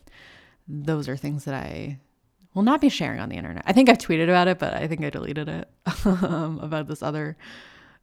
those 0.67 1.09
are 1.09 1.17
things 1.17 1.45
that 1.45 1.55
I 1.55 1.99
will 2.53 2.63
not 2.63 2.81
be 2.81 2.89
sharing 2.89 3.19
on 3.19 3.29
the 3.29 3.37
internet. 3.37 3.63
I 3.65 3.73
think 3.73 3.89
I've 3.89 3.97
tweeted 3.97 4.25
about 4.25 4.47
it, 4.47 4.59
but 4.59 4.73
I 4.73 4.87
think 4.87 5.03
I 5.03 5.09
deleted 5.09 5.49
it 5.49 5.69
um, 6.05 6.59
about 6.61 6.87
this 6.87 7.01
other 7.01 7.37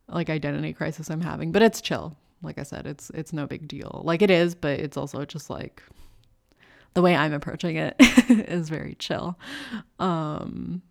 like 0.09 0.31
identity 0.31 0.73
crisis 0.73 1.11
I'm 1.11 1.21
having, 1.21 1.53
but 1.53 1.63
it's 1.63 1.81
chill. 1.81 2.17
Like 2.43 2.59
I 2.59 2.63
said, 2.63 2.87
it's 2.87 3.11
it's 3.11 3.33
no 3.33 3.47
big 3.47 3.69
deal. 3.69 4.03
Like 4.05 4.23
it 4.23 4.31
is, 4.31 4.55
but 4.55 4.79
it's 4.81 4.97
also 4.97 5.25
just 5.25 5.51
like 5.51 5.83
the 6.95 7.03
way 7.03 7.15
I'm 7.15 7.33
approaching 7.33 7.77
it 7.77 7.95
is 8.01 8.69
very 8.69 8.95
chill. 8.95 9.39
Um 9.99 10.83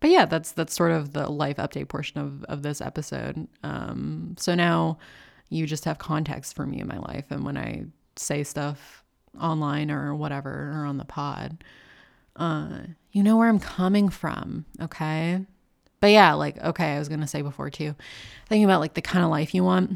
but 0.00 0.10
yeah, 0.10 0.24
that's 0.24 0.52
that's 0.52 0.74
sort 0.74 0.92
of 0.92 1.12
the 1.12 1.30
life 1.30 1.56
update 1.58 1.88
portion 1.88 2.20
of 2.20 2.42
of 2.44 2.62
this 2.62 2.80
episode. 2.80 3.46
Um 3.62 4.34
so 4.38 4.54
now 4.54 4.98
you 5.48 5.66
just 5.66 5.84
have 5.84 5.98
context 5.98 6.54
for 6.54 6.66
me 6.66 6.80
in 6.80 6.88
my 6.88 6.98
life 6.98 7.26
and 7.30 7.44
when 7.44 7.56
I 7.56 7.84
say 8.16 8.44
stuff 8.44 9.04
online 9.40 9.90
or 9.90 10.14
whatever 10.14 10.72
or 10.74 10.84
on 10.84 10.98
the 10.98 11.04
pod, 11.04 11.62
uh 12.36 12.78
you 13.12 13.22
know 13.22 13.36
where 13.36 13.48
I'm 13.48 13.60
coming 13.60 14.08
from, 14.08 14.64
okay? 14.82 15.46
But 16.00 16.10
yeah, 16.10 16.34
like, 16.34 16.62
okay, 16.62 16.96
I 16.96 16.98
was 16.98 17.08
to 17.08 17.26
say 17.26 17.40
before 17.40 17.70
too, 17.70 17.94
thinking 18.48 18.64
about 18.64 18.80
like 18.80 18.94
the 18.94 19.00
kind 19.00 19.24
of 19.24 19.30
life 19.30 19.54
you 19.54 19.64
want. 19.64 19.92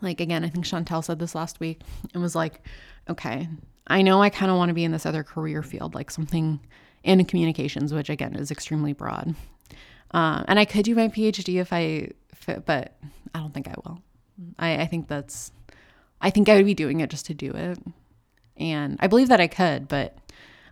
Like, 0.00 0.20
again, 0.20 0.44
I 0.44 0.48
think 0.48 0.64
Chantel 0.64 1.04
said 1.04 1.18
this 1.18 1.34
last 1.34 1.60
week. 1.60 1.82
and 2.14 2.22
was 2.22 2.34
like, 2.34 2.66
okay, 3.08 3.48
I 3.86 4.00
know 4.00 4.22
I 4.22 4.30
kind 4.30 4.50
of 4.50 4.56
want 4.56 4.70
to 4.70 4.74
be 4.74 4.84
in 4.84 4.92
this 4.92 5.04
other 5.04 5.22
career 5.22 5.62
field, 5.62 5.94
like 5.94 6.10
something 6.10 6.60
in 7.02 7.24
communications, 7.24 7.92
which 7.92 8.08
again 8.08 8.34
is 8.34 8.50
extremely 8.50 8.92
broad. 8.92 9.34
Um, 10.12 10.44
and 10.48 10.58
I 10.58 10.64
could 10.64 10.84
do 10.84 10.94
my 10.94 11.08
PhD 11.08 11.60
if 11.60 11.72
I 11.72 12.10
fit, 12.34 12.64
but 12.64 12.96
I 13.34 13.40
don't 13.40 13.52
think 13.52 13.68
I 13.68 13.74
will. 13.84 14.00
I, 14.58 14.82
I 14.82 14.86
think 14.86 15.08
that's, 15.08 15.52
I 16.20 16.30
think 16.30 16.48
I 16.48 16.56
would 16.56 16.66
be 16.66 16.74
doing 16.74 17.00
it 17.00 17.10
just 17.10 17.26
to 17.26 17.34
do 17.34 17.52
it. 17.52 17.78
And 18.56 18.98
I 19.00 19.06
believe 19.06 19.28
that 19.28 19.40
I 19.40 19.46
could, 19.46 19.88
but 19.88 20.16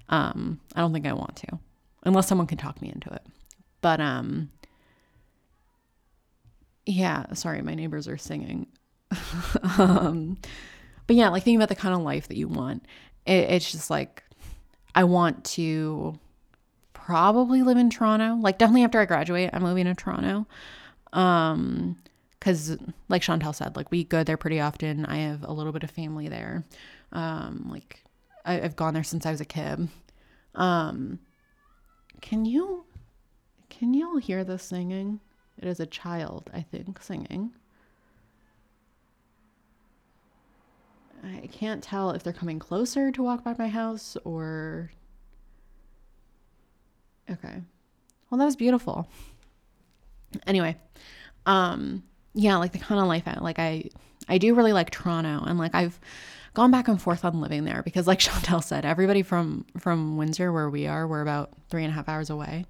um, 0.09 0.61
I 0.75 0.81
don't 0.81 0.93
think 0.93 1.07
I 1.07 1.13
want 1.13 1.37
to, 1.37 1.59
unless 2.05 2.27
someone 2.29 2.47
can 2.47 2.59
talk 2.59 2.81
me 2.83 2.91
into 2.93 3.13
it. 3.13 3.23
But 3.81 4.01
um 4.01 4.51
yeah, 6.87 7.33
sorry, 7.35 7.61
my 7.63 7.75
neighbors 7.75 8.09
are 8.09 8.17
singing. 8.19 8.67
um 9.79 10.39
but 11.07 11.17
yeah, 11.17 11.29
like 11.29 11.43
thinking 11.43 11.57
about 11.57 11.69
the 11.69 11.75
kind 11.75 11.95
of 11.95 12.03
life 12.03 12.29
that 12.29 12.37
you 12.37 12.49
want. 12.49 12.85
It, 13.27 13.51
it's 13.51 13.71
just 13.71 13.91
like 13.91 14.23
I 14.95 15.05
want 15.05 15.45
to 15.45 16.19
probably 16.93 17.63
live 17.63 17.77
in 17.77 17.91
Toronto. 17.91 18.37
Like 18.37 18.59
definitely 18.59 18.85
after 18.85 19.01
I 19.01 19.05
graduate, 19.05 19.51
I'm 19.53 19.63
moving 19.63 19.85
to 19.85 19.95
Toronto. 19.95 20.47
Um 21.13 21.97
because 22.39 22.77
like 23.09 23.23
Chantel 23.23 23.55
said, 23.55 23.77
like 23.77 23.91
we 23.91 24.05
go 24.05 24.25
there 24.25 24.37
pretty 24.37 24.61
often. 24.61 25.05
I 25.07 25.19
have 25.19 25.43
a 25.43 25.53
little 25.53 25.73
bit 25.73 25.83
of 25.83 25.91
family 25.91 26.29
there. 26.29 26.65
Um, 27.13 27.67
like 27.71 28.03
I, 28.45 28.55
have 28.55 28.77
gone 28.77 28.95
there 28.95 29.05
since 29.05 29.27
I 29.27 29.31
was 29.31 29.41
a 29.41 29.45
kid. 29.45 29.89
Um, 30.55 31.19
can 32.21 32.45
you 32.45 32.85
can 33.69 33.95
y'all 33.95 34.17
hear 34.17 34.45
the 34.45 34.59
singing? 34.59 35.21
It 35.57 35.67
is 35.67 35.81
a 35.81 35.87
child, 35.87 36.51
I 36.55 36.63
think, 36.63 37.03
singing. 37.03 37.53
I 41.25 41.49
can't 41.49 41.83
tell 41.83 42.11
if 42.11 42.23
they're 42.23 42.33
coming 42.33 42.59
closer 42.59 43.11
to 43.11 43.23
walk 43.23 43.45
by 43.45 43.55
my 43.59 43.69
house 43.69 44.17
or. 44.25 44.93
Okay. 47.29 47.63
Well, 48.31 48.39
that 48.39 48.45
was 48.45 48.57
beautiful. 48.57 49.09
Anyway, 50.47 50.77
um, 51.47 52.03
yeah, 52.39 52.57
like 52.57 52.73
the 52.73 52.79
kind 52.79 53.01
of 53.01 53.07
life 53.07 53.25
I 53.27 53.39
like. 53.41 53.59
I 53.59 53.91
I 54.29 54.39
do 54.39 54.55
really 54.55 54.73
like 54.73 54.91
Toronto, 54.91 55.45
and 55.47 55.59
like 55.59 55.75
I've 55.75 55.99
gone 56.55 56.71
back 56.71 56.89
and 56.89 57.01
forth 57.01 57.25
on 57.25 57.41
living 57.41 57.65
there 57.65 57.83
because, 57.83 58.07
like 58.07 58.19
Chantel 58.21 58.63
said, 58.63 58.85
everybody 58.85 59.23
from 59.23 59.65
from 59.79 60.17
Windsor, 60.17 60.53
where 60.53 60.71
we 60.71 60.87
are, 60.87 61.07
we're 61.07 61.23
about 61.23 61.51
three 61.71 61.85
and 61.85 61.91
a 61.91 61.95
half 61.95 62.09
hours 62.09 62.31
away 62.31 62.65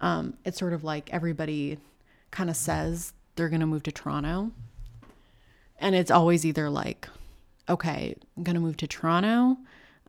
um, 0.00 0.34
it's 0.44 0.58
sort 0.58 0.72
of 0.72 0.84
like 0.84 1.12
everybody 1.12 1.78
kind 2.30 2.50
of 2.50 2.56
says 2.56 3.12
they're 3.36 3.48
to 3.60 3.66
move 3.66 3.82
to 3.84 3.92
Toronto. 3.92 4.52
And 5.78 5.94
it's 5.94 6.10
always 6.10 6.44
either 6.44 6.70
like, 6.70 7.08
okay, 7.68 8.14
I'm 8.36 8.44
to 8.54 8.60
move 8.60 8.76
to 8.78 8.86
Toronto. 8.86 9.58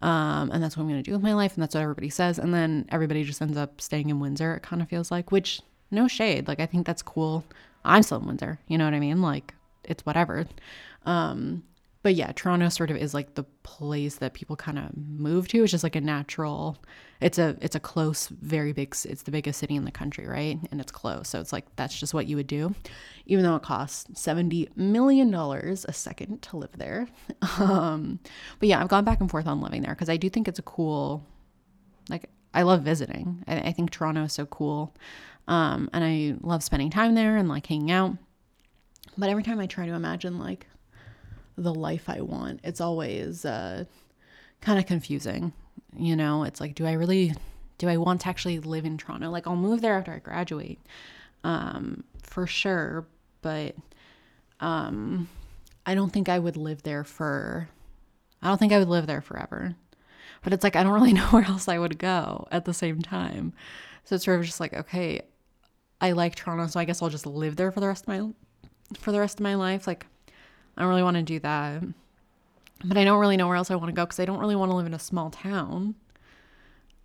Um, 0.02 0.52
and 0.52 0.62
that's 0.62 0.78
what 0.78 0.84
I'm 0.84 0.90
going 0.90 1.02
to 1.02 1.10
do 1.10 1.14
with 1.14 1.24
my 1.24 1.34
life. 1.34 1.56
And 1.56 1.64
that's 1.64 1.76
what 1.76 1.82
everybody 1.82 2.10
says. 2.10 2.38
And 2.38 2.54
then 2.54 2.86
everybody 2.90 3.24
just 3.24 3.42
ends 3.42 3.58
up 3.58 3.82
staying 3.82 4.10
in 4.10 4.20
Windsor, 4.20 4.56
it 4.56 4.64
kind 4.64 4.82
of 4.82 4.88
feels 4.88 5.12
like, 5.12 5.32
which 5.32 5.62
no 5.90 6.08
shade. 6.08 6.48
Like, 6.48 6.60
I 6.60 6.66
think 6.66 6.86
that's 6.86 7.02
cool. 7.02 7.44
I'm 7.88 8.04
still 8.04 8.20
in 8.20 8.28
Windsor. 8.28 8.60
You 8.68 8.78
know 8.78 8.86
what 8.86 8.94
I 8.94 9.00
mean? 9.00 9.22
Like, 9.22 9.54
it's 9.84 10.06
whatever. 10.06 10.46
Um, 11.06 11.64
but 12.04 12.16
yeah, 12.16 12.32
Toronto 12.32 12.70
sort 12.70 12.90
of 12.90 12.98
is 12.98 13.14
like 13.14 13.36
the 13.36 13.44
place 13.64 14.16
that 14.18 14.34
people 14.34 14.56
kind 14.56 14.78
of 14.80 14.96
move 14.96 15.48
to. 15.50 15.64
It's 15.64 15.72
just 15.72 15.84
like 15.84 15.96
a 15.96 16.02
natural. 16.02 16.78
It's 17.20 17.38
a 17.38 17.58
it's 17.60 17.76
a 17.76 17.80
close, 17.80 18.28
very 18.28 18.72
big. 18.72 18.96
It's 19.04 19.24
the 19.24 19.32
biggest 19.32 19.60
city 19.60 19.76
in 19.76 19.84
the 19.84 19.92
country, 19.92 20.26
right? 20.28 20.58
And 20.72 20.80
it's 20.80 20.92
close, 20.92 21.28
so 21.28 21.42
it's 21.42 21.52
like 21.52 21.66
that's 21.76 22.00
just 22.00 22.14
what 22.14 22.28
you 22.28 22.36
would 22.38 22.48
do, 22.48 22.74
even 23.26 23.44
though 23.44 23.56
it 23.56 23.64
costs 23.64 24.06
seventy 24.22 24.70
million 24.76 25.32
dollars 25.32 25.86
a 25.90 25.94
second 25.94 26.42
to 26.44 26.58
live 26.58 26.78
there. 26.78 27.08
Um, 27.60 28.20
but 28.60 28.70
yeah, 28.70 28.80
I've 28.82 28.88
gone 28.88 29.04
back 29.04 29.20
and 29.20 29.30
forth 29.30 29.48
on 29.48 29.62
living 29.62 29.82
there 29.82 29.94
because 29.94 30.10
I 30.10 30.18
do 30.18 30.30
think 30.30 30.48
it's 30.48 30.60
a 30.60 30.64
cool. 30.64 31.26
Like 32.10 32.30
I 32.54 32.62
love 32.62 32.84
visiting. 32.84 33.44
I, 33.48 33.60
I 33.60 33.72
think 33.74 33.92
Toronto 33.92 34.24
is 34.24 34.34
so 34.34 34.46
cool, 34.46 34.96
um, 35.48 35.90
and 35.94 36.04
I 36.04 36.36
love 36.42 36.64
spending 36.64 36.90
time 36.90 37.16
there 37.16 37.38
and 37.38 37.48
like 37.48 37.68
hanging 37.68 37.92
out. 37.92 38.18
But 39.18 39.30
every 39.30 39.44
time 39.44 39.60
I 39.60 39.68
try 39.68 39.86
to 39.86 39.94
imagine 39.94 40.38
like 40.38 40.68
the 41.58 41.74
life 41.74 42.08
I 42.08 42.22
want. 42.22 42.62
It's 42.64 42.80
always 42.80 43.44
uh, 43.44 43.86
kind 44.62 44.80
of 44.80 44.86
confusing. 44.86 45.54
You 45.98 46.16
know, 46.16 46.44
it's 46.44 46.62
like, 46.62 46.76
do 46.76 46.86
I 46.86 46.94
really, 46.94 47.34
do 47.80 47.90
I 47.90 47.98
want 47.98 48.22
to 48.22 48.30
actually 48.30 48.60
live 48.60 48.86
in 48.86 48.98
Toronto? 48.98 49.30
Like, 49.30 49.48
I'll 49.48 49.56
move 49.56 49.82
there 49.82 49.98
after 49.98 50.14
I 50.14 50.20
graduate, 50.20 50.80
um, 51.44 52.04
for 52.22 52.46
sure. 52.46 53.08
But 53.42 53.76
um, 54.60 55.28
I 55.86 55.96
don't 55.96 56.14
think 56.14 56.30
I 56.30 56.38
would 56.40 56.58
live 56.58 56.84
there 56.84 57.04
for, 57.04 57.70
I 58.42 58.48
don't 58.48 58.60
think 58.60 58.74
I 58.74 58.80
would 58.80 58.90
live 58.90 59.08
there 59.08 59.22
forever. 59.22 59.76
But 60.44 60.54
it's 60.54 60.64
like, 60.64 60.76
I 60.76 60.84
don't 60.84 60.94
really 60.94 61.14
know 61.14 61.28
where 61.28 61.46
else 61.46 61.68
I 61.68 61.80
would 61.80 61.98
go 61.98 62.48
at 62.52 62.66
the 62.66 62.74
same 62.74 63.02
time. 63.02 63.54
So 64.04 64.16
it's 64.16 64.26
sort 64.26 64.40
of 64.40 64.46
just 64.46 64.60
like, 64.60 64.74
okay, 64.74 65.22
I 66.00 66.12
like 66.12 66.36
Toronto, 66.36 66.68
so 66.68 66.80
I 66.80 66.86
guess 66.86 67.02
I'll 67.02 67.10
just 67.10 67.26
live 67.26 67.56
there 67.56 67.72
for 67.72 67.80
the 67.80 67.88
rest 67.88 68.04
of 68.04 68.08
my 68.08 68.30
for 69.00 69.12
the 69.12 69.20
rest 69.20 69.40
of 69.40 69.44
my 69.44 69.56
life. 69.56 69.88
Like 69.88 70.06
I 70.76 70.82
don't 70.82 70.90
really 70.90 71.04
want 71.04 71.18
to 71.18 71.24
do 71.24 71.40
that. 71.40 71.84
But 72.86 72.98
I 72.98 73.04
don't 73.04 73.20
really 73.20 73.38
know 73.38 73.48
where 73.48 73.56
else 73.56 73.72
I 73.72 73.76
want 73.76 73.88
to 73.88 73.94
go 73.94 74.06
because 74.06 74.20
I 74.20 74.26
don't 74.26 74.40
really 74.40 74.56
want 74.56 74.70
to 74.72 74.76
live 74.76 74.86
in 74.86 74.94
a 74.94 75.00
small 75.00 75.32
town. 75.32 75.96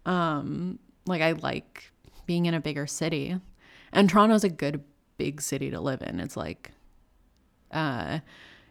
Um, 0.04 0.78
like 1.06 1.22
I 1.22 1.32
like 1.32 1.90
being 2.26 2.44
in 2.46 2.54
a 2.54 2.60
bigger 2.60 2.86
city. 2.86 3.38
And 3.92 4.08
Toronto's 4.08 4.44
a 4.44 4.50
good 4.50 4.82
big 5.16 5.40
city 5.40 5.70
to 5.70 5.80
live 5.80 6.02
in. 6.02 6.20
It's 6.20 6.36
like 6.36 6.72
uh 7.70 8.18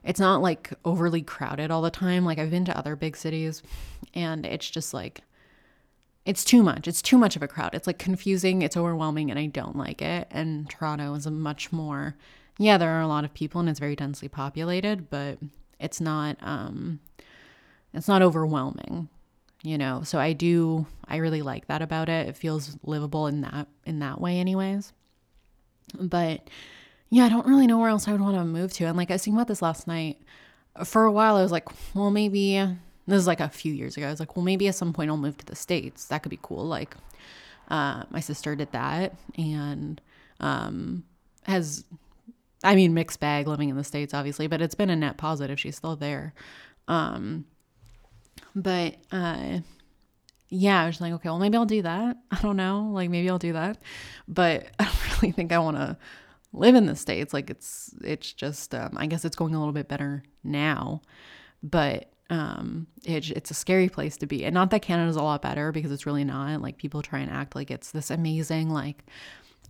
it's 0.03 0.19
not 0.19 0.41
like 0.41 0.73
overly 0.83 1.21
crowded 1.21 1.71
all 1.71 1.81
the 1.81 1.91
time. 1.91 2.25
Like 2.25 2.39
I've 2.39 2.49
been 2.51 2.65
to 2.65 2.77
other 2.77 2.95
big 2.95 3.15
cities 3.15 3.61
and 4.13 4.45
it's 4.45 4.69
just 4.69 4.93
like 4.93 5.21
it's 6.25 6.43
too 6.43 6.61
much. 6.63 6.87
It's 6.87 7.01
too 7.01 7.17
much 7.17 7.35
of 7.35 7.43
a 7.43 7.47
crowd. 7.47 7.73
It's 7.73 7.87
like 7.87 7.97
confusing, 7.97 8.61
it's 8.61 8.77
overwhelming 8.77 9.29
and 9.29 9.39
I 9.39 9.47
don't 9.47 9.75
like 9.75 10.01
it. 10.01 10.27
And 10.31 10.69
Toronto 10.69 11.13
is 11.15 11.25
a 11.25 11.31
much 11.31 11.71
more 11.71 12.15
yeah, 12.57 12.77
there 12.77 12.91
are 12.91 13.01
a 13.01 13.07
lot 13.07 13.23
of 13.23 13.33
people 13.33 13.59
and 13.59 13.69
it's 13.69 13.79
very 13.79 13.95
densely 13.95 14.27
populated, 14.27 15.09
but 15.09 15.39
it's 15.81 15.99
not 15.99 16.37
um 16.41 16.99
it's 17.93 18.07
not 18.07 18.21
overwhelming 18.21 19.09
you 19.63 19.77
know 19.77 20.01
so 20.03 20.17
i 20.17 20.33
do 20.33 20.85
i 21.07 21.17
really 21.17 21.41
like 21.41 21.67
that 21.67 21.81
about 21.81 22.07
it 22.09 22.27
it 22.27 22.37
feels 22.37 22.77
livable 22.83 23.27
in 23.27 23.41
that 23.41 23.67
in 23.85 23.99
that 23.99 24.21
way 24.21 24.39
anyways 24.39 24.93
but 25.99 26.49
yeah 27.09 27.25
i 27.25 27.29
don't 27.29 27.47
really 27.47 27.67
know 27.67 27.79
where 27.79 27.89
else 27.89 28.07
i 28.07 28.11
would 28.11 28.21
want 28.21 28.35
to 28.35 28.45
move 28.45 28.71
to 28.71 28.85
and 28.85 28.97
like 28.97 29.11
i 29.11 29.15
was 29.15 29.23
thinking 29.23 29.37
about 29.37 29.47
this 29.47 29.61
last 29.61 29.87
night 29.87 30.19
for 30.85 31.03
a 31.03 31.11
while 31.11 31.35
i 31.35 31.41
was 31.41 31.51
like 31.51 31.67
well 31.93 32.11
maybe 32.11 32.65
this 33.07 33.19
is 33.19 33.27
like 33.27 33.39
a 33.39 33.49
few 33.49 33.73
years 33.73 33.97
ago 33.97 34.07
i 34.07 34.09
was 34.09 34.19
like 34.19 34.35
well 34.35 34.45
maybe 34.45 34.67
at 34.67 34.75
some 34.75 34.93
point 34.93 35.09
i'll 35.09 35.17
move 35.17 35.37
to 35.37 35.45
the 35.45 35.55
states 35.55 36.05
that 36.05 36.23
could 36.23 36.29
be 36.29 36.39
cool 36.41 36.65
like 36.65 36.95
uh, 37.69 38.03
my 38.09 38.19
sister 38.19 38.53
did 38.55 38.71
that 38.73 39.13
and 39.37 40.01
um, 40.41 41.03
has 41.43 41.85
i 42.63 42.75
mean 42.75 42.93
mixed 42.93 43.19
bag 43.19 43.47
living 43.47 43.69
in 43.69 43.77
the 43.77 43.83
states 43.83 44.13
obviously 44.13 44.47
but 44.47 44.61
it's 44.61 44.75
been 44.75 44.89
a 44.89 44.95
net 44.95 45.17
positive 45.17 45.59
she's 45.59 45.75
still 45.75 45.95
there 45.95 46.33
um, 46.87 47.45
but 48.55 48.97
uh, 49.11 49.59
yeah, 50.49 50.81
I 50.81 50.87
was 50.87 50.99
like, 50.99 51.13
okay, 51.13 51.29
well, 51.29 51.39
maybe 51.39 51.57
I'll 51.57 51.65
do 51.65 51.81
that. 51.81 52.17
I 52.31 52.41
don't 52.41 52.57
know. 52.57 52.89
Like, 52.91 53.09
maybe 53.09 53.29
I'll 53.29 53.39
do 53.39 53.53
that. 53.53 53.77
But 54.27 54.67
I 54.79 54.83
don't 54.85 55.21
really 55.21 55.31
think 55.31 55.51
I 55.51 55.59
want 55.59 55.77
to 55.77 55.97
live 56.53 56.75
in 56.75 56.85
the 56.85 56.95
States. 56.95 57.33
Like, 57.33 57.49
it's, 57.49 57.95
it's 58.03 58.33
just, 58.33 58.75
um, 58.75 58.95
I 58.97 59.07
guess 59.07 59.25
it's 59.25 59.35
going 59.35 59.55
a 59.55 59.59
little 59.59 59.73
bit 59.73 59.87
better 59.87 60.23
now. 60.43 61.01
But 61.63 62.11
um, 62.31 62.87
it, 63.05 63.29
it's 63.29 63.51
a 63.51 63.53
scary 63.53 63.89
place 63.89 64.17
to 64.17 64.25
be. 64.25 64.43
And 64.43 64.55
not 64.55 64.71
that 64.71 64.81
Canada's 64.81 65.15
a 65.15 65.21
lot 65.21 65.43
better 65.43 65.71
because 65.71 65.91
it's 65.91 66.07
really 66.07 66.23
not. 66.23 66.61
Like, 66.61 66.77
people 66.77 67.03
try 67.03 67.19
and 67.19 67.29
act 67.29 67.55
like 67.55 67.69
it's 67.69 67.91
this 67.91 68.09
amazing, 68.09 68.69
like, 68.69 69.05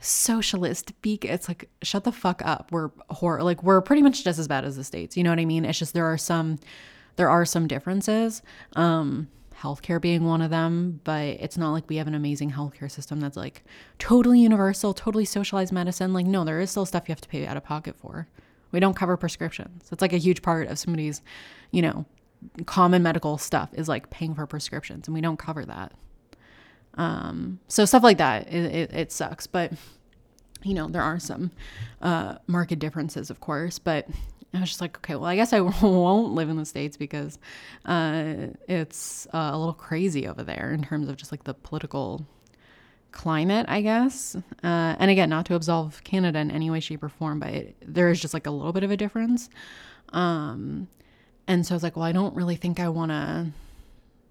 socialist 0.03 0.99
beak 1.03 1.23
it's 1.23 1.47
like 1.47 1.69
shut 1.83 2.03
the 2.05 2.11
fuck 2.11 2.41
up 2.43 2.71
we're 2.71 2.89
horror 3.11 3.43
like 3.43 3.61
we're 3.61 3.81
pretty 3.81 4.01
much 4.01 4.23
just 4.23 4.39
as 4.39 4.47
bad 4.47 4.65
as 4.65 4.75
the 4.75 4.83
states 4.83 5.15
you 5.15 5.21
know 5.21 5.29
what 5.29 5.37
i 5.37 5.45
mean 5.45 5.63
it's 5.63 5.77
just 5.77 5.93
there 5.93 6.07
are 6.07 6.17
some 6.17 6.57
there 7.15 7.29
are 7.29 7.45
some 7.45 7.67
differences, 7.67 8.41
um, 8.75 9.27
healthcare 9.55 10.01
being 10.01 10.23
one 10.23 10.41
of 10.41 10.49
them, 10.49 10.99
but 11.03 11.21
it's 11.21 11.57
not 11.57 11.71
like 11.71 11.87
we 11.87 11.97
have 11.97 12.07
an 12.07 12.15
amazing 12.15 12.51
healthcare 12.51 12.89
system 12.89 13.19
that's 13.19 13.37
like 13.37 13.63
totally 13.99 14.39
universal, 14.39 14.93
totally 14.93 15.25
socialized 15.25 15.71
medicine. 15.71 16.13
Like, 16.13 16.25
no, 16.25 16.43
there 16.43 16.59
is 16.59 16.71
still 16.71 16.85
stuff 16.85 17.07
you 17.07 17.11
have 17.11 17.21
to 17.21 17.29
pay 17.29 17.45
out 17.45 17.57
of 17.57 17.63
pocket 17.63 17.95
for. 17.97 18.27
We 18.71 18.79
don't 18.79 18.95
cover 18.95 19.17
prescriptions. 19.17 19.89
It's 19.91 20.01
like 20.01 20.13
a 20.13 20.17
huge 20.17 20.41
part 20.41 20.67
of 20.67 20.79
somebody's, 20.79 21.21
you 21.71 21.81
know, 21.81 22.05
common 22.65 23.03
medical 23.03 23.37
stuff 23.37 23.69
is 23.73 23.87
like 23.87 24.09
paying 24.09 24.35
for 24.35 24.45
prescriptions, 24.45 25.07
and 25.07 25.15
we 25.15 25.21
don't 25.21 25.37
cover 25.37 25.65
that. 25.65 25.93
Um, 26.95 27.59
so 27.67 27.85
stuff 27.85 28.03
like 28.03 28.17
that, 28.17 28.47
it, 28.47 28.75
it, 28.75 28.93
it 28.93 29.11
sucks, 29.11 29.47
but 29.47 29.71
you 30.63 30.73
know, 30.73 30.87
there 30.87 31.01
are 31.01 31.19
some 31.19 31.51
uh, 32.01 32.35
market 32.47 32.79
differences, 32.79 33.29
of 33.29 33.39
course, 33.39 33.79
but 33.79 34.07
I 34.53 34.59
was 34.59 34.69
just 34.69 34.81
like, 34.81 34.97
okay, 34.97 35.15
well, 35.15 35.25
I 35.25 35.35
guess 35.35 35.53
I 35.53 35.59
won't 35.81 36.33
live 36.33 36.49
in 36.49 36.57
the 36.57 36.65
States 36.65 36.97
because 36.97 37.39
uh, 37.85 38.33
it's 38.67 39.27
uh, 39.33 39.51
a 39.53 39.57
little 39.57 39.73
crazy 39.73 40.27
over 40.27 40.43
there 40.43 40.71
in 40.71 40.83
terms 40.83 41.07
of 41.07 41.15
just 41.15 41.31
like 41.31 41.45
the 41.45 41.53
political 41.53 42.25
climate, 43.11 43.65
I 43.69 43.81
guess. 43.81 44.35
Uh, 44.63 44.95
and 44.99 45.09
again, 45.09 45.29
not 45.29 45.45
to 45.47 45.55
absolve 45.55 46.03
Canada 46.03 46.39
in 46.39 46.51
any 46.51 46.69
way, 46.69 46.79
shape, 46.79 47.03
or 47.03 47.09
form, 47.09 47.39
but 47.39 47.49
it, 47.49 47.75
there 47.81 48.09
is 48.09 48.19
just 48.19 48.33
like 48.33 48.47
a 48.47 48.51
little 48.51 48.73
bit 48.73 48.83
of 48.83 48.91
a 48.91 48.97
difference. 48.97 49.49
Um, 50.09 50.87
and 51.47 51.65
so 51.65 51.73
I 51.73 51.75
was 51.75 51.83
like, 51.83 51.95
well, 51.95 52.05
I 52.05 52.11
don't 52.11 52.35
really 52.35 52.55
think 52.55 52.79
I 52.79 52.89
want 52.89 53.11
to 53.11 53.47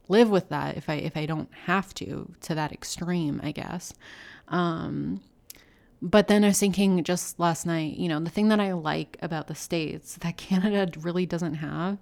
live 0.08 0.30
with 0.30 0.48
that 0.48 0.76
if 0.76 0.88
I 0.88 0.94
if 0.94 1.16
I 1.16 1.26
don't 1.26 1.48
have 1.66 1.94
to 1.94 2.32
to 2.42 2.54
that 2.54 2.72
extreme, 2.72 3.40
I 3.42 3.52
guess. 3.52 3.92
Um, 4.48 5.20
but 6.02 6.28
then 6.28 6.44
I 6.44 6.48
was 6.48 6.58
thinking 6.58 7.04
just 7.04 7.38
last 7.38 7.66
night, 7.66 7.96
you 7.96 8.08
know, 8.08 8.20
the 8.20 8.30
thing 8.30 8.48
that 8.48 8.60
I 8.60 8.72
like 8.72 9.16
about 9.22 9.46
the 9.46 9.54
States 9.54 10.16
that 10.16 10.36
Canada 10.36 10.90
really 11.00 11.26
doesn't 11.26 11.54
have 11.54 11.98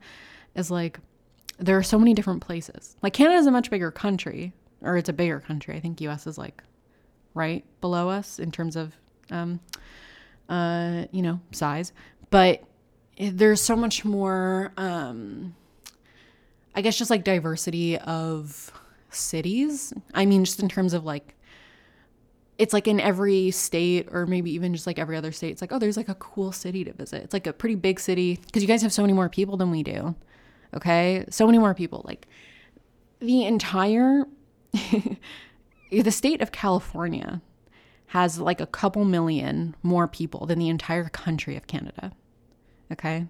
is 0.54 0.70
like 0.70 1.00
there 1.58 1.76
are 1.76 1.82
so 1.82 1.98
many 1.98 2.14
different 2.14 2.40
places. 2.40 2.96
Like 3.02 3.12
Canada 3.12 3.38
is 3.38 3.46
a 3.46 3.50
much 3.50 3.70
bigger 3.70 3.90
country, 3.90 4.52
or 4.80 4.96
it's 4.96 5.08
a 5.08 5.12
bigger 5.12 5.40
country. 5.40 5.76
I 5.76 5.80
think 5.80 6.00
US 6.02 6.26
is 6.26 6.38
like 6.38 6.62
right 7.34 7.64
below 7.80 8.08
us 8.08 8.38
in 8.38 8.50
terms 8.50 8.76
of 8.76 8.94
um 9.30 9.60
uh, 10.48 11.04
you 11.10 11.22
know, 11.22 11.40
size. 11.52 11.92
But 12.30 12.62
there's 13.18 13.60
so 13.60 13.76
much 13.76 14.04
more 14.04 14.72
um 14.76 15.54
I 16.74 16.80
guess 16.80 16.96
just 16.96 17.10
like 17.10 17.24
diversity 17.24 17.98
of 17.98 18.72
cities. 19.10 19.92
I 20.14 20.26
mean, 20.26 20.44
just 20.44 20.60
in 20.60 20.68
terms 20.68 20.94
of 20.94 21.04
like 21.04 21.34
it's 22.56 22.72
like 22.72 22.88
in 22.88 23.00
every 23.00 23.50
state 23.50 24.08
or 24.10 24.26
maybe 24.26 24.50
even 24.52 24.74
just 24.74 24.86
like 24.86 24.98
every 24.98 25.16
other 25.16 25.30
state 25.32 25.52
it's 25.52 25.60
like 25.60 25.72
oh 25.72 25.78
there's 25.78 25.96
like 25.96 26.08
a 26.08 26.14
cool 26.16 26.52
city 26.52 26.84
to 26.84 26.92
visit. 26.92 27.24
It's 27.24 27.32
like 27.32 27.46
a 27.46 27.52
pretty 27.52 27.74
big 27.74 27.98
city 28.00 28.38
because 28.46 28.62
you 28.62 28.68
guys 28.68 28.82
have 28.82 28.92
so 28.92 29.02
many 29.02 29.12
more 29.12 29.28
people 29.28 29.56
than 29.56 29.70
we 29.70 29.82
do 29.82 30.14
okay? 30.74 31.24
So 31.30 31.46
many 31.46 31.58
more 31.58 31.74
people. 31.74 32.02
Like 32.04 32.26
the 33.20 33.44
entire 33.44 34.24
the 35.90 36.10
state 36.10 36.40
of 36.40 36.52
california 36.52 37.40
has 38.08 38.38
like 38.38 38.60
a 38.60 38.66
couple 38.66 39.04
million 39.04 39.74
more 39.82 40.06
people 40.06 40.46
than 40.46 40.58
the 40.58 40.68
entire 40.68 41.08
country 41.08 41.56
of 41.56 41.66
canada 41.66 42.12
okay 42.92 43.26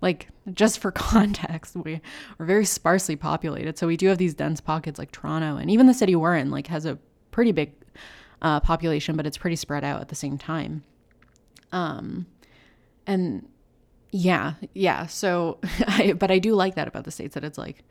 like 0.00 0.28
just 0.52 0.78
for 0.78 0.90
context 0.92 1.76
we 1.76 2.00
are 2.38 2.46
very 2.46 2.64
sparsely 2.64 3.16
populated 3.16 3.78
so 3.78 3.86
we 3.86 3.96
do 3.96 4.08
have 4.08 4.18
these 4.18 4.34
dense 4.34 4.60
pockets 4.60 4.98
like 4.98 5.10
toronto 5.12 5.56
and 5.56 5.70
even 5.70 5.86
the 5.86 5.94
city 5.94 6.14
we're 6.16 6.36
in 6.36 6.50
like 6.50 6.66
has 6.66 6.84
a 6.84 6.98
pretty 7.30 7.52
big 7.52 7.72
uh, 8.44 8.60
population, 8.60 9.16
but 9.16 9.26
it's 9.26 9.38
pretty 9.38 9.56
spread 9.56 9.82
out 9.82 10.00
at 10.00 10.08
the 10.08 10.14
same 10.14 10.38
time. 10.38 10.84
Um, 11.72 12.26
and 13.06 13.48
yeah, 14.10 14.54
yeah. 14.74 15.06
So, 15.06 15.58
I, 15.86 16.12
but 16.12 16.30
I 16.30 16.38
do 16.38 16.54
like 16.54 16.76
that 16.76 16.86
about 16.86 17.04
the 17.04 17.10
states 17.10 17.34
that 17.34 17.42
it's 17.42 17.58
like 17.58 17.82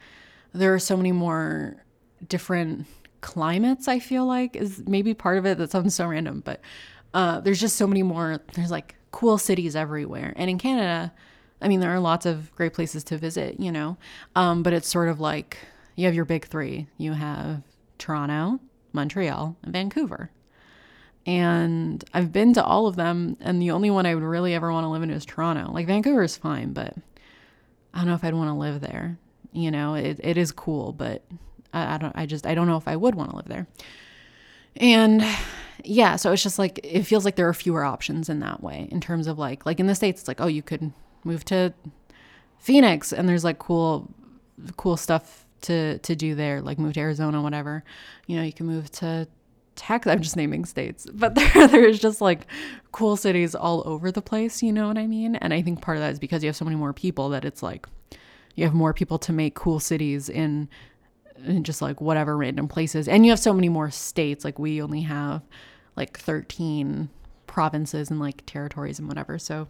there 0.54 0.74
are 0.74 0.80
so 0.80 0.96
many 0.96 1.12
more 1.12 1.84
different 2.30 2.86
climates. 3.22 3.88
I 3.88 4.00
feel 4.00 4.26
like 4.26 4.56
is 4.56 4.84
maybe 4.88 5.14
part 5.14 5.40
of 5.40 5.46
it. 5.46 5.58
That 5.58 5.72
sounds 5.72 5.96
so 5.96 6.06
random, 6.06 6.42
but 6.46 6.62
uh, 7.14 7.42
there's 7.42 7.60
just 7.60 7.76
so 7.76 7.88
many 7.88 8.04
more. 8.04 8.40
There's 8.54 8.72
like 8.72 8.96
cool 9.14 9.38
cities 9.38 9.78
everywhere, 9.78 10.34
and 10.36 10.50
in 10.50 10.58
Canada, 10.58 11.14
I 11.62 11.70
mean, 11.70 11.80
there 11.80 11.92
are 11.92 12.00
lots 12.00 12.26
of 12.26 12.54
great 12.56 12.74
places 12.74 13.06
to 13.06 13.18
visit. 13.18 13.62
You 13.62 13.72
know, 13.72 13.96
um, 14.36 14.64
but 14.64 14.74
it's 14.74 14.90
sort 14.90 15.08
of 15.08 15.22
like 15.22 15.58
you 15.96 16.06
have 16.06 16.16
your 16.16 16.26
big 16.26 16.46
three. 16.46 16.88
You 16.98 17.14
have 17.14 17.62
Toronto, 17.98 18.60
Montreal, 18.92 19.56
and 19.64 19.72
Vancouver. 19.72 20.30
And 21.26 22.04
I've 22.14 22.34
been 22.34 22.54
to 22.56 22.64
all 22.64 22.88
of 22.88 22.98
them, 22.98 23.38
and 23.40 23.62
the 23.62 23.72
only 23.72 23.90
one 23.90 24.06
I 24.06 24.14
would 24.14 24.24
really 24.24 24.54
ever 24.54 24.74
want 24.74 24.84
to 24.84 24.90
live 24.90 25.04
in 25.04 25.10
is 25.10 25.24
Toronto. 25.26 25.72
Like 25.72 25.88
Vancouver 25.88 26.24
is 26.24 26.36
fine, 26.36 26.74
but 26.74 26.94
I 27.94 28.00
don't 28.00 28.08
know 28.08 28.16
if 28.16 28.26
I'd 28.26 28.34
want 28.34 28.50
to 28.50 28.54
live 28.54 28.82
there. 28.82 29.18
You 29.54 29.72
know, 29.72 29.94
it, 29.94 30.20
it 30.22 30.36
is 30.36 30.52
cool, 30.52 30.92
but 30.92 31.24
I, 31.72 31.96
I 31.96 31.98
don't. 31.98 32.16
I 32.16 32.26
just 32.26 32.46
I 32.46 32.56
don't 32.56 32.68
know 32.68 32.76
if 32.76 32.88
I 32.90 32.96
would 32.96 33.16
want 33.16 33.30
to 33.30 33.38
live 33.38 33.48
there. 33.48 33.68
And 34.78 35.24
yeah, 35.84 36.16
so 36.16 36.32
it's 36.32 36.44
just 36.44 36.60
like 36.60 36.80
it 36.84 37.04
feels 37.04 37.26
like 37.26 37.36
there 37.36 37.48
are 37.48 37.54
fewer 37.54 37.84
options 37.84 38.30
in 38.30 38.40
that 38.40 38.64
way 38.64 38.88
in 38.92 39.02
terms 39.02 39.28
of 39.28 39.38
like 39.38 39.66
like 39.66 39.80
in 39.80 39.88
the 39.88 39.96
states, 39.96 40.22
it's 40.22 40.28
like 40.28 40.42
oh 40.42 40.48
you 40.48 40.62
could 40.62 40.92
move 41.24 41.46
to 41.46 41.74
Phoenix 42.60 43.12
and 43.14 43.28
there's 43.28 43.44
like 43.44 43.60
cool 43.60 44.10
cool 44.78 44.98
stuff 44.98 45.46
to 45.62 45.98
to 46.00 46.16
do 46.16 46.36
there, 46.36 46.62
like 46.62 46.80
move 46.80 46.94
to 46.94 47.00
Arizona, 47.00 47.42
whatever. 47.42 47.84
You 48.28 48.38
know, 48.38 48.44
you 48.44 48.54
can 48.54 48.66
move 48.66 48.92
to 48.92 49.28
Texas. 49.76 50.12
I'm 50.12 50.22
just 50.22 50.38
naming 50.38 50.66
states, 50.66 51.08
but 51.14 51.36
there 51.54 51.68
there's 51.68 52.00
just 52.00 52.22
like 52.22 52.48
cool 52.92 53.16
cities 53.16 53.56
all 53.56 53.84
over 53.86 54.12
the 54.12 54.22
place. 54.22 54.64
You 54.64 54.72
know 54.72 54.88
what 54.88 54.98
I 54.98 55.08
mean? 55.08 55.36
And 55.36 55.54
I 55.54 55.62
think 55.62 55.82
part 55.82 55.98
of 55.98 56.04
that 56.04 56.14
is 56.14 56.20
because 56.20 56.44
you 56.44 56.48
have 56.48 56.56
so 56.56 56.66
many 56.66 56.78
more 56.78 56.94
people 56.94 57.30
that 57.30 57.46
it's 57.46 57.64
like 57.64 57.88
you 58.56 58.64
have 58.66 58.74
more 58.74 58.94
people 58.94 59.18
to 59.20 59.34
make 59.34 59.56
cool 59.56 59.80
cities 59.80 60.30
in, 60.30 60.40
in 60.40 60.70
just 61.62 61.82
like 61.82 62.02
whatever 62.02 62.38
random 62.38 62.68
places, 62.68 63.08
and 63.08 63.26
you 63.26 63.32
have 63.32 63.40
so 63.40 63.54
many 63.54 63.70
more 63.70 63.92
states. 63.92 64.44
Like 64.46 64.60
we 64.60 64.82
only 64.82 65.02
have 65.02 65.42
like 65.96 66.18
13 66.18 67.10
provinces 67.48 68.10
and 68.10 68.20
like 68.20 68.44
territories 68.46 69.00
and 69.00 69.08
whatever. 69.08 69.38
So 69.38 69.68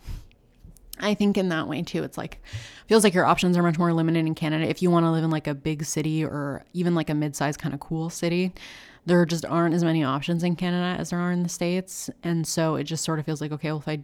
I 0.99 1.13
think 1.13 1.37
in 1.37 1.49
that 1.49 1.67
way 1.67 1.81
too, 1.81 2.03
it's 2.03 2.17
like 2.17 2.41
feels 2.87 3.03
like 3.03 3.13
your 3.13 3.25
options 3.25 3.57
are 3.57 3.63
much 3.63 3.77
more 3.77 3.93
limited 3.93 4.25
in 4.25 4.35
Canada. 4.35 4.67
If 4.67 4.81
you 4.81 4.91
want 4.91 5.05
to 5.05 5.11
live 5.11 5.23
in 5.23 5.31
like 5.31 5.47
a 5.47 5.55
big 5.55 5.83
city 5.83 6.23
or 6.23 6.63
even 6.73 6.95
like 6.95 7.09
a 7.09 7.13
mid-sized 7.13 7.59
kind 7.59 7.73
of 7.73 7.79
cool 7.79 8.09
city, 8.09 8.53
there 9.05 9.25
just 9.25 9.45
aren't 9.45 9.75
as 9.75 9.83
many 9.83 10.03
options 10.03 10.43
in 10.43 10.55
Canada 10.55 10.99
as 10.99 11.09
there 11.09 11.19
are 11.19 11.31
in 11.31 11.43
the 11.43 11.49
States. 11.49 12.09
And 12.23 12.47
so 12.47 12.75
it 12.75 12.83
just 12.85 13.03
sort 13.03 13.19
of 13.19 13.25
feels 13.25 13.41
like, 13.41 13.51
okay, 13.51 13.69
well, 13.69 13.79
if 13.79 13.87
I, 13.87 13.99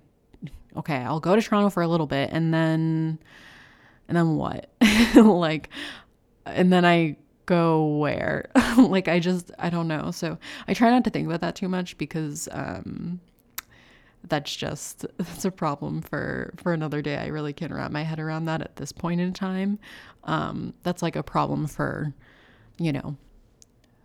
okay, 0.77 0.97
I'll 0.97 1.19
go 1.19 1.35
to 1.35 1.41
Toronto 1.41 1.69
for 1.69 1.83
a 1.83 1.87
little 1.87 2.07
bit 2.07 2.31
and 2.33 2.53
then, 2.53 3.19
and 4.07 4.17
then 4.17 4.35
what? 4.35 4.69
like, 5.15 5.69
and 6.45 6.73
then 6.73 6.85
I 6.85 7.17
go 7.49 7.83
where? 7.97 8.49
like, 8.77 9.07
I 9.07 9.19
just, 9.19 9.51
I 9.57 9.71
don't 9.71 9.87
know. 9.87 10.11
So 10.11 10.37
I 10.67 10.75
try 10.75 10.91
not 10.91 11.03
to 11.05 11.09
think 11.09 11.27
about 11.27 11.41
that 11.41 11.55
too 11.55 11.67
much 11.67 11.97
because, 11.97 12.47
um, 12.51 13.19
that's 14.27 14.53
just 14.53 15.05
that's 15.17 15.45
a 15.45 15.51
problem 15.51 16.01
for 16.01 16.53
for 16.57 16.73
another 16.73 17.01
day. 17.01 17.17
I 17.17 17.27
really 17.27 17.53
can't 17.53 17.73
wrap 17.73 17.89
my 17.89 18.03
head 18.03 18.19
around 18.19 18.45
that 18.45 18.61
at 18.61 18.75
this 18.75 18.91
point 18.91 19.21
in 19.21 19.33
time. 19.33 19.79
Um, 20.25 20.73
that's 20.83 21.01
like 21.01 21.15
a 21.15 21.23
problem 21.23 21.67
for, 21.67 22.13
you 22.77 22.91
know, 22.91 23.15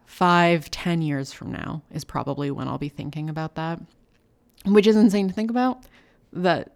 five, 0.06 0.70
ten 0.70 1.02
years 1.02 1.32
from 1.32 1.52
now 1.52 1.82
is 1.90 2.04
probably 2.04 2.50
when 2.50 2.68
I'll 2.68 2.78
be 2.78 2.88
thinking 2.88 3.28
about 3.28 3.56
that, 3.56 3.80
which 4.64 4.86
is 4.86 4.96
insane 4.96 5.28
to 5.28 5.34
think 5.34 5.50
about. 5.50 5.84
That 6.32 6.72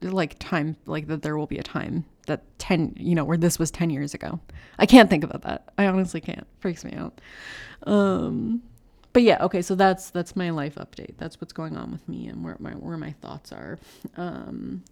like 0.00 0.38
time, 0.38 0.76
like 0.86 1.06
that 1.06 1.22
there 1.22 1.36
will 1.36 1.46
be 1.46 1.58
a 1.58 1.62
time 1.62 2.06
that 2.26 2.42
10, 2.58 2.94
you 2.96 3.14
know, 3.14 3.24
where 3.24 3.36
this 3.36 3.58
was 3.58 3.70
10 3.70 3.90
years 3.90 4.14
ago. 4.14 4.40
I 4.78 4.86
can't 4.86 5.10
think 5.10 5.24
about 5.24 5.42
that. 5.42 5.72
I 5.78 5.86
honestly 5.86 6.20
can't. 6.20 6.46
Freaks 6.60 6.84
me 6.84 6.92
out. 6.94 7.20
Um, 7.84 8.62
but 9.12 9.22
yeah, 9.22 9.42
okay, 9.42 9.60
so 9.60 9.74
that's 9.74 10.10
that's 10.10 10.34
my 10.36 10.50
life 10.50 10.76
update. 10.76 11.18
That's 11.18 11.40
what's 11.40 11.52
going 11.52 11.76
on 11.76 11.92
with 11.92 12.08
me 12.08 12.28
and 12.28 12.42
where 12.42 12.56
my 12.58 12.70
where 12.70 12.96
my 12.96 13.12
thoughts 13.20 13.52
are. 13.52 13.78
Um, 14.16 14.84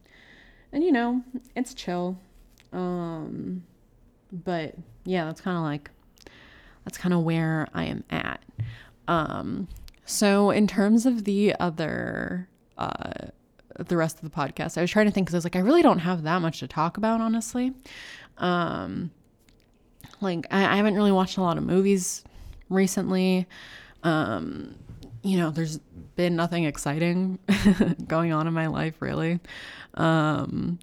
and 0.73 0.85
you 0.85 0.93
know, 0.93 1.23
it's 1.57 1.73
chill. 1.73 2.19
Um, 2.73 3.65
but 4.31 4.75
yeah, 5.05 5.25
that's 5.25 5.41
kind 5.41 5.57
of 5.57 5.63
like 5.63 5.91
that's 6.85 6.99
kind 6.99 7.15
of 7.15 7.23
where 7.23 7.67
I 7.73 7.85
am 7.85 8.05
at. 8.11 8.43
Um, 9.09 9.69
so 10.05 10.51
in 10.51 10.67
terms 10.67 11.07
of 11.07 11.25
the 11.25 11.55
other 11.59 12.49
uh 12.77 13.29
the 13.89 13.97
rest 13.97 14.17
of 14.17 14.23
the 14.23 14.31
podcast, 14.31 14.79
I 14.79 14.81
was 14.81 14.91
trying 14.91 15.07
to 15.07 15.13
think 15.13 15.27
because 15.27 15.35
I 15.35 15.39
was 15.39 15.45
like, 15.45 15.57
I 15.57 15.61
really 15.61 15.83
don't 15.83 16.01
have 16.01 16.23
that 16.25 16.41
much 16.41 16.61
to 16.61 16.69
talk 16.69 16.97
about, 16.97 17.21
honestly. 17.21 17.73
Um, 18.39 19.11
like 20.21 20.47
I, 20.51 20.73
I 20.73 20.77
haven't 20.77 20.95
really 20.95 21.13
watched 21.13 21.37
a 21.37 21.43
lot 21.43 21.59
of 21.59 21.65
movies 21.65 22.25
recently. 22.69 23.47
Um, 24.03 24.77
you 25.23 25.37
know, 25.39 25.51
there's 25.51 25.79
been 26.17 26.37
nothing 26.37 26.65
exciting 26.65 27.39
going 28.07 28.33
on 28.33 28.47
in 28.47 28.55
my 28.55 28.67
life, 28.67 28.95
really. 29.01 29.41
Um, 29.95 30.79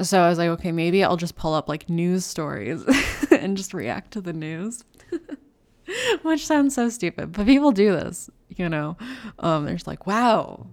so 0.00 0.20
I 0.20 0.28
was 0.28 0.38
like, 0.38 0.48
okay, 0.50 0.72
maybe 0.72 1.04
I'll 1.04 1.16
just 1.16 1.36
pull 1.36 1.54
up 1.54 1.68
like 1.68 1.88
news 1.88 2.24
stories 2.24 2.84
and 3.30 3.56
just 3.56 3.74
react 3.74 4.12
to 4.12 4.20
the 4.20 4.32
news. 4.32 4.84
Which 6.22 6.46
sounds 6.46 6.74
so 6.74 6.88
stupid, 6.88 7.32
but 7.32 7.46
people 7.46 7.72
do 7.72 7.92
this, 7.92 8.30
you 8.48 8.68
know. 8.68 8.96
Um, 9.38 9.64
they're 9.64 9.74
just 9.74 9.86
like, 9.86 10.06
wow, 10.06 10.66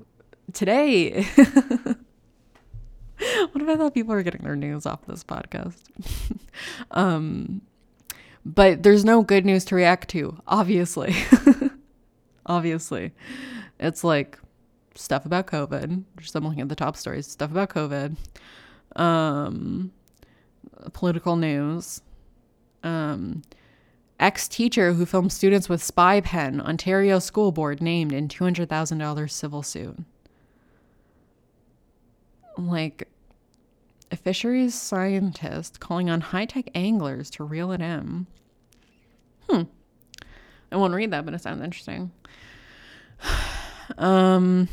today. 0.53 1.23
what 3.51 3.61
if 3.61 3.67
I 3.67 3.75
thought 3.75 3.93
people 3.93 4.13
were 4.15 4.23
getting 4.23 4.43
their 4.43 4.55
news 4.55 4.85
off 4.85 5.05
this 5.05 5.23
podcast? 5.23 5.81
um, 6.91 7.61
but 8.45 8.83
there's 8.83 9.05
no 9.05 9.21
good 9.21 9.45
news 9.45 9.65
to 9.65 9.75
react 9.75 10.09
to, 10.09 10.37
obviously. 10.47 11.15
obviously. 12.45 13.11
It's 13.79 14.03
like 14.03 14.39
stuff 14.95 15.25
about 15.25 15.47
COVID. 15.47 16.03
Just 16.17 16.35
I'm 16.35 16.43
looking 16.43 16.61
at 16.61 16.69
the 16.69 16.75
top 16.75 16.95
stories. 16.97 17.27
Stuff 17.27 17.51
about 17.51 17.69
COVID. 17.69 18.15
Um, 18.95 19.91
political 20.93 21.35
news. 21.35 22.01
Um, 22.83 23.43
ex 24.19 24.47
teacher 24.47 24.93
who 24.93 25.05
filmed 25.05 25.31
students 25.31 25.69
with 25.69 25.83
spy 25.83 26.21
pen. 26.21 26.61
Ontario 26.61 27.19
School 27.19 27.51
Board 27.51 27.81
named 27.81 28.11
in 28.11 28.27
$200,000 28.27 29.29
civil 29.29 29.63
suit. 29.63 29.97
Like, 32.67 33.07
a 34.11 34.15
fisheries 34.15 34.73
scientist 34.73 35.79
calling 35.79 36.09
on 36.09 36.21
high 36.21 36.45
tech 36.45 36.69
anglers 36.73 37.29
to 37.31 37.43
reel 37.43 37.71
it 37.71 37.81
in. 37.81 38.27
Hmm. 39.49 39.63
I 40.71 40.77
won't 40.77 40.93
read 40.93 41.11
that, 41.11 41.25
but 41.25 41.33
it 41.33 41.41
sounds 41.41 41.63
interesting. 41.63 42.11
um, 43.97 44.67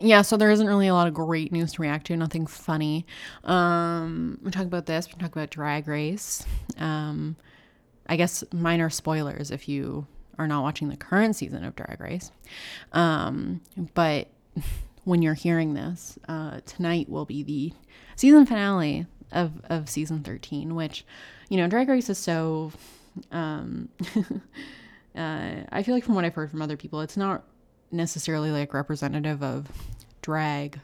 yeah, 0.00 0.22
so 0.22 0.36
there 0.36 0.50
isn't 0.50 0.66
really 0.66 0.88
a 0.88 0.94
lot 0.94 1.08
of 1.08 1.14
great 1.14 1.52
news 1.52 1.72
to 1.74 1.82
react 1.82 2.06
to, 2.08 2.16
nothing 2.16 2.46
funny. 2.46 3.06
Um, 3.44 4.38
we 4.42 4.50
talk 4.50 4.64
about 4.64 4.86
this, 4.86 5.08
we 5.08 5.14
talk 5.20 5.32
about 5.32 5.50
Drag 5.50 5.88
Race. 5.88 6.44
Um, 6.78 7.36
I 8.08 8.16
guess 8.16 8.42
minor 8.52 8.90
spoilers 8.90 9.50
if 9.50 9.68
you 9.68 10.06
are 10.38 10.46
not 10.46 10.62
watching 10.62 10.88
the 10.88 10.96
current 10.96 11.36
season 11.36 11.64
of 11.64 11.74
Drag 11.76 12.00
Race. 12.00 12.30
Um, 12.92 13.60
but 13.94 14.28
when 15.08 15.22
you're 15.22 15.32
hearing 15.32 15.72
this, 15.72 16.18
uh, 16.28 16.60
tonight 16.66 17.08
will 17.08 17.24
be 17.24 17.42
the 17.42 17.72
season 18.14 18.44
finale 18.44 19.06
of, 19.32 19.52
of 19.70 19.88
season 19.88 20.22
13, 20.22 20.74
which, 20.74 21.06
you 21.48 21.56
know, 21.56 21.66
Drag 21.66 21.88
Race 21.88 22.10
is 22.10 22.18
so. 22.18 22.72
Um, 23.32 23.88
uh, 25.16 25.50
I 25.72 25.82
feel 25.82 25.94
like 25.94 26.04
from 26.04 26.14
what 26.14 26.26
I've 26.26 26.34
heard 26.34 26.50
from 26.50 26.60
other 26.60 26.76
people, 26.76 27.00
it's 27.00 27.16
not 27.16 27.42
necessarily 27.90 28.50
like 28.50 28.74
representative 28.74 29.42
of 29.42 29.66
drag 30.20 30.78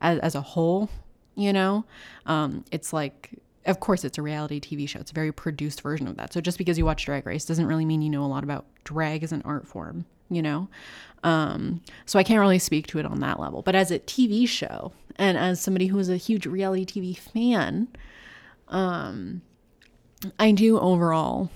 as, 0.00 0.18
as 0.18 0.34
a 0.34 0.40
whole, 0.40 0.90
you 1.36 1.52
know? 1.52 1.84
Um, 2.26 2.64
it's 2.72 2.92
like, 2.92 3.38
of 3.66 3.78
course, 3.78 4.02
it's 4.02 4.18
a 4.18 4.22
reality 4.22 4.60
TV 4.60 4.88
show. 4.88 4.98
It's 4.98 5.12
a 5.12 5.14
very 5.14 5.30
produced 5.30 5.80
version 5.82 6.08
of 6.08 6.16
that. 6.16 6.32
So 6.32 6.40
just 6.40 6.58
because 6.58 6.76
you 6.76 6.84
watch 6.84 7.04
Drag 7.04 7.24
Race 7.24 7.44
doesn't 7.44 7.66
really 7.66 7.84
mean 7.84 8.02
you 8.02 8.10
know 8.10 8.24
a 8.24 8.26
lot 8.26 8.42
about 8.42 8.66
drag 8.82 9.22
as 9.22 9.30
an 9.30 9.42
art 9.44 9.68
form 9.68 10.06
you 10.30 10.42
know? 10.42 10.68
Um, 11.24 11.82
so 12.06 12.18
I 12.18 12.22
can't 12.22 12.40
really 12.40 12.58
speak 12.58 12.86
to 12.88 12.98
it 12.98 13.06
on 13.06 13.20
that 13.20 13.40
level. 13.40 13.62
But 13.62 13.74
as 13.74 13.90
a 13.90 13.98
TV 13.98 14.48
show 14.48 14.92
and 15.16 15.36
as 15.36 15.60
somebody 15.60 15.86
who 15.86 15.98
is 15.98 16.08
a 16.08 16.16
huge 16.16 16.46
reality 16.46 16.84
TV 16.84 17.16
fan, 17.16 17.88
um, 18.68 19.42
I 20.38 20.52
do 20.52 20.78
overall 20.78 21.50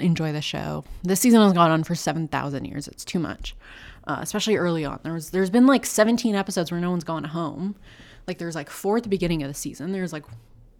enjoy 0.00 0.32
the 0.32 0.42
show. 0.42 0.84
This 1.02 1.20
season 1.20 1.40
has 1.40 1.52
gone 1.52 1.70
on 1.70 1.84
for 1.84 1.94
7,000 1.94 2.64
years. 2.64 2.88
It's 2.88 3.04
too 3.04 3.18
much. 3.18 3.54
Uh, 4.06 4.18
especially 4.20 4.56
early 4.56 4.84
on. 4.84 5.00
There 5.02 5.14
was 5.14 5.30
there's 5.30 5.48
been 5.48 5.66
like 5.66 5.86
17 5.86 6.34
episodes 6.34 6.70
where 6.70 6.80
no 6.80 6.90
one's 6.90 7.04
gone 7.04 7.24
home. 7.24 7.74
Like 8.26 8.36
there's 8.36 8.54
like 8.54 8.68
four 8.68 8.98
at 8.98 9.02
the 9.02 9.08
beginning 9.08 9.42
of 9.42 9.48
the 9.48 9.54
season. 9.54 9.92
There's 9.92 10.12
like 10.12 10.24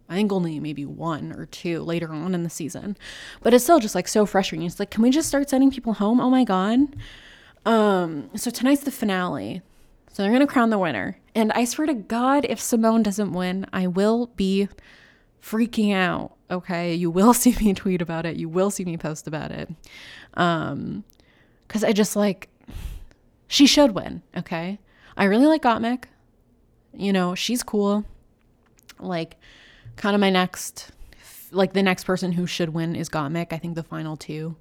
I 0.09 0.15
think 0.15 0.31
only 0.31 0.59
maybe 0.59 0.85
one 0.85 1.31
or 1.31 1.45
two 1.45 1.81
later 1.81 2.13
on 2.13 2.35
in 2.35 2.43
the 2.43 2.49
season. 2.49 2.95
But 3.41 3.53
it's 3.53 3.63
still 3.63 3.79
just 3.79 3.95
like 3.95 4.07
so 4.07 4.25
frustrating. 4.25 4.67
It's 4.67 4.79
like, 4.79 4.91
can 4.91 5.01
we 5.01 5.09
just 5.09 5.27
start 5.27 5.49
sending 5.49 5.71
people 5.71 5.93
home? 5.93 6.19
Oh 6.19 6.29
my 6.29 6.43
God. 6.43 6.79
Um, 7.65 8.29
so 8.35 8.51
tonight's 8.51 8.83
the 8.83 8.91
finale. 8.91 9.61
So 10.11 10.23
they're 10.23 10.31
gonna 10.31 10.47
crown 10.47 10.69
the 10.69 10.77
winner. 10.77 11.17
And 11.33 11.51
I 11.53 11.65
swear 11.65 11.87
to 11.87 11.93
God, 11.93 12.45
if 12.47 12.59
Symone 12.59 13.03
doesn't 13.03 13.33
win, 13.33 13.65
I 13.73 13.87
will 13.87 14.27
be 14.35 14.69
freaking 15.41 15.93
out. 15.93 16.33
Okay. 16.51 16.93
You 16.93 17.09
will 17.09 17.33
see 17.33 17.55
me 17.59 17.73
tweet 17.73 18.01
about 18.01 18.25
it. 18.25 18.37
You 18.37 18.47
will 18.47 18.69
see 18.69 18.85
me 18.85 18.97
post 18.97 19.27
about 19.27 19.51
it. 19.51 19.69
Um, 20.35 21.03
because 21.67 21.83
I 21.83 21.91
just 21.93 22.15
like 22.15 22.49
she 23.47 23.65
should 23.65 23.91
win. 23.91 24.21
Okay. 24.37 24.79
I 25.17 25.25
really 25.25 25.47
like 25.47 25.63
Gottmik. 25.63 26.05
You 26.93 27.11
know, 27.11 27.35
she's 27.35 27.63
cool. 27.63 28.05
Like 28.99 29.37
kind 29.95 30.15
of 30.15 30.21
my 30.21 30.29
next 30.29 30.91
like 31.51 31.73
the 31.73 31.83
next 31.83 32.03
person 32.03 32.33
who 32.33 32.45
should 32.45 32.69
win 32.69 32.95
is 32.95 33.09
Gottmik. 33.09 33.53
I 33.53 33.57
think 33.57 33.75
the 33.75 33.83
final 33.83 34.17
two, 34.17 34.55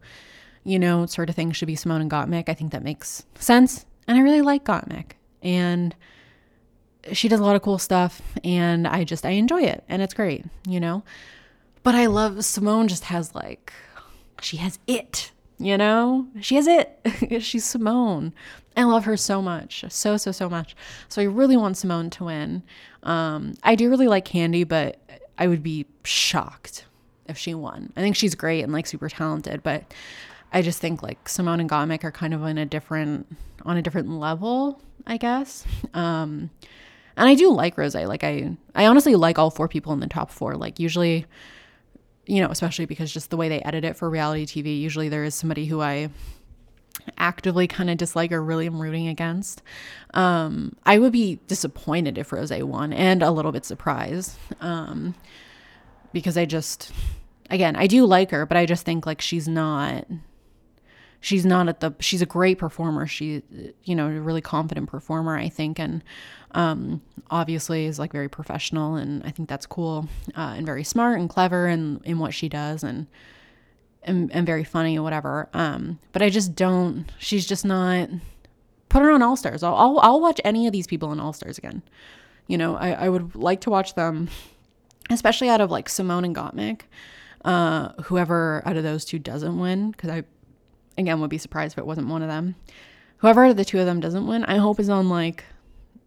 you 0.63 0.79
know, 0.79 1.07
sort 1.07 1.29
of 1.29 1.35
thing 1.35 1.53
should 1.53 1.67
be 1.67 1.77
Symone 1.77 2.01
and 2.01 2.11
Gottmik. 2.11 2.49
I 2.49 2.55
think 2.55 2.73
that 2.73 2.83
makes 2.83 3.25
sense. 3.39 3.85
And 4.07 4.17
I 4.17 4.21
really 4.21 4.43
like 4.43 4.65
Gottmik. 4.65 5.13
And 5.43 5.95
she 7.13 7.29
does 7.29 7.41
a 7.41 7.45
lot 7.45 7.57
of 7.57 7.63
cool 7.63 7.79
stuff 7.79 8.23
and 8.43 8.87
I 8.87 9.05
just 9.05 9.27
I 9.27 9.31
enjoy 9.31 9.63
it 9.63 9.85
and 9.89 10.01
it's 10.01 10.15
great, 10.15 10.45
you 10.67 10.81
know. 10.81 11.03
But 11.83 11.95
I 11.95 12.07
love 12.07 12.35
Symone 12.35 12.87
just 12.89 13.05
has 13.05 13.35
like 13.35 13.73
she 14.41 14.57
has 14.59 14.79
it, 14.87 15.33
you 15.59 15.77
know? 15.77 16.27
She 16.41 16.55
has 16.57 16.67
it. 16.67 16.99
She's 17.43 17.65
Symone 17.65 18.33
I 18.77 18.83
love 18.85 19.05
her 19.05 19.17
so 19.17 19.41
much. 19.41 19.85
So 19.89 20.17
so 20.17 20.33
so 20.33 20.49
much. 20.49 20.75
So 21.09 21.23
I 21.23 21.27
really 21.27 21.57
want 21.57 21.77
Symone 21.77 22.11
to 22.13 22.25
win. 22.25 22.63
Um 23.03 23.55
I 23.63 23.75
do 23.75 23.91
really 23.91 24.09
like 24.09 24.27
Kandy 24.27 24.67
but 24.67 24.99
I 25.39 25.47
would 25.47 25.63
be 25.63 25.87
shocked 26.05 26.85
if 27.27 27.39
she 27.39 27.55
won. 27.55 27.93
I 27.97 28.01
think 28.01 28.17
she's 28.17 28.35
great 28.35 28.63
and 28.63 28.73
like 28.73 28.87
super 28.87 29.09
talented, 29.09 29.63
but 29.63 29.93
I 30.53 30.63
just 30.63 30.81
think 30.81 31.03
like 31.03 31.25
Symone 31.25 31.61
and 31.61 31.69
Gottmik 31.71 32.05
are 32.05 32.13
kind 32.13 32.35
of 32.35 32.45
in 32.45 32.59
a 32.59 32.67
different 32.67 33.27
on 33.65 33.77
a 33.77 33.83
different 33.83 34.11
level, 34.11 34.81
I 35.07 35.17
guess. 35.17 35.65
Um 35.95 36.51
and 37.17 37.29
I 37.29 37.35
do 37.35 37.53
like 37.53 37.79
Rose. 37.79 37.95
Like 37.95 38.25
I 38.25 38.57
I 38.75 38.87
honestly 38.87 39.15
like 39.15 39.39
all 39.39 39.51
four 39.51 39.69
people 39.69 39.93
in 39.93 40.01
the 40.01 40.07
top 40.07 40.31
4. 40.31 40.57
Like 40.57 40.79
usually 40.79 41.27
you 42.27 42.41
know, 42.41 42.49
especially 42.49 42.87
because 42.87 43.13
just 43.13 43.29
the 43.29 43.37
way 43.37 43.51
they 43.51 43.61
edit 43.61 43.85
it 43.85 43.97
for 43.97 44.09
reality 44.09 44.47
TV, 44.47 44.81
usually 44.81 45.11
there 45.11 45.25
is 45.25 45.35
somebody 45.35 45.67
who 45.67 45.83
I 45.83 46.09
actively 47.19 47.67
kind 47.67 47.91
of 47.91 47.97
dislike 47.97 48.33
or 48.33 48.43
really 48.43 48.67
am 48.67 48.81
rooting 48.81 49.09
against. 49.09 49.63
Um, 50.15 50.77
I 50.85 50.99
would 50.99 51.13
be 51.13 51.41
disappointed 51.47 52.19
if 52.19 52.33
Rose 52.33 52.53
won 52.53 52.93
and 52.93 53.23
a 53.23 53.31
little 53.31 53.53
bit 53.53 53.65
surprised 53.65 54.37
um, 54.61 55.15
because 56.13 56.37
I 56.37 56.45
just, 56.45 56.93
again, 57.51 57.77
I 57.77 57.87
do 57.87 58.07
like 58.07 58.31
her, 58.31 58.47
but 58.47 58.57
I 58.57 58.67
just 58.67 58.85
think 58.85 59.07
like 59.07 59.21
she's 59.21 59.49
not. 59.49 60.07
She's 61.21 61.47
not 61.47 61.69
at 61.69 61.81
the. 61.81 61.95
She's 62.01 62.21
a 62.21 62.27
great 62.27 62.59
performer. 62.59 63.07
She, 63.07 63.43
you 63.83 63.95
know, 63.95 64.09
a 64.09 64.11
really 64.11 64.43
confident 64.43 64.91
performer, 64.91 65.35
I 65.35 65.49
think, 65.49 65.79
and 65.79 66.05
um, 66.51 67.01
obviously 67.31 67.87
is 67.87 67.99
like 67.99 68.13
very 68.13 68.29
professional, 68.29 68.97
and 68.97 69.25
I 69.25 69.31
think 69.31 69.49
that's 69.49 69.65
cool, 69.65 70.07
uh, 70.37 70.53
and 70.55 70.67
very 70.67 70.85
smart 70.85 71.19
and 71.19 71.31
clever 71.31 71.67
in 71.67 72.03
in 72.05 72.19
what 72.19 72.35
she 72.35 72.51
does, 72.51 72.85
and 72.85 73.07
and, 74.05 74.33
and 74.33 74.47
very 74.47 74.65
funny 74.65 74.99
or 74.99 75.03
whatever. 75.03 75.49
Um, 75.53 75.99
but 76.13 76.23
I 76.23 76.31
just 76.31 76.55
don't, 76.55 77.11
she's 77.19 77.47
just 77.47 77.65
not 77.65 78.09
put 78.89 79.03
her 79.03 79.11
on 79.11 79.23
All 79.23 79.37
Stars. 79.37 79.63
I'll, 79.63 79.75
I'll, 79.75 79.99
I'll 79.99 80.21
watch 80.21 80.41
any 80.45 80.67
of 80.67 80.73
these 80.73 80.87
people 80.87 81.09
on 81.09 81.21
All 81.21 81.33
Stars 81.33 81.59
again. 81.59 81.83
You 82.47 82.59
know, 82.59 82.77
I, 82.77 82.93
I 82.93 83.09
would 83.09 83.35
like 83.35 83.61
to 83.63 83.71
watch 83.71 83.95
them, 83.95 84.29
especially 85.11 85.49
out 85.49 85.61
of 85.61 85.71
like 85.71 85.89
Symone 85.89 86.25
and 86.25 86.37
Gottmik. 86.37 86.83
Uh, 87.45 87.93
whoever 88.05 88.63
out 88.65 88.77
of 88.77 88.85
those 88.85 89.05
two 89.05 89.19
doesn't 89.19 89.59
win, 89.59 89.91
because 89.91 90.11
I, 90.11 90.23
again, 90.97 91.21
would 91.21 91.31
be 91.31 91.39
surprised 91.39 91.75
if 91.75 91.79
it 91.79 91.87
wasn't 91.87 92.09
one 92.09 92.23
of 92.23 92.29
them. 92.29 92.55
Whoever 93.19 93.47
of 93.47 93.57
the 93.57 93.65
two 93.65 93.81
of 93.81 93.87
them 93.87 94.01
doesn't 94.01 94.27
win, 94.27 94.45
I 94.45 94.57
hope 94.59 94.79
is 94.81 94.89
on 94.89 95.09
like 95.09 95.45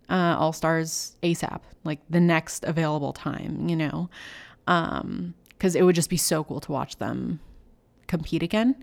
uh, 0.10 0.36
All 0.39 0.54
Stars 0.54 1.16
ASAP, 1.24 1.60
like 1.84 2.00
the 2.10 2.20
next 2.20 2.64
available 2.64 3.14
time, 3.14 3.68
you 3.68 3.76
know, 3.76 4.10
because 4.66 5.02
um, 5.02 5.34
it 5.76 5.84
would 5.84 5.95
just 5.95 6.10
be 6.10 6.18
so 6.18 6.43
cool 6.43 6.60
to 6.62 6.72
watch 6.72 6.98
them 6.98 7.39
compete 8.08 8.43
again. 8.43 8.76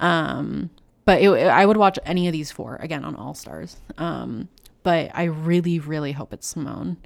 Um, 0.00 0.70
but 1.04 1.22
it, 1.22 1.30
I 1.30 1.64
would 1.64 1.78
watch 1.78 1.98
any 2.04 2.26
of 2.26 2.32
these 2.32 2.50
four 2.50 2.76
again 2.76 3.04
on 3.04 3.16
All 3.16 3.34
Stars. 3.34 3.78
Um, 3.96 4.48
but 4.82 5.10
I 5.14 5.24
really, 5.24 5.78
really 5.78 6.12
hope 6.12 6.32
it's 6.32 6.54
Symone. 6.54 6.96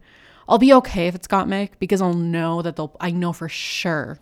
I'll 0.48 0.58
be 0.58 0.72
okay 0.74 1.06
if 1.06 1.14
it's 1.14 1.28
Gottmik 1.28 1.70
because 1.78 2.02
I'll 2.02 2.14
know 2.14 2.62
that 2.62 2.76
they'll. 2.76 2.96
I 3.00 3.10
know 3.10 3.32
for 3.32 3.48
sure 3.48 4.18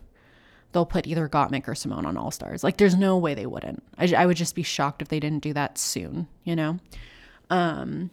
they'll 0.73 0.87
put 0.87 1.07
either 1.07 1.29
Gottmik 1.29 1.67
or 1.67 1.73
Symone 1.73 2.05
on 2.05 2.17
All 2.17 2.31
Stars. 2.31 2.63
Like, 2.63 2.77
there's 2.77 2.95
no 2.95 3.17
way 3.17 3.35
they 3.35 3.47
wouldn't. 3.47 3.83
I, 3.99 4.13
I 4.15 4.27
would 4.27 4.37
just 4.37 4.55
be 4.55 4.63
shocked 4.63 5.03
if 5.03 5.09
they 5.09 5.19
didn't 5.19 5.43
do 5.43 5.53
that 5.55 5.79
soon. 5.79 6.29
You 6.45 6.57
know, 6.57 6.79
um, 7.49 8.11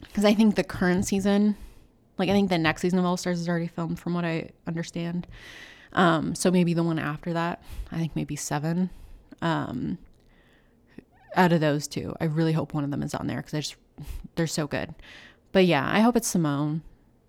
because 0.00 0.24
I 0.24 0.32
think 0.32 0.54
the 0.54 0.64
current 0.64 1.06
season, 1.06 1.56
like 2.18 2.28
I 2.28 2.32
think 2.32 2.50
the 2.50 2.58
next 2.58 2.82
season 2.82 2.98
of 2.98 3.04
All 3.04 3.16
Stars 3.16 3.40
is 3.40 3.48
already 3.48 3.66
filmed, 3.66 3.98
from 3.98 4.14
what 4.14 4.24
I 4.24 4.50
understand. 4.66 5.26
Um, 5.92 6.34
so 6.34 6.50
maybe 6.50 6.74
the 6.74 6.82
one 6.82 6.98
after 6.98 7.32
that, 7.32 7.62
I 7.90 7.96
think 7.96 8.14
maybe 8.14 8.36
seven. 8.36 8.90
Um, 9.40 9.98
out 11.34 11.52
of 11.52 11.60
those 11.60 11.86
two, 11.86 12.14
I 12.20 12.24
really 12.24 12.52
hope 12.52 12.74
one 12.74 12.84
of 12.84 12.90
them 12.90 13.02
is 13.02 13.14
on 13.14 13.26
there 13.26 13.38
because 13.38 13.54
I 13.54 13.58
just 13.58 13.76
they're 14.34 14.46
so 14.46 14.66
good. 14.66 14.94
But 15.52 15.66
yeah, 15.66 15.88
I 15.90 16.00
hope 16.00 16.16
it's 16.16 16.34
Symone. 16.34 16.82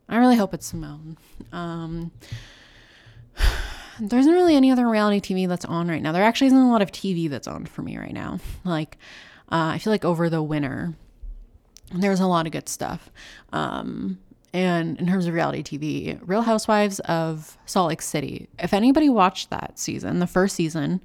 I 0.08 0.18
really 0.18 0.36
hope 0.36 0.54
it's 0.54 0.72
Symone. 0.72 1.18
Um, 1.52 2.12
there 4.00 4.20
isn't 4.20 4.34
really 4.34 4.56
any 4.56 4.72
other 4.72 4.88
reality 4.88 5.20
TV 5.20 5.48
that's 5.48 5.66
on 5.66 5.88
right 5.88 6.02
now. 6.02 6.12
There 6.12 6.24
actually 6.24 6.48
isn't 6.48 6.60
a 6.60 6.72
lot 6.72 6.82
of 6.82 6.92
TV 6.92 7.30
that's 7.30 7.48
on 7.48 7.66
for 7.66 7.82
me 7.82 7.98
right 7.98 8.14
now. 8.14 8.40
Like, 8.64 8.98
uh, 9.52 9.72
I 9.74 9.78
feel 9.78 9.92
like 9.92 10.06
over 10.06 10.30
the 10.30 10.44
winter, 10.44 10.94
there's 11.94 12.20
a 12.20 12.28
lot 12.28 12.46
of 12.46 12.52
good 12.52 12.70
stuff. 12.70 13.10
Um, 13.52 14.20
and 14.54 15.00
in 15.00 15.08
terms 15.08 15.26
of 15.26 15.34
reality 15.34 15.64
TV, 15.64 16.20
Real 16.26 16.42
Housewives 16.42 17.00
of 17.02 17.58
Salt 17.66 17.90
Lake 17.90 18.02
City. 18.02 18.50
If 18.58 18.74
anybody 18.74 19.10
watched 19.10 19.50
that 19.50 19.78
season, 19.78 20.20
the 20.20 20.28
first 20.28 20.56
season 20.56 21.02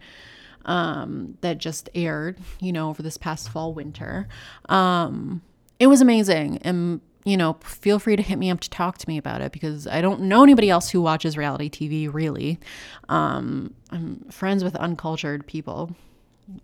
um, 0.65 1.37
that 1.43 1.59
just 1.59 1.91
aired, 1.95 2.39
you 2.61 2.73
know, 2.73 2.89
over 2.89 3.03
this 3.03 3.19
past 3.19 3.51
fall 3.51 3.75
winter, 3.75 4.29
um, 4.69 5.43
it 5.79 5.89
was 5.89 6.01
amazing. 6.01 6.59
And 6.59 7.01
you 7.25 7.39
know, 7.39 7.55
feel 7.65 7.99
free 7.99 8.17
to 8.17 8.23
hit 8.23 8.39
me 8.39 8.51
up 8.51 8.61
to 8.61 8.71
talk 8.71 8.99
to 8.99 9.09
me 9.09 9.17
about 9.17 9.41
it 9.41 9.51
because 9.51 9.87
I 9.87 10.03
don't 10.03 10.23
know 10.23 10.43
anybody 10.43 10.69
else 10.69 10.91
who 10.91 11.01
watches 11.01 11.39
reality 11.39 11.71
TV 11.71 12.13
really. 12.13 12.61
Um, 13.09 13.75
I'm 13.91 14.27
friends 14.31 14.63
with 14.63 14.77
uncultured 14.77 15.47
people, 15.47 15.97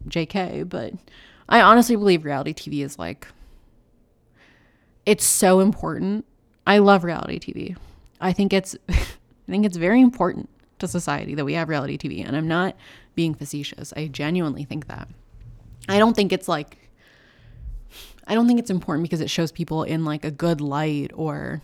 JK, 0.09 0.69
but 0.69 0.93
I 1.49 1.63
honestly 1.63 1.97
believe 1.97 2.27
reality 2.27 2.53
TV 2.53 2.85
is 2.85 2.99
like, 2.99 3.27
it's 5.07 5.25
so 5.25 5.61
important. 5.61 6.27
I 6.67 6.79
love 6.79 7.05
reality 7.05 7.39
TV. 7.39 7.77
I 8.21 8.33
think 8.33 8.53
it's, 8.53 8.77
I 8.89 8.97
think 9.49 9.65
it's 9.65 9.77
very 9.77 10.01
important 10.01 10.49
to 10.79 10.89
society 10.89 11.35
that 11.35 11.45
we 11.45 11.55
have 11.55 11.69
reality 11.69 11.99
TV, 11.99 12.27
and 12.27 12.37
I'm 12.37 12.49
not 12.49 12.77
being 13.15 13.35
facetious. 13.35 13.93
I 13.97 14.07
genuinely 14.07 14.65
think 14.65 14.89
that. 14.89 15.09
I 15.89 15.99
don't 15.99 16.15
think 16.15 16.33
it's 16.33 16.49
like 16.49 16.77
I 18.31 18.35
don't 18.35 18.47
think 18.47 18.61
it's 18.61 18.71
important 18.71 19.03
because 19.03 19.21
it 19.21 19.29
shows 19.29 19.51
people 19.51 19.83
in 19.83 20.05
like 20.05 20.25
a 20.25 20.31
good 20.31 20.61
light 20.61 21.11
or 21.15 21.63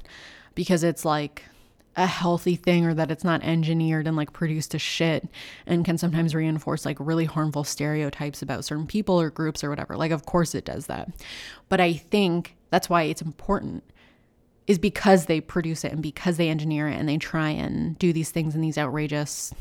because 0.57 0.83
it's 0.83 1.05
like 1.05 1.45
a 1.95 2.07
healthy 2.07 2.57
thing 2.57 2.85
or 2.85 2.93
that 2.93 3.11
it's 3.11 3.23
not 3.23 3.43
engineered 3.45 4.09
and 4.09 4.17
like 4.17 4.33
produced 4.33 4.73
to 4.73 4.79
shit 4.79 5.29
and 5.65 5.85
can 5.85 5.97
sometimes 5.97 6.35
reinforce 6.35 6.85
like 6.85 6.97
really 6.99 7.25
harmful 7.25 7.63
stereotypes 7.63 8.43
about 8.43 8.65
certain 8.65 8.87
people 8.87 9.21
or 9.21 9.31
groups 9.31 9.63
or 9.63 9.71
whatever. 9.71 9.97
Like, 9.97 10.11
of 10.11 10.27
course 10.27 10.57
it 10.57 10.65
does 10.65 10.87
that. 10.87 11.09
But 11.69 11.81
I 11.81 11.93
think 11.93 12.57
that's 12.71 12.91
why 12.91 13.05
it's 13.05 13.23
important 13.23 13.85
is 14.67 14.79
because 14.79 15.27
they 15.27 15.41
produce 15.41 15.85
it 15.85 15.93
and 15.93 16.03
because 16.03 16.37
they 16.37 16.49
engineer 16.49 16.89
it 16.89 16.97
and 16.97 17.09
they 17.09 17.19
try 17.19 17.51
and 17.51 17.99
do 17.99 18.12
these 18.12 18.31
things 18.31 18.55
in 18.55 18.61
these 18.61 18.79
outrageous 18.79 19.55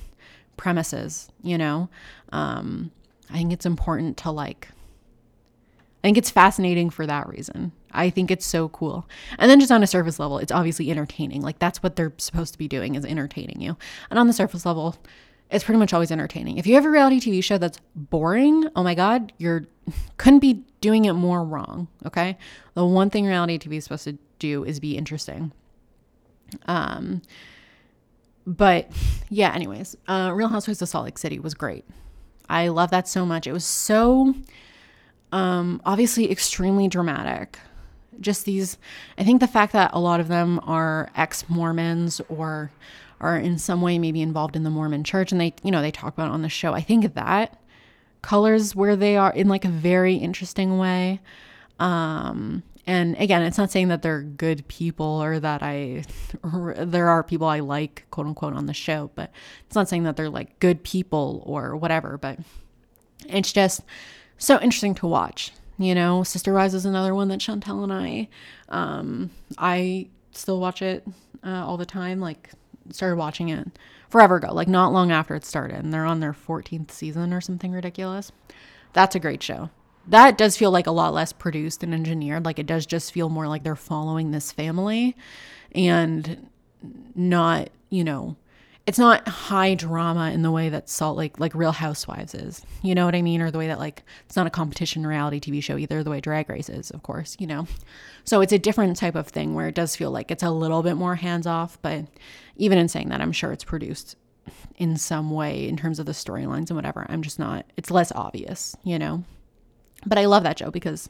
premises, 0.58 1.30
you 1.44 1.58
know? 1.58 1.90
Um, 2.32 2.92
I 3.30 3.38
think 3.38 3.54
it's 3.54 3.66
important 3.66 4.18
to 4.18 4.32
like 4.32 4.70
I 6.04 6.08
think 6.08 6.20
it's 6.20 6.30
fascinating 6.30 6.92
for 6.92 7.08
that 7.08 7.28
reason. 7.28 7.72
I 7.92 8.12
think 8.12 8.30
it's 8.30 8.46
so 8.46 8.70
cool. 8.70 9.10
And 9.40 9.50
then 9.50 9.60
just 9.60 9.72
on 9.72 9.82
a 9.82 9.88
surface 9.88 10.20
level, 10.20 10.38
it's 10.38 10.52
obviously 10.52 10.92
entertaining. 10.92 11.42
Like 11.42 11.58
that's 11.58 11.82
what 11.82 11.96
they're 11.96 12.14
supposed 12.18 12.54
to 12.54 12.60
be 12.60 12.68
doing 12.68 12.94
is 12.94 13.04
entertaining 13.06 13.60
you. 13.60 13.76
And 14.12 14.20
on 14.20 14.28
the 14.28 14.34
surface 14.34 14.68
level, 14.68 14.98
it's 15.52 15.64
pretty 15.64 15.80
much 15.80 15.94
always 15.94 16.12
entertaining. 16.12 16.58
If 16.58 16.68
you 16.68 16.76
have 16.76 16.86
a 16.86 16.90
reality 16.90 17.20
TV 17.20 17.44
show 17.44 17.58
that's 17.58 17.80
boring, 17.96 18.68
oh 18.76 18.84
my 18.84 18.96
god, 18.96 19.34
you're 19.38 19.66
couldn't 20.18 20.40
be 20.40 20.64
doing 20.82 21.06
it 21.06 21.14
more 21.14 21.44
wrong, 21.44 21.88
okay? 22.06 22.38
The 22.74 22.86
one 22.86 23.10
thing 23.10 23.26
reality 23.26 23.58
TV 23.58 23.78
is 23.78 23.84
supposed 23.84 24.06
to 24.06 24.18
do 24.40 24.64
is 24.64 24.80
be 24.80 24.98
interesting. 24.98 25.52
Um 26.68 27.22
but 28.48 28.92
yeah, 29.30 29.54
anyways, 29.54 29.96
uh 30.08 30.32
Real 30.34 30.50
Housewives 30.50 30.82
of 30.82 30.90
Salt 30.90 31.06
Lake 31.06 31.18
City 31.18 31.40
was 31.40 31.54
great. 31.54 31.86
I 32.50 32.68
love 32.68 32.92
that 32.92 33.08
so 33.08 33.26
much. 33.26 33.48
It 33.48 33.54
was 33.54 33.66
so 33.66 34.36
um, 35.36 35.82
obviously, 35.86 36.32
extremely 36.32 36.88
dramatic. 36.88 37.60
Just 38.22 38.46
these, 38.46 38.78
I 39.18 39.26
think 39.26 39.42
the 39.42 39.48
fact 39.48 39.74
that 39.74 39.92
a 39.94 40.00
lot 40.00 40.22
of 40.22 40.30
them 40.30 40.62
are 40.64 41.10
ex 41.16 41.50
Mormons 41.50 42.22
or 42.30 42.72
are 43.20 43.38
in 43.38 43.58
some 43.58 43.82
way 43.82 43.98
maybe 43.98 44.22
involved 44.22 44.56
in 44.56 44.64
the 44.64 44.70
Mormon 44.70 45.04
church 45.04 45.32
and 45.32 45.40
they, 45.40 45.54
you 45.64 45.72
know, 45.72 45.82
they 45.82 45.92
talk 45.92 46.14
about 46.14 46.32
on 46.32 46.42
the 46.42 46.50
show. 46.50 46.74
I 46.74 46.82
think 46.82 47.14
that 47.14 47.58
colors 48.22 48.76
where 48.76 48.96
they 48.96 49.18
are 49.18 49.32
in 49.32 49.48
like 49.48 49.66
a 49.66 49.70
very 49.70 50.16
interesting 50.16 50.78
way. 50.78 51.22
Um, 51.80 52.64
and 52.88 53.16
again, 53.18 53.42
it's 53.42 53.58
not 53.58 53.72
saying 53.72 53.88
that 53.88 54.02
they're 54.02 54.22
good 54.22 54.68
people 54.68 55.06
or 55.06 55.40
that 55.40 55.64
I, 55.64 56.04
or 56.44 56.74
there 56.80 57.08
are 57.08 57.24
people 57.24 57.48
I 57.48 57.60
like, 57.60 58.06
quote 58.12 58.28
unquote, 58.28 58.54
on 58.54 58.66
the 58.66 58.74
show, 58.74 59.12
but 59.16 59.32
it's 59.66 59.76
not 59.76 59.90
saying 59.90 60.04
that 60.04 60.16
they're 60.16 60.30
like 60.30 60.60
good 60.60 60.84
people 60.84 61.44
or 61.46 61.76
whatever. 61.76 62.18
But 62.18 62.40
it's 63.28 63.54
just 63.54 63.82
so 64.38 64.56
interesting 64.56 64.96
to 64.96 65.08
watch. 65.08 65.52
You 65.78 65.94
know, 65.94 66.24
Sister 66.24 66.54
Wives 66.54 66.74
is 66.74 66.86
another 66.86 67.14
one 67.14 67.28
that 67.28 67.40
Chantel 67.40 67.84
and 67.84 67.92
I, 67.92 68.30
um, 68.70 69.30
I 69.58 70.08
still 70.32 70.60
watch 70.60 70.82
it 70.82 71.06
uh, 71.44 71.66
all 71.66 71.78
the 71.78 71.86
time. 71.86 72.22
Like, 72.22 72.52
started 72.92 73.18
watching 73.18 73.50
it 73.50 73.68
forever 74.10 74.38
ago, 74.38 74.54
like 74.54 74.68
not 74.68 74.94
long 74.94 75.12
after 75.12 75.36
it 75.36 75.46
started, 75.46 75.80
and 75.80 75.94
they're 75.94 76.06
on 76.06 76.20
their 76.20 76.34
14th 76.34 76.92
season 76.92 77.34
or 77.34 77.42
something 77.42 77.72
ridiculous. 77.72 78.32
That's 78.94 79.16
a 79.16 79.20
great 79.20 79.44
show. 79.44 79.70
That 80.08 80.38
does 80.38 80.56
feel 80.56 80.72
like 80.72 80.88
a 80.88 80.92
lot 80.92 81.14
less 81.14 81.34
produced 81.34 81.84
and 81.84 81.94
engineered. 81.94 82.46
Like, 82.46 82.60
it 82.60 82.68
does 82.68 82.86
just 82.86 83.12
feel 83.12 83.30
more 83.30 83.48
like 83.48 83.64
they're 83.64 83.76
following 83.76 84.32
this 84.32 84.52
family 84.52 85.16
and 85.72 86.48
not, 87.16 87.70
you 87.90 88.04
know, 88.04 88.36
it's 88.88 89.00
not 89.00 89.28
high 89.28 89.74
drama 89.74 90.30
in 90.32 90.44
the 90.44 90.52
way 90.52 90.70
that 90.70 90.90
Salt 90.90 91.18
Lake, 91.18 91.40
like 91.40 91.56
Real 91.56 91.72
Housewives 91.72 92.36
is. 92.36 92.64
You 92.84 92.94
know 92.94 93.06
what 93.06 93.16
I 93.16 93.24
mean? 93.24 93.42
Or 93.42 93.50
the 93.50 93.58
way 93.58 93.68
that, 93.68 93.80
like, 93.80 94.04
it's 94.28 94.36
not 94.36 94.46
a 94.46 94.52
competition 94.52 95.08
reality 95.08 95.40
TV 95.40 95.64
show 95.64 95.78
either, 95.78 96.04
the 96.04 96.12
way 96.12 96.22
Drag 96.22 96.48
Race 96.50 96.70
is, 96.70 96.92
of 96.92 97.02
course, 97.02 97.36
you 97.40 97.48
know? 97.48 97.68
So 98.26 98.42
it's 98.42 98.54
a 98.54 98.60
different 98.60 98.96
type 98.98 99.16
of 99.16 99.28
thing 99.28 99.56
where 99.56 99.68
it 99.68 99.76
does 99.76 99.96
feel 99.96 100.12
like 100.12 100.30
it's 100.30 100.44
a 100.44 100.52
little 100.52 100.84
bit 100.84 100.96
more 100.96 101.16
hands 101.16 101.48
off. 101.48 101.80
But 101.82 102.06
even 102.58 102.78
in 102.78 102.88
saying 102.88 103.10
that, 103.10 103.22
I'm 103.22 103.32
sure 103.32 103.52
it's 103.52 103.64
produced 103.64 104.18
in 104.78 104.98
some 104.98 105.32
way 105.32 105.68
in 105.68 105.78
terms 105.78 105.98
of 105.98 106.06
the 106.06 106.12
storylines 106.12 106.70
and 106.70 106.76
whatever. 106.76 107.08
I'm 107.10 107.24
just 107.24 107.40
not, 107.40 107.66
it's 107.78 107.90
less 107.90 108.12
obvious, 108.12 108.76
you 108.84 109.00
know? 109.00 109.24
But 110.06 110.20
I 110.20 110.26
love 110.26 110.44
that 110.44 110.60
show 110.60 110.70
because 110.70 111.10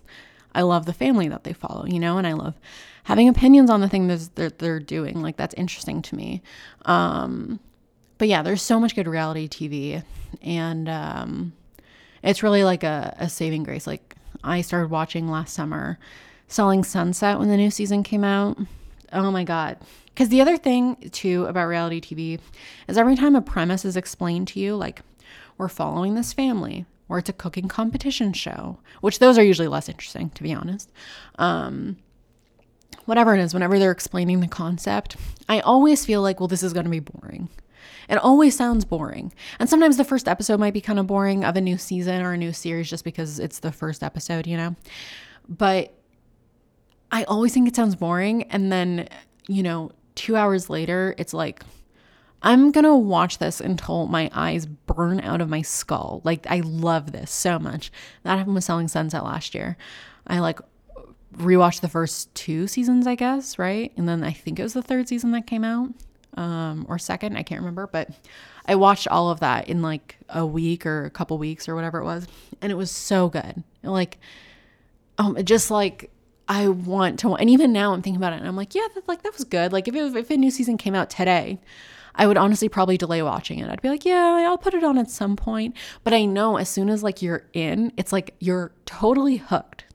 I 0.56 0.62
love 0.62 0.86
the 0.86 0.94
family 0.94 1.28
that 1.28 1.44
they 1.44 1.54
follow, 1.54 1.86
you 1.86 2.00
know, 2.00 2.18
and 2.18 2.26
I 2.26 2.34
love 2.34 2.56
having 3.04 3.30
opinions 3.30 3.70
on 3.70 3.82
the 3.82 3.90
thing 3.90 4.08
that 4.08 4.30
they're, 4.36 4.50
they're 4.50 4.80
doing. 4.80 5.22
Like 5.22 5.38
that's 5.38 5.54
interesting 5.56 6.02
to 6.04 6.16
me. 6.16 6.42
Um, 6.86 7.60
but 8.18 8.30
yeah, 8.30 8.42
there's 8.42 8.62
so 8.62 8.80
much 8.80 8.96
good 8.96 9.08
reality 9.08 9.50
TV, 9.50 10.02
and 10.42 10.88
um, 10.88 11.54
it's 12.24 12.42
really 12.42 12.64
like 12.64 12.84
a, 12.84 13.14
a 13.20 13.30
saving 13.30 13.64
grace. 13.64 13.86
Like 13.86 14.16
I 14.44 14.62
started 14.62 14.90
watching 14.90 15.30
last 15.30 15.54
summer, 15.54 16.00
Selling 16.48 16.84
Sunset 16.84 17.38
when 17.38 17.50
the 17.50 17.58
new 17.58 17.70
season 17.70 18.04
came 18.04 18.24
out. 18.24 18.58
Oh 19.12 19.32
my 19.32 19.44
god. 19.44 19.78
Because 20.06 20.30
the 20.30 20.40
other 20.40 20.56
thing 20.56 21.10
too 21.12 21.46
about 21.46 21.68
reality 21.68 22.00
TV 22.00 22.40
is 22.88 22.98
every 22.98 23.18
time 23.18 23.36
a 23.36 23.42
premise 23.42 23.84
is 23.84 23.98
explained 23.98 24.48
to 24.50 24.60
you, 24.62 24.78
like 24.78 25.02
we're 25.58 25.68
following 25.68 26.16
this 26.16 26.32
family, 26.32 26.86
or 27.08 27.20
it's 27.20 27.30
a 27.30 27.34
cooking 27.34 27.68
competition 27.68 28.34
show, 28.34 28.80
which 29.02 29.20
those 29.20 29.38
are 29.38 29.44
usually 29.44 29.68
less 29.68 29.90
interesting, 29.90 30.30
to 30.32 30.44
be 30.44 30.54
honest. 30.54 30.92
Um, 31.38 31.98
whatever 33.06 33.36
it 33.36 33.40
is, 33.40 33.54
whenever 33.54 33.78
they're 33.78 33.92
explaining 33.92 34.40
the 34.40 34.48
concept, 34.48 35.16
I 35.48 35.60
always 35.60 36.06
feel 36.06 36.22
like, 36.22 36.40
well, 36.40 36.48
this 36.48 36.64
is 36.64 36.74
going 36.74 36.86
to 36.86 36.90
be 36.90 37.00
boring. 37.00 37.50
It 38.10 38.18
always 38.18 38.56
sounds 38.56 38.86
boring. 38.86 39.34
And 39.60 39.70
sometimes 39.70 39.98
the 39.98 40.04
first 40.04 40.28
episode 40.28 40.60
might 40.60 40.74
be 40.74 40.82
kind 40.82 41.00
of 41.00 41.08
boring 41.08 41.44
of 41.44 41.56
a 41.56 41.62
new 41.62 41.78
season 41.78 42.22
or 42.22 42.34
a 42.34 42.38
new 42.38 42.54
series 42.54 42.90
just 42.90 43.04
because 43.04 43.40
it's 43.40 43.60
the 43.60 43.72
first 43.72 44.04
episode, 44.04 44.48
you 44.48 44.58
know? 44.58 44.76
But 45.48 45.94
I 47.12 47.24
always 47.24 47.54
think 47.54 47.68
it 47.68 47.76
sounds 47.76 47.96
boring. 47.96 48.44
And 48.44 48.72
then, 48.72 49.08
you 49.48 49.64
know, 49.64 49.92
two 50.16 50.36
hours 50.36 50.70
later, 50.70 51.16
it's 51.18 51.34
like, 51.34 51.64
I'm 52.46 52.72
to 52.72 52.96
watch 52.96 53.40
this 53.40 53.60
until 53.60 54.06
my 54.08 54.30
eyes 54.32 54.66
burn 54.66 55.20
out 55.20 55.42
of 55.42 55.50
my 55.50 55.64
skull. 55.64 56.22
Like, 56.24 56.46
I 56.48 56.60
love 56.60 57.12
this 57.12 57.32
so 57.32 57.58
much. 57.60 57.92
That 58.24 58.38
happened 58.38 58.56
with 58.56 58.64
Selling 58.64 58.88
Sunset 58.88 59.24
last 59.24 59.56
year. 59.56 59.76
I 60.28 60.40
like 60.40 60.60
rewatched 61.36 61.82
the 61.82 61.90
first 61.90 62.34
two 62.36 62.68
seasons, 62.68 63.08
I 63.08 63.16
guess, 63.16 63.58
right? 63.58 63.92
And 63.98 64.08
then 64.08 64.24
I 64.24 64.32
think 64.32 64.60
it 64.60 64.64
was 64.64 64.74
the 64.74 64.82
third 64.82 65.10
season 65.10 65.32
that 65.32 65.48
came 65.48 65.64
out 65.64 65.90
um, 66.38 66.86
or 66.90 67.00
second, 67.00 67.38
I 67.38 67.44
can't 67.44 67.62
remember, 67.62 67.88
but 67.88 68.10
I 68.68 68.76
watched 68.76 69.08
all 69.08 69.30
of 69.30 69.40
that 69.40 69.68
in 69.68 69.82
like 69.82 70.18
a 70.30 70.46
week 70.46 70.86
or 70.86 71.06
a 71.06 71.10
couple 71.10 71.38
weeks 71.38 71.68
or 71.68 71.76
whatever 71.76 72.00
it 72.00 72.06
was. 72.06 72.28
And 72.62 72.72
it 72.72 72.76
was 72.76 72.92
so 72.92 73.30
good. 73.30 73.64
Like, 73.84 74.20
um, 75.18 75.44
just 75.44 75.72
like 75.72 76.12
I 76.48 76.68
want 76.68 77.20
to, 77.20 77.36
and 77.36 77.50
even 77.50 77.72
now 77.72 77.94
I'm 77.94 78.02
thinking 78.02 78.18
about 78.18 78.34
it 78.34 78.40
and 78.40 78.48
I'm 78.48 78.56
like, 78.56 78.76
yeah, 78.76 78.88
that, 78.94 79.08
like 79.08 79.24
that 79.24 79.34
was 79.34 79.46
good. 79.46 79.72
Like 79.72 79.88
if, 79.88 79.96
it, 79.96 80.16
if 80.16 80.30
a 80.30 80.38
new 80.38 80.52
season 80.52 80.78
came 80.78 80.94
out 80.94 81.10
today, 81.10 81.60
I 82.16 82.28
would 82.28 82.38
honestly 82.38 82.70
probably 82.70 82.98
delay 82.98 83.22
watching 83.22 83.60
it. 83.60 83.70
I'd 83.70 83.82
be 83.82 83.90
like, 83.90 84.06
yeah, 84.06 84.46
I'll 84.48 84.58
put 84.58 84.74
it 84.74 84.84
on 84.84 84.98
at 84.98 85.10
some 85.10 85.36
point. 85.36 85.76
But 86.04 86.14
I 86.14 86.26
know 86.26 86.58
as 86.58 86.70
soon 86.70 86.90
as 86.90 87.04
like 87.04 87.22
you're 87.22 87.46
in, 87.54 87.92
it's 87.98 88.12
like 88.12 88.36
you're 88.40 88.72
totally 88.86 89.38
hooked. 89.38 89.86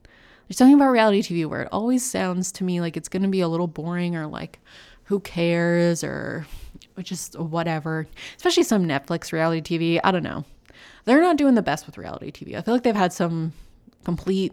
There's 0.47 0.59
something 0.59 0.75
about 0.75 0.91
reality 0.91 1.23
TV 1.23 1.47
where 1.47 1.63
it 1.63 1.69
always 1.73 2.05
sounds 2.05 2.53
to 2.53 2.65
me 2.65 2.81
like 2.81 2.97
it's 2.97 3.09
going 3.09 3.23
to 3.23 3.29
be 3.29 3.41
a 3.41 3.49
little 3.49 3.69
boring 3.69 4.17
or 4.17 4.27
like, 4.27 4.59
who 5.05 5.19
cares 5.19 6.05
or 6.05 6.47
just 7.03 7.37
whatever. 7.39 8.07
Especially 8.37 8.63
some 8.63 8.87
Netflix 8.87 9.33
reality 9.33 9.61
TV. 9.79 10.01
I 10.05 10.13
don't 10.13 10.23
know. 10.23 10.45
They're 11.05 11.21
not 11.21 11.37
doing 11.37 11.55
the 11.55 11.63
best 11.63 11.87
with 11.87 11.99
reality 11.99 12.31
TV. 12.31 12.57
I 12.57 12.61
feel 12.61 12.75
like 12.75 12.85
they've 12.85 12.95
had 12.95 13.13
some 13.13 13.53
complete, 14.05 14.53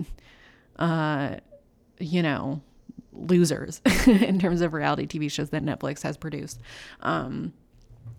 uh, 0.79 1.35
you 1.99 2.23
know, 2.23 2.61
losers 3.17 3.81
in 4.07 4.39
terms 4.39 4.61
of 4.61 4.73
reality 4.73 5.07
TV 5.07 5.31
shows 5.31 5.49
that 5.51 5.63
Netflix 5.63 6.01
has 6.03 6.17
produced. 6.17 6.59
Um, 7.01 7.53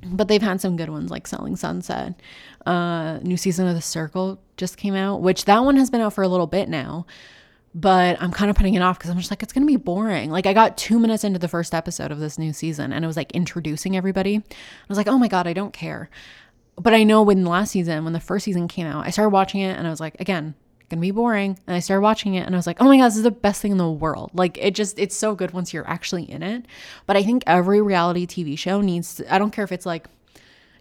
but 0.05 0.29
they've 0.29 0.43
had 0.43 0.61
some 0.61 0.77
good 0.77 0.91
ones 0.91 1.11
like 1.11 1.27
Selling 1.27 1.57
Sunset. 1.57 2.21
Uh, 2.67 3.19
new 3.19 3.37
season 3.37 3.67
of 3.67 3.75
The 3.75 3.83
Circle 3.83 4.41
just 4.57 4.77
came 4.77 4.95
out, 4.95 5.23
which 5.23 5.45
that 5.47 5.61
one 5.61 5.77
has 5.77 5.91
been 5.91 6.01
out 6.01 6.13
for 6.13 6.23
a 6.23 6.29
little 6.29 6.47
bit 6.47 6.69
now 6.69 7.07
but 7.75 8.21
I'm 8.21 8.33
kind 8.33 8.51
of 8.51 8.57
putting 8.57 8.75
it 8.75 8.83
off 8.83 8.99
because 8.99 9.11
I'm 9.11 9.19
just 9.19 9.31
like, 9.31 9.43
it's 9.43 9.53
going 9.53 9.67
to 9.67 9.71
be 9.71 9.77
boring. 9.77 10.31
Like, 10.31 10.47
I 10.47 10.53
got 10.53 10.77
two 10.77 10.99
minutes 10.99 11.23
into 11.23 11.39
the 11.39 11.49
first 11.49 11.75
episode 11.75 12.11
of 12.11 12.19
this 12.19 12.39
new 12.39 12.53
season 12.53 12.93
and 12.93 13.05
it 13.05 13.07
was 13.07 13.17
like 13.17 13.31
introducing 13.33 13.97
everybody. 13.97 14.37
I 14.37 14.43
was 14.89 14.99
like, 14.99 15.07
oh 15.07 15.19
my 15.19 15.29
God, 15.29 15.47
I 15.47 15.53
don't 15.53 15.73
care. 15.73 16.11
But 16.77 16.95
I 16.95 17.03
know 17.03 17.23
when 17.23 17.45
last 17.45 17.73
season, 17.73 18.05
when 18.05 18.13
the 18.13 18.21
first 18.21 18.45
season 18.45 18.69
came 18.69 18.87
out, 18.87 19.07
I 19.07 19.11
started 19.11 19.31
watching 19.31 19.61
it 19.61 19.77
and 19.77 19.87
I 19.87 19.91
was 19.91 20.01
like, 20.01 20.17
again, 20.21 20.55
gonna 20.89 21.01
be 21.01 21.11
boring. 21.11 21.59
And 21.67 21.77
I 21.77 21.81
started 21.81 22.03
watching 22.03 22.35
it 22.35 22.47
and 22.47 22.55
I 22.55 22.59
was 22.59 22.67
like, 22.67 22.81
oh 22.81 22.87
my 22.87 22.97
God, 22.97 23.07
this 23.07 23.17
is 23.17 23.23
the 23.23 23.31
best 23.31 23.61
thing 23.63 23.73
in 23.73 23.79
the 23.79 23.91
world. 23.91 24.31
Like, 24.35 24.59
it 24.59 24.75
just, 24.75 24.99
it's 24.99 25.17
so 25.17 25.35
good 25.35 25.53
once 25.53 25.73
you're 25.73 25.89
actually 25.89 26.31
in 26.31 26.43
it. 26.43 26.67
But 27.07 27.17
I 27.17 27.23
think 27.23 27.45
every 27.47 27.81
reality 27.81 28.27
TV 28.27 28.59
show 28.59 28.81
needs, 28.81 29.17
to, 29.17 29.35
I 29.35 29.39
don't 29.39 29.51
care 29.51 29.65
if 29.65 29.73
it's 29.73 29.87
like, 29.87 30.07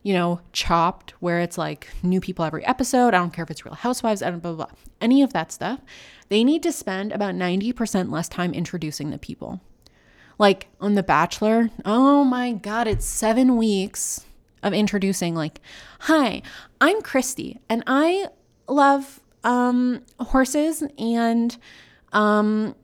you 0.04 0.14
know, 0.14 0.40
chopped, 0.54 1.12
where 1.20 1.40
it's 1.42 1.58
like 1.58 1.90
new 2.02 2.22
people 2.22 2.46
every 2.46 2.66
episode. 2.66 3.14
I 3.14 3.18
don't 3.18 3.34
care 3.34 3.44
if 3.44 3.52
it's 3.52 3.66
Real 3.66 3.76
Housewives, 3.76 4.22
I 4.22 4.30
don't 4.30 4.40
blah, 4.40 4.54
blah, 4.54 4.66
blah. 4.68 4.76
Any 5.02 5.22
of 5.22 5.34
that 5.34 5.52
stuff. 5.52 5.82
They 6.30 6.44
need 6.44 6.64
to 6.64 6.72
spend 6.72 7.12
about 7.12 7.36
90% 7.36 8.12
less 8.12 8.30
time 8.30 8.54
introducing 8.54 9.10
the 9.10 9.18
people. 9.18 9.62
Like 10.40 10.68
on 10.80 10.94
The 10.94 11.04
Bachelor, 11.04 11.72
oh 11.84 12.24
my 12.24 12.54
God, 12.54 12.88
it's 12.88 13.06
seven 13.06 13.58
weeks 13.58 14.26
of 14.64 14.74
introducing, 14.74 15.36
like, 15.36 15.60
hi, 16.02 16.42
I'm 16.80 17.02
Christy, 17.02 17.60
and 17.70 17.84
I 17.88 18.28
love 18.68 19.20
um, 19.48 20.02
horses 20.20 20.84
and 21.00 21.58
um, 22.12 22.76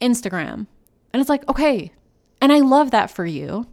Instagram. 0.00 0.66
And 1.12 1.20
it's 1.20 1.28
like, 1.28 1.46
okay, 1.48 1.92
and 2.40 2.50
I 2.50 2.60
love 2.60 2.90
that 2.90 3.10
for 3.10 3.26
you. 3.26 3.66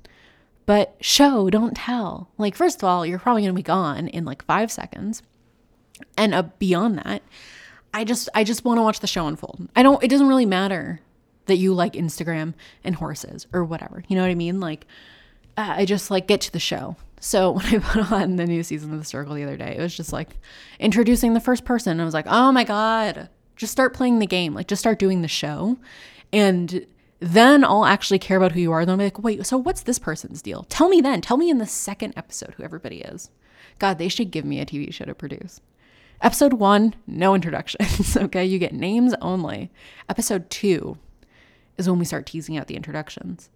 But 0.66 0.96
show, 1.00 1.50
don't 1.50 1.78
tell. 1.78 2.30
Like, 2.38 2.56
first 2.56 2.80
of 2.80 2.84
all, 2.84 3.06
you're 3.06 3.20
probably 3.20 3.44
going 3.44 3.54
to 3.54 3.56
be 3.56 3.64
gone 3.64 4.08
in 4.08 4.26
like 4.26 4.44
five 4.46 4.72
seconds. 4.72 5.22
And 6.18 6.34
uh, 6.34 6.44
beyond 6.60 6.98
that, 6.98 7.22
I 7.94 8.04
just 8.04 8.28
I 8.34 8.44
just 8.44 8.66
want 8.66 8.80
to 8.80 8.82
watch 8.82 9.00
the 9.00 9.08
show 9.08 9.28
unfold. 9.28 9.70
I 9.76 9.84
don't. 9.84 10.04
It 10.04 10.10
doesn't 10.10 10.28
really 10.28 10.46
matter 10.46 11.00
that 11.46 11.58
you 11.58 11.74
like 11.74 11.94
Instagram 11.94 12.56
and 12.84 12.96
horses 12.96 13.48
or 13.54 13.64
whatever. 13.64 14.04
You 14.08 14.16
know 14.16 14.24
what 14.24 14.32
I 14.32 14.36
mean? 14.36 14.60
Like, 14.60 14.88
uh, 15.56 15.76
I 15.78 15.86
just 15.86 16.12
like 16.12 16.28
get 16.28 16.42
to 16.42 16.52
the 16.52 16.60
show. 16.60 16.98
So 17.20 17.52
when 17.52 17.66
I 17.66 17.80
put 17.80 18.12
on 18.12 18.36
the 18.36 18.46
new 18.46 18.64
season 18.64 18.94
of 18.94 19.00
The 19.00 19.06
Circle 19.06 19.36
the 19.36 19.44
other 19.44 19.58
day, 19.58 19.76
it 19.78 19.82
was 19.82 19.96
just 19.96 20.14
like 20.14 20.38
introducing 20.80 21.34
the 21.34 21.40
first 21.40 21.66
person. 21.66 22.00
I 22.00 22.06
was 22.06 22.14
like, 22.14 22.28
oh 22.28 22.52
my 22.52 22.64
god, 22.64 23.30
just 23.56 23.72
start 23.72 23.94
playing 23.94 24.20
the 24.20 24.28
game. 24.28 24.54
Like, 24.54 24.68
just 24.68 24.82
start 24.82 25.00
doing 25.00 25.22
the 25.22 25.28
show, 25.28 25.78
and 26.32 26.86
then 27.20 27.64
I'll 27.64 27.86
actually 27.86 28.20
care 28.20 28.38
about 28.38 28.52
who 28.52 28.60
you 28.60 28.72
are. 28.72 28.86
Then 28.86 28.94
I'll 28.94 28.98
be 28.98 29.04
like, 29.06 29.24
wait, 29.24 29.46
so 29.46 29.58
what's 29.58 29.84
this 29.84 30.00
person's 30.00 30.42
deal? 30.42 30.66
Tell 30.70 30.90
me 30.90 31.02
then. 31.02 31.22
Tell 31.22 31.38
me 31.38 31.50
in 31.50 31.58
the 31.58 31.66
second 31.66 32.14
episode 32.18 32.54
who 32.56 32.64
everybody 32.64 32.98
is. 32.98 33.30
God, 33.80 33.98
they 33.98 34.10
should 34.10 34.32
give 34.32 34.46
me 34.46 34.60
a 34.60 34.66
TV 34.66 34.94
show 34.94 35.06
to 35.06 35.16
produce. 35.16 35.62
Episode 36.22 36.54
one, 36.54 36.96
no 37.08 37.36
introductions. 37.36 38.16
okay, 38.18 38.46
you 38.46 38.58
get 38.60 38.74
names 38.74 39.14
only. 39.22 39.72
Episode 40.08 40.50
two 40.50 40.98
is 41.78 41.90
when 41.90 42.00
we 42.00 42.06
start 42.06 42.26
teasing 42.26 42.58
out 42.58 42.68
the 42.68 42.76
introductions 42.76 43.50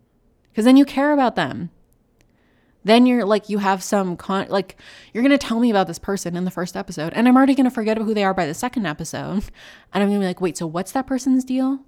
because 0.52 0.66
then 0.66 0.78
you 0.78 0.86
care 0.86 1.14
about 1.14 1.36
them. 1.36 1.70
Then 2.84 3.06
you're 3.06 3.26
like, 3.26 3.50
you 3.50 3.58
have 3.58 3.84
some 3.84 4.16
con, 4.16 4.48
like, 4.50 4.78
you're 5.14 5.24
going 5.24 5.38
to 5.38 5.48
tell 5.48 5.60
me 5.60 5.70
about 5.70 5.88
this 5.88 6.00
person 6.00 6.38
in 6.38 6.46
the 6.46 6.52
first 6.52 6.78
episode, 6.78 7.14
and 7.14 7.28
I'm 7.28 7.36
already 7.36 7.56
going 7.56 7.66
to 7.66 7.72
forget 7.72 7.98
who 7.98 8.14
they 8.14 8.24
are 8.24 8.34
by 8.34 8.46
the 8.46 8.54
second 8.54 8.86
episode. 8.86 9.44
And 9.92 10.04
I'm 10.04 10.10
going 10.10 10.20
to 10.20 10.24
be 10.24 10.28
like, 10.28 10.40
wait, 10.40 10.56
so 10.56 10.68
what's 10.68 10.92
that 10.92 11.08
person's 11.08 11.44
deal? 11.44 11.80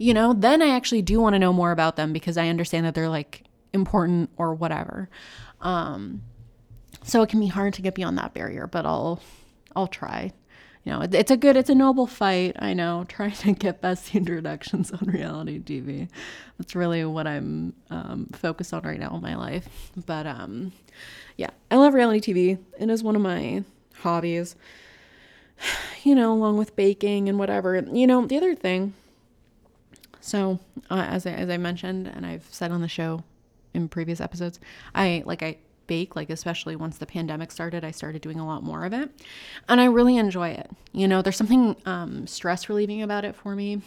you 0.00 0.14
know, 0.14 0.32
then 0.32 0.62
I 0.62 0.68
actually 0.68 1.02
do 1.02 1.20
want 1.20 1.34
to 1.34 1.38
know 1.38 1.52
more 1.52 1.72
about 1.72 1.96
them 1.96 2.14
because 2.14 2.38
I 2.38 2.48
understand 2.48 2.86
that 2.86 2.94
they're 2.94 3.10
like 3.10 3.44
important 3.74 4.30
or 4.38 4.54
whatever. 4.54 5.10
Um, 5.60 6.22
so 7.04 7.20
it 7.20 7.28
can 7.28 7.38
be 7.38 7.48
hard 7.48 7.74
to 7.74 7.82
get 7.82 7.94
beyond 7.94 8.16
that 8.16 8.32
barrier, 8.32 8.66
but 8.66 8.86
I'll 8.86 9.20
I'll 9.76 9.86
try. 9.86 10.32
You 10.84 10.92
know, 10.92 11.02
it's 11.02 11.30
a 11.30 11.36
good, 11.36 11.56
it's 11.56 11.68
a 11.68 11.74
noble 11.74 12.06
fight. 12.06 12.56
I 12.58 12.72
know, 12.72 13.04
trying 13.08 13.32
to 13.32 13.52
get 13.52 13.80
best 13.80 14.14
introductions 14.14 14.90
on 14.92 15.00
reality 15.06 15.60
TV. 15.60 16.08
That's 16.58 16.74
really 16.74 17.04
what 17.04 17.26
I'm 17.26 17.74
um, 17.90 18.28
focused 18.32 18.72
on 18.72 18.82
right 18.82 18.98
now 18.98 19.14
in 19.14 19.22
my 19.22 19.36
life. 19.36 19.68
But 20.06 20.26
um, 20.26 20.72
yeah, 21.36 21.50
I 21.70 21.76
love 21.76 21.94
reality 21.94 22.32
TV. 22.32 22.58
It 22.78 22.90
is 22.90 23.02
one 23.02 23.16
of 23.16 23.22
my 23.22 23.64
hobbies. 23.96 24.56
You 26.02 26.14
know, 26.14 26.32
along 26.32 26.56
with 26.56 26.76
baking 26.76 27.28
and 27.28 27.38
whatever. 27.38 27.76
You 27.92 28.06
know, 28.06 28.24
the 28.24 28.38
other 28.38 28.54
thing 28.54 28.94
so, 30.20 30.60
uh, 30.90 31.06
as 31.08 31.26
I, 31.26 31.32
as 31.32 31.48
I 31.48 31.56
mentioned, 31.56 32.06
and 32.06 32.26
I've 32.26 32.46
said 32.50 32.70
on 32.70 32.82
the 32.82 32.88
show 32.88 33.24
in 33.72 33.88
previous 33.88 34.20
episodes, 34.20 34.60
I 34.94 35.22
like 35.24 35.42
I 35.42 35.56
bake 35.90 36.14
like 36.14 36.30
especially 36.30 36.76
once 36.76 36.98
the 36.98 37.06
pandemic 37.06 37.50
started 37.50 37.84
i 37.84 37.90
started 37.90 38.22
doing 38.22 38.38
a 38.38 38.46
lot 38.46 38.62
more 38.62 38.84
of 38.84 38.92
it 38.92 39.10
and 39.68 39.80
i 39.80 39.84
really 39.84 40.16
enjoy 40.16 40.48
it 40.48 40.70
you 40.92 41.08
know 41.08 41.20
there's 41.20 41.36
something 41.36 41.74
um, 41.84 42.28
stress 42.28 42.68
relieving 42.68 43.02
about 43.02 43.24
it 43.24 43.34
for 43.34 43.56
me 43.56 43.82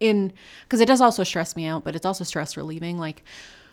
in 0.00 0.32
because 0.64 0.80
it 0.80 0.86
does 0.86 1.00
also 1.00 1.22
stress 1.22 1.54
me 1.54 1.64
out 1.64 1.84
but 1.84 1.94
it's 1.94 2.04
also 2.04 2.24
stress 2.24 2.56
relieving 2.56 2.98
like 2.98 3.22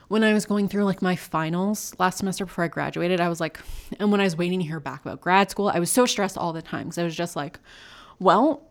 when 0.10 0.24
i 0.24 0.32
was 0.32 0.46
going 0.46 0.68
through 0.68 0.84
like 0.84 1.02
my 1.02 1.16
finals 1.16 1.96
last 1.98 2.20
semester 2.20 2.46
before 2.46 2.64
i 2.64 2.68
graduated 2.68 3.20
i 3.20 3.28
was 3.28 3.40
like 3.40 3.60
and 4.00 4.12
when 4.12 4.22
i 4.22 4.26
was 4.26 4.38
waiting 4.38 4.60
to 4.60 4.66
hear 4.66 4.80
back 4.80 5.02
about 5.02 5.20
grad 5.20 5.50
school 5.50 5.68
i 5.74 5.80
was 5.80 5.90
so 5.90 6.06
stressed 6.06 6.38
all 6.38 6.54
the 6.54 6.62
time 6.62 6.84
because 6.84 7.00
i 7.00 7.04
was 7.04 7.16
just 7.16 7.36
like 7.36 7.60
well 8.20 8.62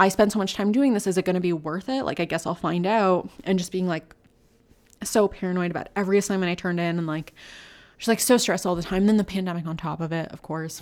I 0.00 0.08
spend 0.10 0.30
so 0.30 0.38
much 0.38 0.54
time 0.54 0.70
doing 0.70 0.94
this. 0.94 1.08
Is 1.08 1.18
it 1.18 1.24
going 1.24 1.34
to 1.34 1.40
be 1.40 1.52
worth 1.52 1.88
it? 1.88 2.04
Like, 2.04 2.20
I 2.20 2.24
guess 2.24 2.46
I'll 2.46 2.54
find 2.54 2.86
out. 2.86 3.28
And 3.42 3.58
just 3.58 3.72
being 3.72 3.88
like 3.88 4.14
so 5.02 5.28
paranoid 5.28 5.70
about 5.70 5.88
every 5.96 6.18
assignment 6.18 6.50
I 6.50 6.54
turned 6.54 6.80
in 6.80 6.98
and 6.98 7.06
like 7.06 7.34
just 7.98 8.08
like 8.08 8.20
so 8.20 8.36
stressed 8.36 8.66
all 8.66 8.74
the 8.74 8.82
time. 8.82 9.06
Then 9.06 9.16
the 9.16 9.24
pandemic 9.24 9.66
on 9.66 9.76
top 9.76 10.00
of 10.00 10.12
it, 10.12 10.30
of 10.32 10.42
course. 10.42 10.80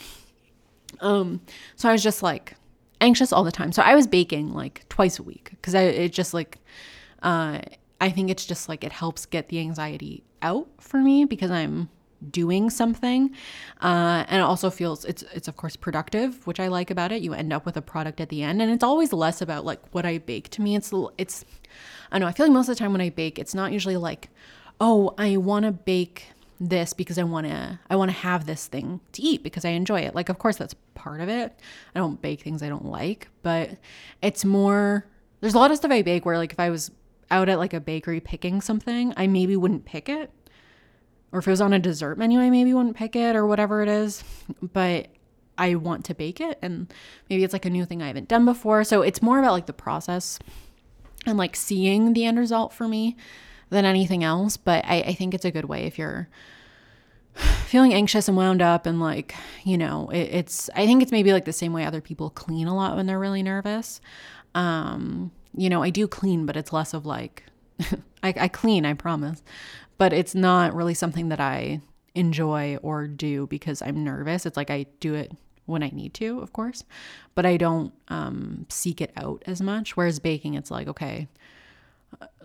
Um, 1.00 1.40
so 1.74 1.88
I 1.88 1.92
was 1.92 2.02
just 2.02 2.22
like 2.22 2.54
anxious 3.00 3.32
all 3.32 3.44
the 3.44 3.52
time. 3.52 3.72
So 3.72 3.82
I 3.82 3.94
was 3.94 4.06
baking 4.06 4.54
like 4.54 4.88
twice 4.88 5.18
a 5.18 5.22
week 5.22 5.50
because 5.50 5.74
I 5.74 5.82
it 5.82 6.12
just 6.12 6.32
like 6.32 6.58
uh 7.22 7.60
I 8.00 8.10
think 8.10 8.30
it's 8.30 8.46
just 8.46 8.68
like 8.68 8.84
it 8.84 8.92
helps 8.92 9.26
get 9.26 9.48
the 9.48 9.58
anxiety 9.58 10.22
out 10.42 10.68
for 10.80 10.98
me 10.98 11.24
because 11.24 11.50
I'm 11.50 11.88
doing 12.30 12.70
something 12.70 13.30
uh, 13.82 14.24
and 14.28 14.40
it 14.40 14.44
also 14.44 14.70
feels 14.70 15.04
it's 15.04 15.22
it's 15.34 15.48
of 15.48 15.56
course 15.56 15.76
productive 15.76 16.46
which 16.46 16.58
i 16.58 16.66
like 16.66 16.90
about 16.90 17.12
it 17.12 17.20
you 17.20 17.34
end 17.34 17.52
up 17.52 17.66
with 17.66 17.76
a 17.76 17.82
product 17.82 18.20
at 18.20 18.30
the 18.30 18.42
end 18.42 18.62
and 18.62 18.70
it's 18.70 18.82
always 18.82 19.12
less 19.12 19.42
about 19.42 19.64
like 19.64 19.80
what 19.92 20.06
i 20.06 20.16
bake 20.18 20.48
to 20.48 20.62
me 20.62 20.74
it's 20.74 20.92
it's 21.18 21.44
i 22.10 22.18
don't 22.18 22.22
know 22.22 22.26
i 22.26 22.32
feel 22.32 22.46
like 22.46 22.52
most 22.54 22.68
of 22.68 22.74
the 22.74 22.78
time 22.78 22.92
when 22.92 23.02
i 23.02 23.10
bake 23.10 23.38
it's 23.38 23.54
not 23.54 23.70
usually 23.70 23.96
like 23.96 24.30
oh 24.80 25.14
i 25.18 25.36
want 25.36 25.64
to 25.64 25.72
bake 25.72 26.28
this 26.58 26.92
because 26.92 27.18
i 27.18 27.22
want 27.22 27.46
to 27.46 27.78
i 27.90 27.96
want 27.96 28.10
to 28.10 28.16
have 28.16 28.46
this 28.46 28.66
thing 28.66 29.00
to 29.12 29.22
eat 29.22 29.42
because 29.42 29.64
i 29.64 29.70
enjoy 29.70 30.00
it 30.00 30.14
like 30.14 30.28
of 30.28 30.38
course 30.38 30.56
that's 30.56 30.74
part 30.94 31.20
of 31.20 31.28
it 31.28 31.58
i 31.94 31.98
don't 31.98 32.22
bake 32.22 32.40
things 32.40 32.62
i 32.62 32.68
don't 32.68 32.86
like 32.86 33.28
but 33.42 33.70
it's 34.22 34.44
more 34.44 35.06
there's 35.40 35.54
a 35.54 35.58
lot 35.58 35.70
of 35.70 35.76
stuff 35.76 35.90
i 35.90 36.02
bake 36.02 36.24
where 36.24 36.38
like 36.38 36.52
if 36.52 36.60
i 36.60 36.70
was 36.70 36.90
out 37.30 37.48
at 37.48 37.58
like 37.58 37.74
a 37.74 37.80
bakery 37.80 38.20
picking 38.20 38.60
something 38.60 39.12
i 39.16 39.26
maybe 39.26 39.56
wouldn't 39.56 39.84
pick 39.84 40.08
it 40.08 40.30
or 41.32 41.40
if 41.40 41.46
it 41.46 41.50
was 41.50 41.60
on 41.60 41.72
a 41.72 41.78
dessert 41.78 42.16
menu, 42.16 42.40
I 42.40 42.50
maybe 42.50 42.72
wouldn't 42.72 42.96
pick 42.96 43.14
it 43.14 43.36
or 43.36 43.46
whatever 43.46 43.82
it 43.82 43.88
is. 43.88 44.24
But 44.62 45.08
I 45.58 45.74
want 45.74 46.04
to 46.06 46.14
bake 46.14 46.40
it 46.40 46.58
and 46.62 46.92
maybe 47.28 47.42
it's 47.44 47.52
like 47.52 47.64
a 47.64 47.70
new 47.70 47.84
thing 47.84 48.02
I 48.02 48.06
haven't 48.06 48.28
done 48.28 48.44
before. 48.44 48.84
So 48.84 49.02
it's 49.02 49.22
more 49.22 49.38
about 49.38 49.52
like 49.52 49.66
the 49.66 49.72
process 49.72 50.38
and 51.26 51.36
like 51.38 51.56
seeing 51.56 52.12
the 52.12 52.24
end 52.24 52.38
result 52.38 52.72
for 52.72 52.86
me 52.88 53.16
than 53.70 53.84
anything 53.84 54.24
else. 54.24 54.56
But 54.56 54.84
I, 54.84 55.00
I 55.00 55.14
think 55.14 55.34
it's 55.34 55.44
a 55.44 55.50
good 55.50 55.66
way 55.66 55.84
if 55.84 55.98
you're 55.98 56.28
feeling 57.66 57.92
anxious 57.94 58.28
and 58.28 58.36
wound 58.36 58.62
up 58.62 58.86
and 58.86 59.00
like 59.00 59.34
you 59.64 59.76
know 59.76 60.08
it, 60.10 60.28
it's 60.32 60.70
i 60.74 60.86
think 60.86 61.02
it's 61.02 61.12
maybe 61.12 61.32
like 61.32 61.44
the 61.44 61.52
same 61.52 61.72
way 61.72 61.84
other 61.84 62.00
people 62.00 62.30
clean 62.30 62.66
a 62.66 62.74
lot 62.74 62.96
when 62.96 63.06
they're 63.06 63.18
really 63.18 63.42
nervous. 63.42 64.00
Um 64.54 65.32
you 65.58 65.70
know 65.70 65.82
i 65.82 65.90
do 65.90 66.06
clean 66.06 66.44
but 66.44 66.56
it's 66.56 66.72
less 66.72 66.92
of 66.92 67.06
like 67.06 67.44
I, 68.22 68.34
I 68.36 68.48
clean 68.48 68.84
i 68.86 68.94
promise. 68.94 69.42
But 69.98 70.12
it's 70.12 70.34
not 70.34 70.74
really 70.74 70.94
something 70.94 71.28
that 71.30 71.40
i 71.40 71.80
enjoy 72.14 72.76
or 72.82 73.06
do 73.06 73.46
because 73.46 73.82
i'm 73.82 74.04
nervous. 74.04 74.46
It's 74.46 74.56
like 74.56 74.70
i 74.70 74.86
do 75.00 75.14
it 75.14 75.32
when 75.66 75.82
i 75.82 75.90
need 75.90 76.14
to 76.14 76.40
of 76.40 76.52
course 76.52 76.84
but 77.34 77.44
i 77.44 77.56
don't 77.56 77.92
um 78.06 78.66
seek 78.68 79.00
it 79.00 79.12
out 79.16 79.42
as 79.46 79.60
much. 79.60 79.96
Whereas 79.96 80.18
baking 80.20 80.54
it's 80.54 80.70
like 80.70 80.88
okay 80.88 81.28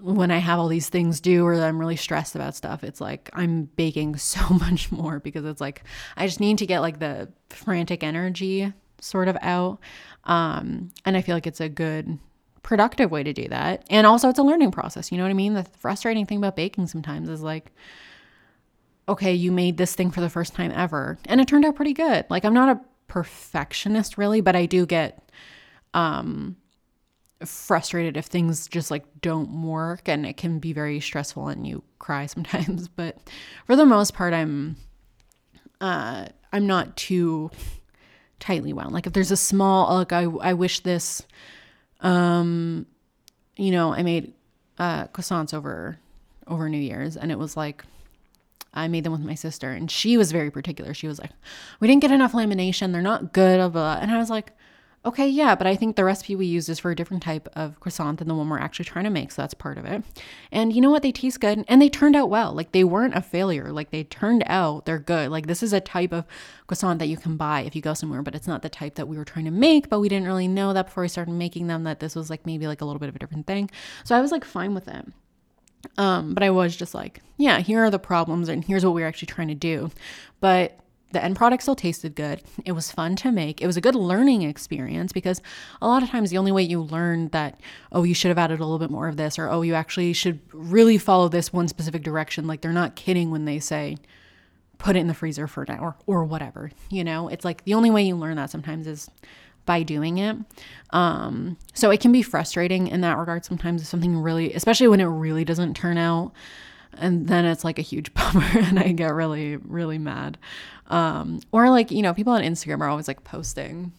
when 0.02 0.32
I 0.32 0.38
have 0.40 0.60
all 0.60 0.68
these 0.68 0.90
things 0.90 1.22
due 1.22 1.46
or 1.46 1.54
I'm 1.54 1.80
really 1.80 1.96
stressed 1.96 2.36
about 2.36 2.56
stuff, 2.56 2.84
it's 2.84 3.00
like 3.00 3.30
I'm 3.34 3.66
baking 3.76 4.16
so 4.18 4.42
much 4.50 4.92
more 4.92 5.20
because 5.20 5.46
it's 5.46 5.62
like 5.62 5.84
I 6.18 6.28
just 6.28 6.40
need 6.40 6.58
to 6.60 6.66
get 6.66 6.80
like 6.80 7.00
the 7.00 7.32
frantic 7.50 8.04
energy 8.04 8.74
sort 9.00 9.28
of 9.28 9.38
out. 9.42 9.80
Um, 10.26 10.92
and 11.06 11.18
I 11.18 11.22
feel 11.22 11.36
like 11.36 11.48
it's 11.48 11.62
a 11.62 11.70
good 11.70 12.20
productive 12.64 13.10
way 13.10 13.24
to 13.24 13.34
do 13.34 13.48
that. 13.48 13.84
And 13.90 14.06
also 14.06 14.30
it's 14.30 14.40
a 14.40 14.44
learning 14.44 14.72
process, 14.72 15.12
you 15.12 15.18
know 15.18 15.24
what 15.24 15.32
I 15.32 15.34
mean? 15.34 15.54
The 15.54 15.64
frustrating 15.80 16.26
thing 16.26 16.38
about 16.38 16.56
baking 16.56 16.88
sometimes 16.88 17.30
is 17.30 17.42
like 17.42 17.72
okay, 19.10 19.34
you 19.34 19.52
made 19.52 19.76
this 19.76 19.94
thing 19.94 20.10
for 20.10 20.22
the 20.22 20.30
first 20.30 20.54
time 20.54 20.72
ever 20.74 21.18
and 21.26 21.42
it 21.42 21.48
turned 21.48 21.66
out 21.66 21.76
pretty 21.76 21.94
good. 21.94 22.24
Like 22.30 22.46
I'm 22.46 22.54
not 22.54 22.78
a 22.78 22.82
perfectionist 23.08 24.18
really, 24.18 24.42
but 24.42 24.56
I 24.56 24.66
do 24.66 24.86
get 24.86 25.32
um 25.94 26.56
frustrated 27.48 28.18
if 28.18 28.26
things 28.26 28.68
just 28.68 28.92
like 28.92 29.04
don't 29.22 29.64
work 29.64 30.08
and 30.08 30.26
it 30.26 30.38
can 30.38 30.60
be 30.60 30.74
very 30.74 31.00
stressful 31.00 31.48
and 31.48 31.66
you 31.66 31.84
cry 32.00 32.26
sometimes 32.26 32.88
but 32.88 33.18
for 33.68 33.76
the 33.76 33.86
most 33.86 34.14
part 34.14 34.34
i'm 34.34 34.76
uh 35.80 36.26
i'm 36.52 36.66
not 36.66 36.96
too 36.98 37.50
tightly 38.40 38.74
wound 38.74 38.92
like 38.92 39.06
if 39.06 39.14
there's 39.14 39.32
a 39.32 39.38
small 39.38 39.96
like 39.96 40.12
i, 40.12 40.24
I 40.24 40.54
wish 40.54 40.80
this 40.80 41.22
um 42.02 42.86
you 43.56 43.72
know 43.72 43.94
i 43.94 44.02
made 44.02 44.34
uh 44.80 45.06
croissants 45.08 45.54
over 45.54 46.00
over 46.48 46.68
new 46.70 46.80
year's 46.80 47.18
and 47.18 47.32
it 47.32 47.38
was 47.38 47.56
like 47.56 47.86
I 48.74 48.88
made 48.88 49.04
them 49.04 49.12
with 49.12 49.22
my 49.22 49.36
sister, 49.36 49.72
and 49.72 49.92
she 49.92 50.16
was 50.16 50.32
very 50.32 50.50
particular. 50.50 50.94
She 50.94 51.06
was 51.06 51.20
like, 51.20 51.32
"We 51.82 51.90
didn't 51.90 52.02
get 52.02 52.12
enough 52.12 52.32
lamination; 52.32 52.94
they're 52.94 53.02
not 53.02 53.34
good." 53.34 53.58
Blah, 53.58 53.68
blah. 53.68 53.98
And 54.02 54.12
I 54.12 54.18
was 54.18 54.30
like, 54.30 54.54
Okay, 55.04 55.28
yeah, 55.28 55.56
but 55.56 55.66
I 55.66 55.76
think 55.76 55.96
the 55.96 56.04
recipe 56.04 56.36
we 56.36 56.46
used 56.46 56.70
is 56.70 56.78
for 56.78 56.92
a 56.92 56.96
different 56.96 57.24
type 57.24 57.50
of 57.56 57.80
croissant 57.80 58.20
than 58.20 58.28
the 58.28 58.36
one 58.36 58.48
we're 58.48 58.60
actually 58.60 58.86
trying 58.86 59.06
to 59.06 59.10
make, 59.10 59.32
so 59.32 59.42
that's 59.42 59.56
part 59.56 59.80
of 59.80 59.86
it. 59.86 60.04
And 60.52 60.72
you 60.74 60.80
know 60.80 60.92
what? 60.92 61.02
They 61.02 61.12
taste 61.12 61.40
good 61.40 61.66
and 61.68 61.82
they 61.82 61.90
turned 61.90 62.16
out 62.16 62.30
well. 62.30 62.54
Like 62.54 62.72
they 62.72 62.84
weren't 62.84 63.16
a 63.16 63.22
failure. 63.22 63.72
Like 63.72 63.90
they 63.90 64.04
turned 64.04 64.44
out, 64.46 64.86
they're 64.86 65.00
good. 65.00 65.32
Like 65.32 65.48
this 65.48 65.64
is 65.64 65.74
a 65.74 65.80
type 65.80 66.14
of 66.14 66.26
croissant 66.68 67.00
that 67.00 67.08
you 67.08 67.18
can 67.18 67.36
buy 67.36 67.62
if 67.62 67.76
you 67.76 67.82
go 67.82 67.96
somewhere, 67.96 68.22
but 68.22 68.36
it's 68.36 68.48
not 68.48 68.62
the 68.62 68.70
type 68.70 68.94
that 68.96 69.08
we 69.08 69.18
were 69.18 69.26
trying 69.26 69.46
to 69.46 69.52
make, 69.52 69.90
but 69.90 70.02
we 70.02 70.08
didn't 70.08 70.28
really 70.28 70.48
know 70.48 70.72
that 70.72 70.86
before 70.86 71.02
we 71.02 71.08
started 71.08 71.32
making 71.32 71.66
them 71.66 71.84
that 71.86 72.00
this 72.00 72.16
was 72.16 72.30
like 72.30 72.46
maybe 72.46 72.68
like 72.68 72.82
a 72.82 72.86
little 72.86 73.00
bit 73.00 73.10
of 73.10 73.16
a 73.16 73.20
different 73.20 73.48
thing. 73.48 73.72
So 74.04 74.16
I 74.16 74.22
was 74.22 74.32
like 74.32 74.46
fine 74.46 74.76
with 74.76 74.88
it. 74.88 75.08
Um, 75.98 76.36
but 76.36 76.44
I 76.44 76.52
was 76.52 76.76
just 76.76 76.94
like, 76.94 77.22
yeah, 77.38 77.60
here 77.60 77.84
are 77.84 77.90
the 77.90 77.98
problems 77.98 78.50
and 78.50 78.64
here's 78.64 78.86
what 78.86 78.94
we're 78.94 79.08
actually 79.08 79.28
trying 79.28 79.48
to 79.48 79.56
do. 79.56 79.90
But 80.42 80.78
the 81.12 81.24
end 81.24 81.36
product 81.36 81.64
still 81.64 81.76
tasted 81.76 82.16
good. 82.16 82.42
It 82.66 82.74
was 82.74 82.92
fun 82.92 83.16
to 83.18 83.32
make. 83.32 83.62
It 83.62 83.68
was 83.68 83.78
a 83.78 83.82
good 83.82 83.96
learning 83.96 84.44
experience 84.44 85.12
because 85.12 85.42
a 85.82 85.88
lot 85.88 86.04
of 86.04 86.10
times 86.10 86.30
the 86.30 86.38
only 86.38 86.52
way 86.52 86.64
you 86.64 86.82
learn 86.82 87.30
that, 87.30 87.60
oh, 87.92 88.04
you 88.04 88.14
should 88.14 88.30
have 88.30 88.38
added 88.38 88.60
a 88.60 88.64
little 88.64 88.80
bit 88.80 88.92
more 88.92 89.08
of 89.08 89.18
this, 89.18 89.38
or 89.38 89.50
oh, 89.50 89.62
you 89.62 89.74
actually 89.74 90.14
should 90.14 90.40
really 90.54 90.98
follow 90.98 91.28
this 91.28 91.54
one 91.54 91.68
specific 91.68 92.04
direction. 92.04 92.48
Like 92.48 92.62
they're 92.62 92.72
not 92.72 92.96
kidding 92.96 93.32
when 93.32 93.46
they 93.46 93.60
say, 93.60 93.98
put 94.78 94.96
it 94.96 95.00
in 95.00 95.08
the 95.08 95.14
freezer 95.14 95.48
for 95.48 95.64
an 95.64 95.72
hour 95.72 95.96
or 96.08 96.24
whatever. 96.24 96.72
You 96.90 97.04
know, 97.04 97.28
it's 97.28 97.46
like 97.46 97.64
the 97.66 97.76
only 97.76 97.92
way 97.92 98.04
you 98.04 98.16
learn 98.16 98.36
that 98.38 98.50
sometimes 98.50 98.88
is 98.88 99.10
by 99.66 99.84
doing 99.84 100.18
it. 100.18 100.36
Um, 100.90 101.58
so 101.74 101.92
it 101.92 102.00
can 102.00 102.12
be 102.12 102.24
frustrating 102.24 102.88
in 102.88 103.02
that 103.02 103.18
regard 103.18 103.46
sometimes 103.46 103.82
if 103.82 103.88
something 103.88 104.18
really, 104.18 104.54
especially 104.54 104.88
when 104.88 105.00
it 105.00 105.06
really 105.06 105.46
doesn't 105.46 105.76
turn 105.76 105.98
out 105.98 106.34
and 106.94 107.28
then 107.28 107.46
it's 107.46 107.64
like 107.64 107.80
a 107.80 107.84
huge 107.84 108.14
bummer 108.16 108.46
and 108.54 108.80
I 108.80 108.92
get 108.92 109.14
really, 109.14 109.58
really 109.58 109.98
mad. 109.98 110.38
Um, 110.92 111.40
or 111.52 111.70
like, 111.70 111.90
you 111.90 112.02
know, 112.02 112.14
people 112.14 112.34
on 112.34 112.44
Instagram 112.44 112.82
are 112.82 112.90
always 112.90 113.08
like 113.08 113.24
posting 113.24 113.94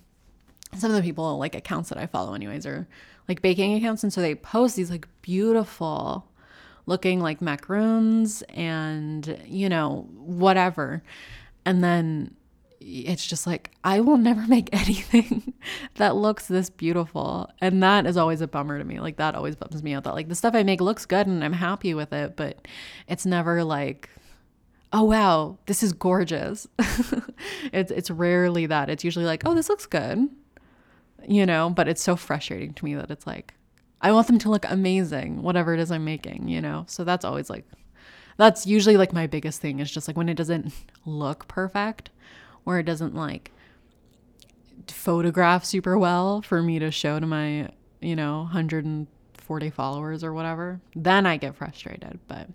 some 0.77 0.91
of 0.91 0.97
the 0.97 1.03
people 1.03 1.39
like 1.39 1.55
accounts 1.55 1.89
that 1.89 1.99
I 1.99 2.07
follow 2.07 2.35
anyways 2.35 2.67
are 2.67 2.87
like 3.29 3.43
baking 3.43 3.75
accounts. 3.75 4.03
And 4.03 4.13
so 4.13 4.21
they 4.21 4.35
post 4.35 4.77
these 4.77 4.91
like 4.91 5.09
beautiful 5.23 6.27
looking 6.87 7.21
like 7.21 7.41
macaroons 7.41 8.43
and, 8.51 9.41
you 9.47 9.69
know, 9.69 10.09
whatever. 10.17 11.03
And 11.65 11.83
then 11.83 12.35
it's 12.81 13.27
just 13.27 13.47
like 13.47 13.71
I 13.85 14.01
will 14.01 14.17
never 14.17 14.47
make 14.49 14.69
anything 14.73 15.55
that 15.95 16.17
looks 16.17 16.47
this 16.47 16.69
beautiful. 16.71 17.51
And 17.61 17.83
that 17.83 18.07
is 18.07 18.17
always 18.17 18.41
a 18.41 18.49
bummer 18.49 18.79
to 18.79 18.85
me. 18.85 19.01
Like 19.01 19.17
that 19.17 19.35
always 19.35 19.57
bums 19.57 19.83
me 19.83 19.95
out 19.95 20.05
that 20.05 20.15
like 20.15 20.29
the 20.29 20.35
stuff 20.35 20.55
I 20.55 20.63
make 20.63 20.81
looks 20.81 21.07
good 21.07 21.27
and 21.27 21.45
I'm 21.45 21.53
happy 21.53 21.95
with 21.95 22.13
it, 22.13 22.37
but 22.37 22.67
it's 23.09 23.27
never 23.27 23.65
like 23.65 24.11
oh 24.93 25.05
wow, 25.05 25.59
this 25.67 25.83
is 25.83 25.93
gorgeous. 25.93 26.67
it's 27.73 27.91
it's 27.91 28.11
rarely 28.11 28.67
that. 28.67 28.91
It's 28.91 29.05
usually 29.05 29.25
like, 29.25 29.43
oh, 29.47 29.55
this 29.55 29.69
looks 29.69 29.87
good. 29.87 30.29
You 31.27 31.47
know, 31.47 31.71
but 31.71 31.89
it's 31.89 32.03
so 32.03 32.17
frustrating 32.17 32.75
to 32.75 32.85
me 32.85 32.95
that 32.95 33.11
it's 33.11 33.27
like 33.27 33.55
I 34.01 34.11
want 34.13 34.27
them 34.27 34.39
to 34.41 34.51
look 34.51 34.67
amazing, 34.69 35.43
whatever 35.43 35.73
it 35.75 35.81
is 35.81 35.91
I'm 35.91 36.05
making, 36.05 36.49
you 36.49 36.61
know. 36.61 36.85
So 36.89 37.05
that's 37.05 37.25
always 37.25 37.49
like 37.49 37.65
that's 38.37 38.67
usually 38.67 38.97
like 38.97 39.13
my 39.13 39.27
biggest 39.27 39.61
thing 39.61 39.79
is 39.79 39.91
just 39.91 40.09
like 40.09 40.17
when 40.17 40.29
it 40.29 40.35
doesn't 40.35 40.73
look 41.07 41.49
perfect 41.49 42.11
or 42.65 42.79
it 42.79 42.85
doesn't 42.85 43.15
like 43.15 43.53
photograph 44.89 45.65
super 45.65 45.97
well 45.99 46.43
for 46.43 46.63
me 46.63 46.79
to 46.81 46.91
show 46.91 47.21
to 47.21 47.27
my, 47.27 47.69
you 48.01 48.17
know, 48.17 48.39
140 48.39 49.71
followers 49.71 50.25
or 50.25 50.33
whatever, 50.33 50.81
then 50.97 51.25
I 51.25 51.37
get 51.37 51.55
frustrated. 51.55 52.19
But 52.27 52.49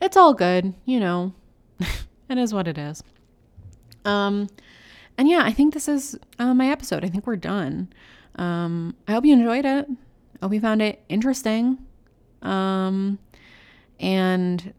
it's 0.00 0.16
all 0.16 0.34
good, 0.34 0.74
you 0.86 1.00
know. 1.00 1.34
it 2.28 2.38
is 2.38 2.52
what 2.52 2.68
it 2.68 2.78
is. 2.78 3.02
Um 4.04 4.48
and 5.18 5.28
yeah, 5.28 5.42
I 5.42 5.52
think 5.52 5.74
this 5.74 5.88
is 5.88 6.16
uh, 6.38 6.54
my 6.54 6.70
episode. 6.70 7.04
I 7.04 7.08
think 7.08 7.26
we're 7.26 7.34
done. 7.34 7.92
Um, 8.36 8.94
I 9.08 9.12
hope 9.12 9.24
you 9.24 9.32
enjoyed 9.32 9.64
it. 9.64 9.86
I 9.90 10.44
hope 10.44 10.54
you 10.54 10.60
found 10.60 10.80
it 10.80 11.02
interesting. 11.08 11.78
Um, 12.40 13.18
and 13.98 14.72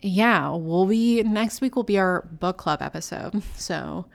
yeah, 0.00 0.50
we'll 0.50 0.86
be 0.86 1.22
next 1.22 1.60
week 1.60 1.76
will 1.76 1.82
be 1.82 1.98
our 1.98 2.22
book 2.22 2.56
club 2.56 2.80
episode. 2.82 3.42
So 3.56 4.06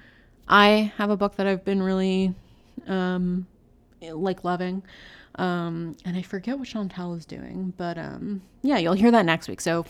I 0.47 0.91
have 0.97 1.09
a 1.09 1.17
book 1.17 1.35
that 1.35 1.45
I've 1.47 1.63
been 1.63 1.81
really 1.81 2.33
um 2.87 3.47
like 4.01 4.43
loving. 4.43 4.83
Um 5.35 5.95
and 6.05 6.17
I 6.17 6.21
forget 6.21 6.57
what 6.57 6.67
Chantel 6.67 7.15
is 7.17 7.25
doing, 7.25 7.73
but 7.77 7.97
um 7.97 8.41
yeah, 8.63 8.77
you'll 8.77 8.93
hear 8.93 9.11
that 9.11 9.25
next 9.25 9.47
week. 9.47 9.61
So, 9.61 9.85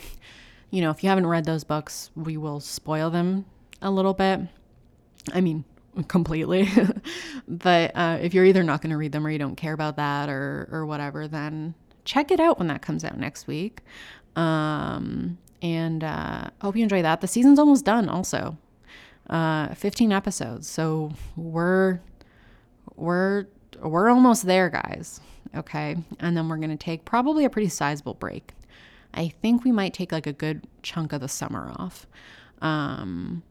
you 0.69 0.81
know, 0.81 0.89
if 0.89 1.03
you 1.03 1.09
haven't 1.09 1.27
read 1.27 1.45
those 1.45 1.63
books, 1.63 2.11
we 2.15 2.37
will 2.37 2.59
spoil 2.59 3.09
them 3.09 3.45
a 3.81 3.89
little 3.89 4.13
bit. 4.13 4.41
I 5.33 5.41
mean, 5.41 5.63
completely. 6.07 6.69
but 7.47 7.91
uh, 7.95 8.17
if 8.21 8.33
you're 8.33 8.45
either 8.45 8.63
not 8.63 8.81
going 8.81 8.91
to 8.91 8.97
read 8.97 9.11
them 9.11 9.25
or 9.25 9.29
you 9.29 9.39
don't 9.39 9.55
care 9.55 9.73
about 9.73 9.95
that 9.97 10.29
or 10.29 10.67
or 10.71 10.85
whatever, 10.85 11.27
then 11.27 11.73
check 12.05 12.31
it 12.31 12.39
out 12.39 12.57
when 12.59 12.67
that 12.67 12.81
comes 12.81 13.03
out 13.03 13.17
next 13.17 13.47
week. 13.47 13.81
Um, 14.35 15.37
and 15.61 16.03
uh, 16.03 16.49
hope 16.61 16.75
you 16.75 16.83
enjoy 16.83 17.01
that. 17.01 17.21
The 17.21 17.27
season's 17.27 17.59
almost 17.59 17.85
done, 17.85 18.09
also. 18.09 18.57
Uh, 19.29 19.73
15 19.73 20.13
episodes, 20.13 20.69
so 20.69 21.11
we're 21.35 21.99
we're 22.95 23.45
we're 23.81 24.09
almost 24.09 24.45
there, 24.45 24.69
guys. 24.69 25.19
Okay, 25.53 25.97
and 26.19 26.37
then 26.37 26.47
we're 26.47 26.57
gonna 26.57 26.77
take 26.77 27.03
probably 27.03 27.43
a 27.43 27.49
pretty 27.49 27.67
sizable 27.67 28.13
break. 28.13 28.53
I 29.17 29.29
think 29.41 29.63
we 29.63 29.71
might 29.71 29.93
take 29.93 30.11
like 30.11 30.27
a 30.27 30.33
good 30.33 30.67
chunk 30.83 31.13
of 31.13 31.21
the 31.21 31.27
summer 31.27 31.73
off. 31.77 32.07
Um, 32.61 33.43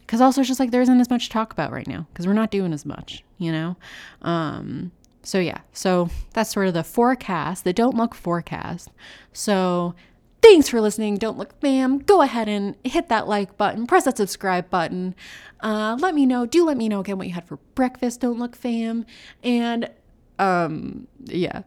because 0.00 0.22
also 0.22 0.40
it's 0.40 0.48
just 0.48 0.58
like 0.58 0.70
there 0.70 0.80
isn't 0.80 1.00
as 1.00 1.10
much 1.10 1.26
to 1.26 1.30
talk 1.30 1.52
about 1.52 1.70
right 1.70 1.86
now 1.86 2.06
because 2.10 2.26
we're 2.26 2.32
not 2.32 2.50
doing 2.50 2.72
as 2.72 2.86
much, 2.86 3.22
you 3.36 3.52
know. 3.52 3.76
Um, 4.22 4.90
so 5.22 5.38
yeah, 5.38 5.60
so 5.74 6.08
that's 6.32 6.50
sort 6.50 6.66
of 6.66 6.72
the 6.72 6.82
forecast, 6.82 7.64
the 7.64 7.74
don't 7.74 7.94
look 7.94 8.14
forecast. 8.14 8.88
So 9.34 9.94
Thanks 10.40 10.68
for 10.68 10.80
listening. 10.80 11.16
Don't 11.16 11.36
look 11.36 11.60
fam. 11.60 11.98
Go 11.98 12.22
ahead 12.22 12.48
and 12.48 12.76
hit 12.84 13.08
that 13.08 13.26
like 13.26 13.56
button, 13.56 13.86
press 13.86 14.04
that 14.04 14.16
subscribe 14.16 14.70
button. 14.70 15.14
Uh, 15.60 15.96
let 15.98 16.14
me 16.14 16.26
know. 16.26 16.46
Do 16.46 16.64
let 16.64 16.76
me 16.76 16.88
know 16.88 17.00
again 17.00 17.18
what 17.18 17.26
you 17.26 17.34
had 17.34 17.48
for 17.48 17.56
breakfast. 17.74 18.20
Don't 18.20 18.38
look 18.38 18.54
fam. 18.54 19.04
And 19.42 19.90
um, 20.38 21.08
yeah. 21.24 21.62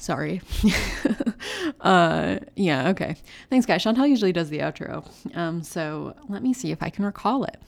Sorry. 0.00 0.40
uh, 1.82 2.38
yeah, 2.56 2.88
okay. 2.88 3.16
Thanks, 3.50 3.66
guys. 3.66 3.84
Chantel 3.84 4.08
usually 4.08 4.32
does 4.32 4.48
the 4.48 4.60
outro. 4.60 5.06
Um, 5.36 5.62
so 5.62 6.16
let 6.26 6.42
me 6.42 6.54
see 6.54 6.72
if 6.72 6.82
I 6.82 6.88
can 6.88 7.04
recall 7.04 7.44
it. 7.44 7.58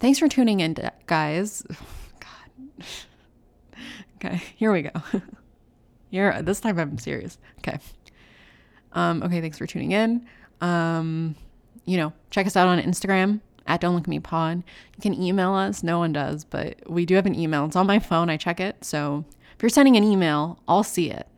thanks 0.00 0.18
for 0.18 0.28
tuning 0.28 0.58
in, 0.58 0.76
guys. 1.06 1.62
God. 2.20 2.84
Okay, 4.22 4.42
here 4.56 4.70
we 4.70 4.82
go. 4.82 4.90
here, 6.10 6.42
this 6.42 6.60
time 6.60 6.78
I'm 6.78 6.98
serious. 6.98 7.38
Okay. 7.60 7.78
Um, 8.92 9.22
okay, 9.22 9.40
thanks 9.40 9.56
for 9.56 9.66
tuning 9.66 9.92
in. 9.92 10.26
Um, 10.60 11.36
you 11.86 11.96
know, 11.96 12.12
check 12.28 12.46
us 12.46 12.54
out 12.54 12.68
on 12.68 12.78
Instagram 12.82 13.40
at 13.66 13.80
Don't 13.80 13.94
Look 13.94 14.06
Me 14.06 14.20
Pod. 14.20 14.58
You 14.58 15.00
can 15.00 15.14
email 15.14 15.54
us. 15.54 15.82
No 15.82 15.98
one 15.98 16.12
does, 16.12 16.44
but 16.44 16.76
we 16.86 17.06
do 17.06 17.14
have 17.14 17.24
an 17.24 17.34
email. 17.34 17.64
It's 17.64 17.76
on 17.76 17.86
my 17.86 17.98
phone. 17.98 18.28
I 18.28 18.36
check 18.36 18.60
it. 18.60 18.84
So 18.84 19.24
if 19.60 19.62
you're 19.62 19.68
sending 19.68 19.98
an 19.98 20.04
email, 20.04 20.58
I'll 20.66 20.82
see 20.82 21.10
it. 21.10 21.28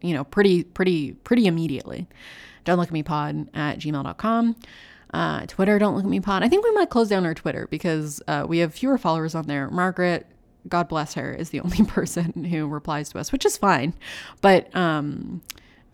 You 0.00 0.14
know, 0.14 0.22
pretty, 0.22 0.62
pretty, 0.62 1.10
pretty 1.10 1.48
immediately. 1.48 2.06
Don't 2.64 2.78
Look 2.78 2.86
at 2.86 2.92
Me 2.92 3.02
Pod 3.02 3.48
at 3.52 3.80
gmail.com. 3.80 4.54
Uh, 5.12 5.46
Twitter, 5.46 5.80
Don't 5.80 5.96
Look 5.96 6.04
at 6.04 6.08
Me 6.08 6.20
Pod. 6.20 6.44
I 6.44 6.48
think 6.48 6.64
we 6.64 6.70
might 6.70 6.90
close 6.90 7.08
down 7.08 7.26
our 7.26 7.34
Twitter 7.34 7.66
because 7.72 8.22
uh, 8.28 8.46
we 8.46 8.58
have 8.58 8.72
fewer 8.72 8.96
followers 8.96 9.34
on 9.34 9.48
there. 9.48 9.68
Margaret, 9.72 10.24
God 10.68 10.86
bless 10.86 11.14
her, 11.14 11.34
is 11.34 11.50
the 11.50 11.58
only 11.62 11.84
person 11.84 12.44
who 12.44 12.68
replies 12.68 13.08
to 13.08 13.18
us, 13.18 13.32
which 13.32 13.44
is 13.44 13.56
fine. 13.56 13.92
But 14.40 14.72
um, 14.76 15.42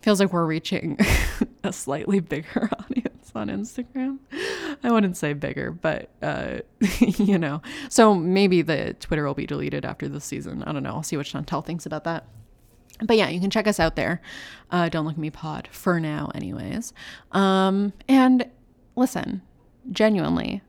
feels 0.01 0.19
like 0.19 0.33
we're 0.33 0.45
reaching 0.45 0.97
a 1.63 1.71
slightly 1.71 2.19
bigger 2.19 2.69
audience 2.79 3.31
on 3.35 3.47
Instagram. 3.47 4.19
I 4.83 4.91
wouldn't 4.91 5.17
say 5.17 5.33
bigger, 5.33 5.71
but 5.71 6.09
uh, 6.21 6.59
you 6.99 7.37
know. 7.37 7.61
So 7.89 8.15
maybe 8.15 8.61
the 8.61 8.95
Twitter 8.99 9.25
will 9.25 9.33
be 9.33 9.45
deleted 9.45 9.85
after 9.85 10.07
this 10.07 10.25
season. 10.25 10.63
I 10.63 10.71
don't 10.71 10.83
know. 10.83 10.91
I'll 10.91 11.03
see 11.03 11.17
what 11.17 11.25
Chantel 11.25 11.65
thinks 11.65 11.85
about 11.85 12.03
that. 12.05 12.25
But 13.03 13.17
yeah, 13.17 13.29
you 13.29 13.39
can 13.39 13.49
check 13.49 13.67
us 13.67 13.79
out 13.79 13.95
there. 13.95 14.21
Uh, 14.69 14.89
don't 14.89 15.05
look 15.05 15.15
at 15.15 15.19
me 15.19 15.31
pod 15.31 15.67
for 15.71 15.99
now, 15.99 16.31
anyways. 16.35 16.93
Um, 17.31 17.93
and 18.07 18.47
listen, 18.95 19.41
genuinely, 19.91 20.61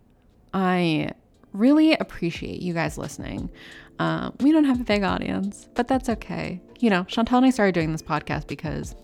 I 0.55 1.11
really 1.53 1.95
appreciate 1.95 2.63
you 2.63 2.73
guys 2.73 2.97
listening. 2.97 3.51
Uh, 3.99 4.31
we 4.41 4.51
don't 4.53 4.65
have 4.65 4.81
a 4.81 4.85
big 4.85 5.03
audience, 5.03 5.69
but 5.75 5.89
that's 5.89 6.09
okay. 6.09 6.63
You 6.83 6.91
know, 6.91 7.05
Chantel 7.05 7.37
and 7.37 7.47
I 7.47 7.51
started 7.51 7.77
doing 7.77 7.93
this 7.93 8.03
podcast 8.03 8.49
because 8.49 8.97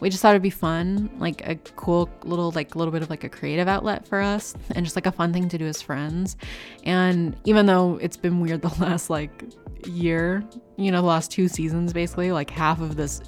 we 0.00 0.10
just 0.10 0.22
thought 0.22 0.30
it'd 0.30 0.42
be 0.42 0.48
fun, 0.50 1.10
like 1.18 1.44
a 1.44 1.56
cool 1.74 2.08
little, 2.22 2.52
like 2.52 2.76
little 2.76 2.92
bit 2.92 3.02
of 3.02 3.10
like 3.10 3.24
a 3.24 3.28
creative 3.28 3.66
outlet 3.66 4.06
for 4.06 4.20
us 4.20 4.54
and 4.76 4.86
just 4.86 4.94
like 4.94 5.06
a 5.06 5.12
fun 5.12 5.32
thing 5.32 5.48
to 5.48 5.58
do 5.58 5.66
as 5.66 5.82
friends. 5.82 6.36
And 6.84 7.36
even 7.44 7.66
though 7.66 7.98
it's 8.00 8.16
been 8.16 8.38
weird 8.38 8.62
the 8.62 8.68
last 8.80 9.10
like 9.10 9.42
year, 9.88 10.44
you 10.76 10.92
know, 10.92 11.00
the 11.00 11.08
last 11.08 11.32
two 11.32 11.48
seasons 11.48 11.92
basically, 11.92 12.30
like 12.30 12.48
half 12.48 12.80
of 12.80 12.94
this 12.94 13.20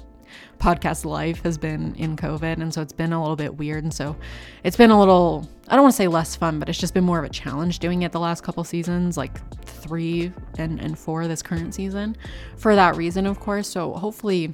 podcast 0.59 1.05
life 1.05 1.41
has 1.43 1.57
been 1.57 1.95
in 1.95 2.15
COVID. 2.15 2.61
And 2.61 2.73
so 2.73 2.81
it's 2.81 2.93
been 2.93 3.13
a 3.13 3.21
little 3.21 3.35
bit 3.35 3.57
weird. 3.57 3.83
And 3.83 3.93
so 3.93 4.15
it's 4.63 4.77
been 4.77 4.91
a 4.91 4.99
little, 4.99 5.49
I 5.67 5.75
don't 5.75 5.83
want 5.83 5.93
to 5.93 5.97
say 5.97 6.07
less 6.07 6.35
fun, 6.35 6.59
but 6.59 6.69
it's 6.69 6.77
just 6.77 6.93
been 6.93 7.03
more 7.03 7.19
of 7.19 7.25
a 7.25 7.29
challenge 7.29 7.79
doing 7.79 8.01
it 8.01 8.11
the 8.11 8.19
last 8.19 8.43
couple 8.43 8.63
seasons, 8.63 9.17
like 9.17 9.39
three 9.63 10.31
and, 10.57 10.79
and 10.79 10.97
four 10.97 11.27
this 11.27 11.41
current 11.41 11.73
season 11.73 12.15
for 12.57 12.75
that 12.75 12.95
reason, 12.95 13.25
of 13.25 13.39
course. 13.39 13.67
So 13.67 13.93
hopefully 13.93 14.53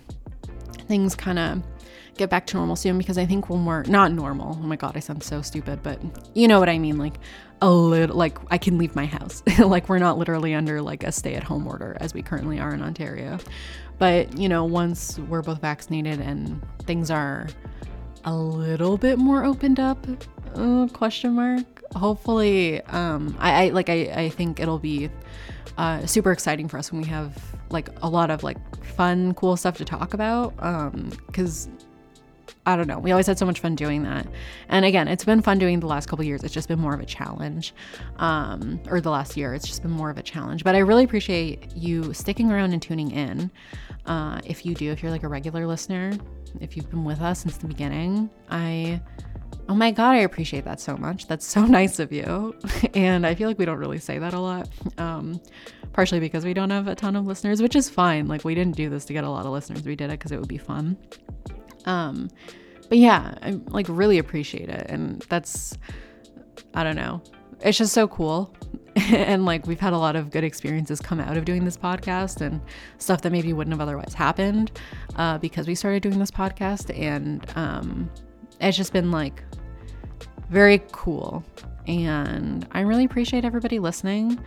things 0.87 1.15
kind 1.15 1.39
of 1.39 1.63
get 2.17 2.29
back 2.29 2.47
to 2.47 2.57
normal 2.57 2.75
soon 2.75 2.97
because 2.97 3.17
I 3.17 3.25
think 3.25 3.49
when 3.49 3.65
we're 3.65 3.83
not 3.83 4.11
normal, 4.11 4.57
oh 4.59 4.65
my 4.65 4.75
god, 4.75 4.95
I 4.95 4.99
sound 4.99 5.23
so 5.23 5.41
stupid, 5.41 5.83
but 5.83 5.99
you 6.33 6.47
know 6.47 6.59
what 6.59 6.69
I 6.69 6.77
mean, 6.77 6.97
like 6.97 7.15
a 7.61 7.69
little 7.69 8.15
like 8.15 8.37
I 8.51 8.57
can 8.57 8.77
leave 8.77 8.95
my 8.95 9.05
house. 9.05 9.43
like 9.59 9.89
we're 9.89 9.99
not 9.99 10.17
literally 10.17 10.53
under 10.53 10.81
like 10.81 11.03
a 11.03 11.11
stay-at-home 11.11 11.67
order 11.67 11.97
as 11.99 12.13
we 12.13 12.21
currently 12.21 12.59
are 12.59 12.73
in 12.73 12.81
Ontario. 12.81 13.37
But, 13.97 14.37
you 14.37 14.49
know, 14.49 14.65
once 14.65 15.19
we're 15.19 15.41
both 15.41 15.61
vaccinated 15.61 16.19
and 16.19 16.61
things 16.83 17.09
are 17.09 17.47
a 18.25 18.35
little 18.35 18.97
bit 18.97 19.17
more 19.17 19.45
opened 19.45 19.79
up, 19.79 20.05
uh, 20.55 20.87
question 20.91 21.33
mark. 21.33 21.65
Hopefully, 21.95 22.81
um, 22.83 23.35
I, 23.39 23.65
I 23.65 23.69
like 23.69 23.89
I, 23.89 24.11
I 24.13 24.29
think 24.29 24.59
it'll 24.59 24.79
be 24.79 25.09
uh, 25.77 26.05
super 26.05 26.31
exciting 26.31 26.67
for 26.67 26.77
us 26.77 26.91
when 26.91 27.01
we 27.01 27.07
have 27.07 27.54
like 27.69 27.89
a 28.01 28.09
lot 28.09 28.29
of 28.29 28.43
like 28.43 28.57
fun, 28.83 29.33
cool 29.33 29.57
stuff 29.57 29.77
to 29.77 29.85
talk 29.85 30.13
about. 30.13 30.53
Um, 30.59 31.11
because 31.27 31.69
I 32.67 32.75
don't 32.75 32.87
know. 32.87 32.97
We 32.97 33.11
always 33.11 33.27
had 33.27 33.37
so 33.37 33.45
much 33.45 33.59
fun 33.59 33.75
doing 33.75 34.03
that. 34.03 34.27
And 34.69 34.85
again, 34.85 35.07
it's 35.07 35.23
been 35.23 35.41
fun 35.41 35.59
doing 35.59 35.79
the 35.79 35.87
last 35.87 36.07
couple 36.07 36.25
years. 36.25 36.43
It's 36.43 36.53
just 36.53 36.67
been 36.67 36.79
more 36.79 36.95
of 36.95 36.99
a 36.99 37.05
challenge. 37.05 37.73
Um, 38.17 38.79
or 38.89 39.01
the 39.01 39.11
last 39.11 39.37
year, 39.37 39.53
it's 39.53 39.67
just 39.67 39.83
been 39.83 39.91
more 39.91 40.09
of 40.09 40.17
a 40.17 40.23
challenge. 40.23 40.63
But 40.63 40.73
I 40.73 40.79
really 40.79 41.03
appreciate 41.03 41.75
you 41.75 42.11
sticking 42.13 42.51
around 42.51 42.73
and 42.73 42.81
tuning 42.81 43.11
in. 43.11 43.51
Uh, 44.07 44.41
if 44.43 44.65
you 44.65 44.73
do, 44.73 44.91
if 44.91 45.03
you're 45.03 45.11
like 45.11 45.23
a 45.23 45.27
regular 45.27 45.67
listener, 45.67 46.13
if 46.59 46.75
you've 46.75 46.89
been 46.89 47.03
with 47.03 47.21
us 47.21 47.41
since 47.41 47.57
the 47.57 47.67
beginning, 47.67 48.29
I 48.49 48.99
Oh 49.67 49.73
my 49.73 49.91
God, 49.91 50.11
I 50.11 50.17
appreciate 50.17 50.63
that 50.65 50.79
so 50.79 50.95
much. 50.95 51.27
That's 51.27 51.45
so 51.45 51.65
nice 51.65 51.99
of 51.99 52.11
you. 52.11 52.55
and 52.93 53.25
I 53.25 53.35
feel 53.35 53.47
like 53.47 53.57
we 53.57 53.65
don't 53.65 53.79
really 53.79 53.99
say 53.99 54.19
that 54.19 54.33
a 54.33 54.39
lot, 54.39 54.69
um, 54.97 55.41
partially 55.93 56.19
because 56.19 56.45
we 56.45 56.53
don't 56.53 56.69
have 56.69 56.87
a 56.87 56.95
ton 56.95 57.15
of 57.15 57.25
listeners, 57.25 57.61
which 57.61 57.75
is 57.75 57.89
fine. 57.89 58.27
Like, 58.27 58.43
we 58.43 58.53
didn't 58.53 58.75
do 58.75 58.89
this 58.89 59.05
to 59.05 59.13
get 59.13 59.23
a 59.23 59.29
lot 59.29 59.45
of 59.45 59.51
listeners. 59.51 59.83
We 59.83 59.95
did 59.95 60.05
it 60.05 60.19
because 60.19 60.31
it 60.31 60.39
would 60.39 60.47
be 60.47 60.57
fun. 60.57 60.97
Um, 61.85 62.29
but 62.89 62.97
yeah, 62.97 63.35
I 63.41 63.59
like 63.67 63.87
really 63.89 64.19
appreciate 64.19 64.69
it. 64.69 64.85
And 64.89 65.21
that's, 65.29 65.77
I 66.73 66.83
don't 66.83 66.95
know, 66.95 67.21
it's 67.61 67.77
just 67.77 67.93
so 67.93 68.07
cool. 68.07 68.55
and 68.95 69.45
like 69.45 69.65
we've 69.67 69.79
had 69.79 69.93
a 69.93 69.97
lot 69.97 70.15
of 70.15 70.31
good 70.31 70.43
experiences 70.43 71.01
come 71.01 71.19
out 71.19 71.35
of 71.35 71.43
doing 71.43 71.65
this 71.65 71.75
podcast 71.75 72.39
and 72.39 72.61
stuff 72.97 73.21
that 73.21 73.31
maybe 73.31 73.51
wouldn't 73.51 73.73
have 73.73 73.81
otherwise 73.81 74.13
happened 74.13 74.71
uh, 75.17 75.37
because 75.39 75.67
we 75.67 75.75
started 75.75 76.01
doing 76.01 76.19
this 76.19 76.31
podcast. 76.31 76.97
And 76.97 77.45
um, 77.55 78.09
it's 78.59 78.77
just 78.77 78.93
been 78.93 79.11
like 79.11 79.43
very 80.49 80.81
cool. 80.91 81.43
And 81.87 82.67
I 82.71 82.81
really 82.81 83.05
appreciate 83.05 83.45
everybody 83.45 83.79
listening. 83.79 84.39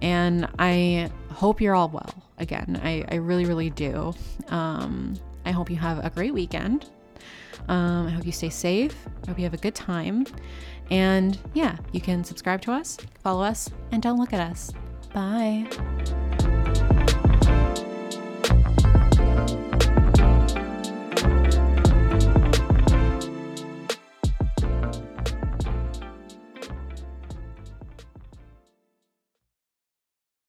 And 0.00 0.48
I 0.58 1.10
hope 1.30 1.60
you're 1.60 1.74
all 1.74 1.88
well. 1.88 2.14
Again, 2.38 2.80
I, 2.82 3.04
I 3.08 3.16
really, 3.16 3.44
really 3.44 3.70
do. 3.70 4.14
Um, 4.48 5.14
I 5.44 5.50
hope 5.50 5.70
you 5.70 5.76
have 5.76 6.04
a 6.04 6.10
great 6.10 6.32
weekend. 6.32 6.86
Um, 7.68 8.06
I 8.06 8.10
hope 8.10 8.24
you 8.24 8.32
stay 8.32 8.48
safe. 8.48 8.96
I 9.24 9.28
hope 9.28 9.38
you 9.38 9.44
have 9.44 9.54
a 9.54 9.58
good 9.58 9.74
time. 9.74 10.26
And 10.90 11.38
yeah, 11.54 11.76
you 11.92 12.00
can 12.00 12.24
subscribe 12.24 12.62
to 12.62 12.72
us, 12.72 12.96
follow 13.22 13.42
us, 13.42 13.70
and 13.92 14.02
don't 14.02 14.18
look 14.18 14.32
at 14.32 14.40
us. 14.40 14.72
Bye. 15.12 15.66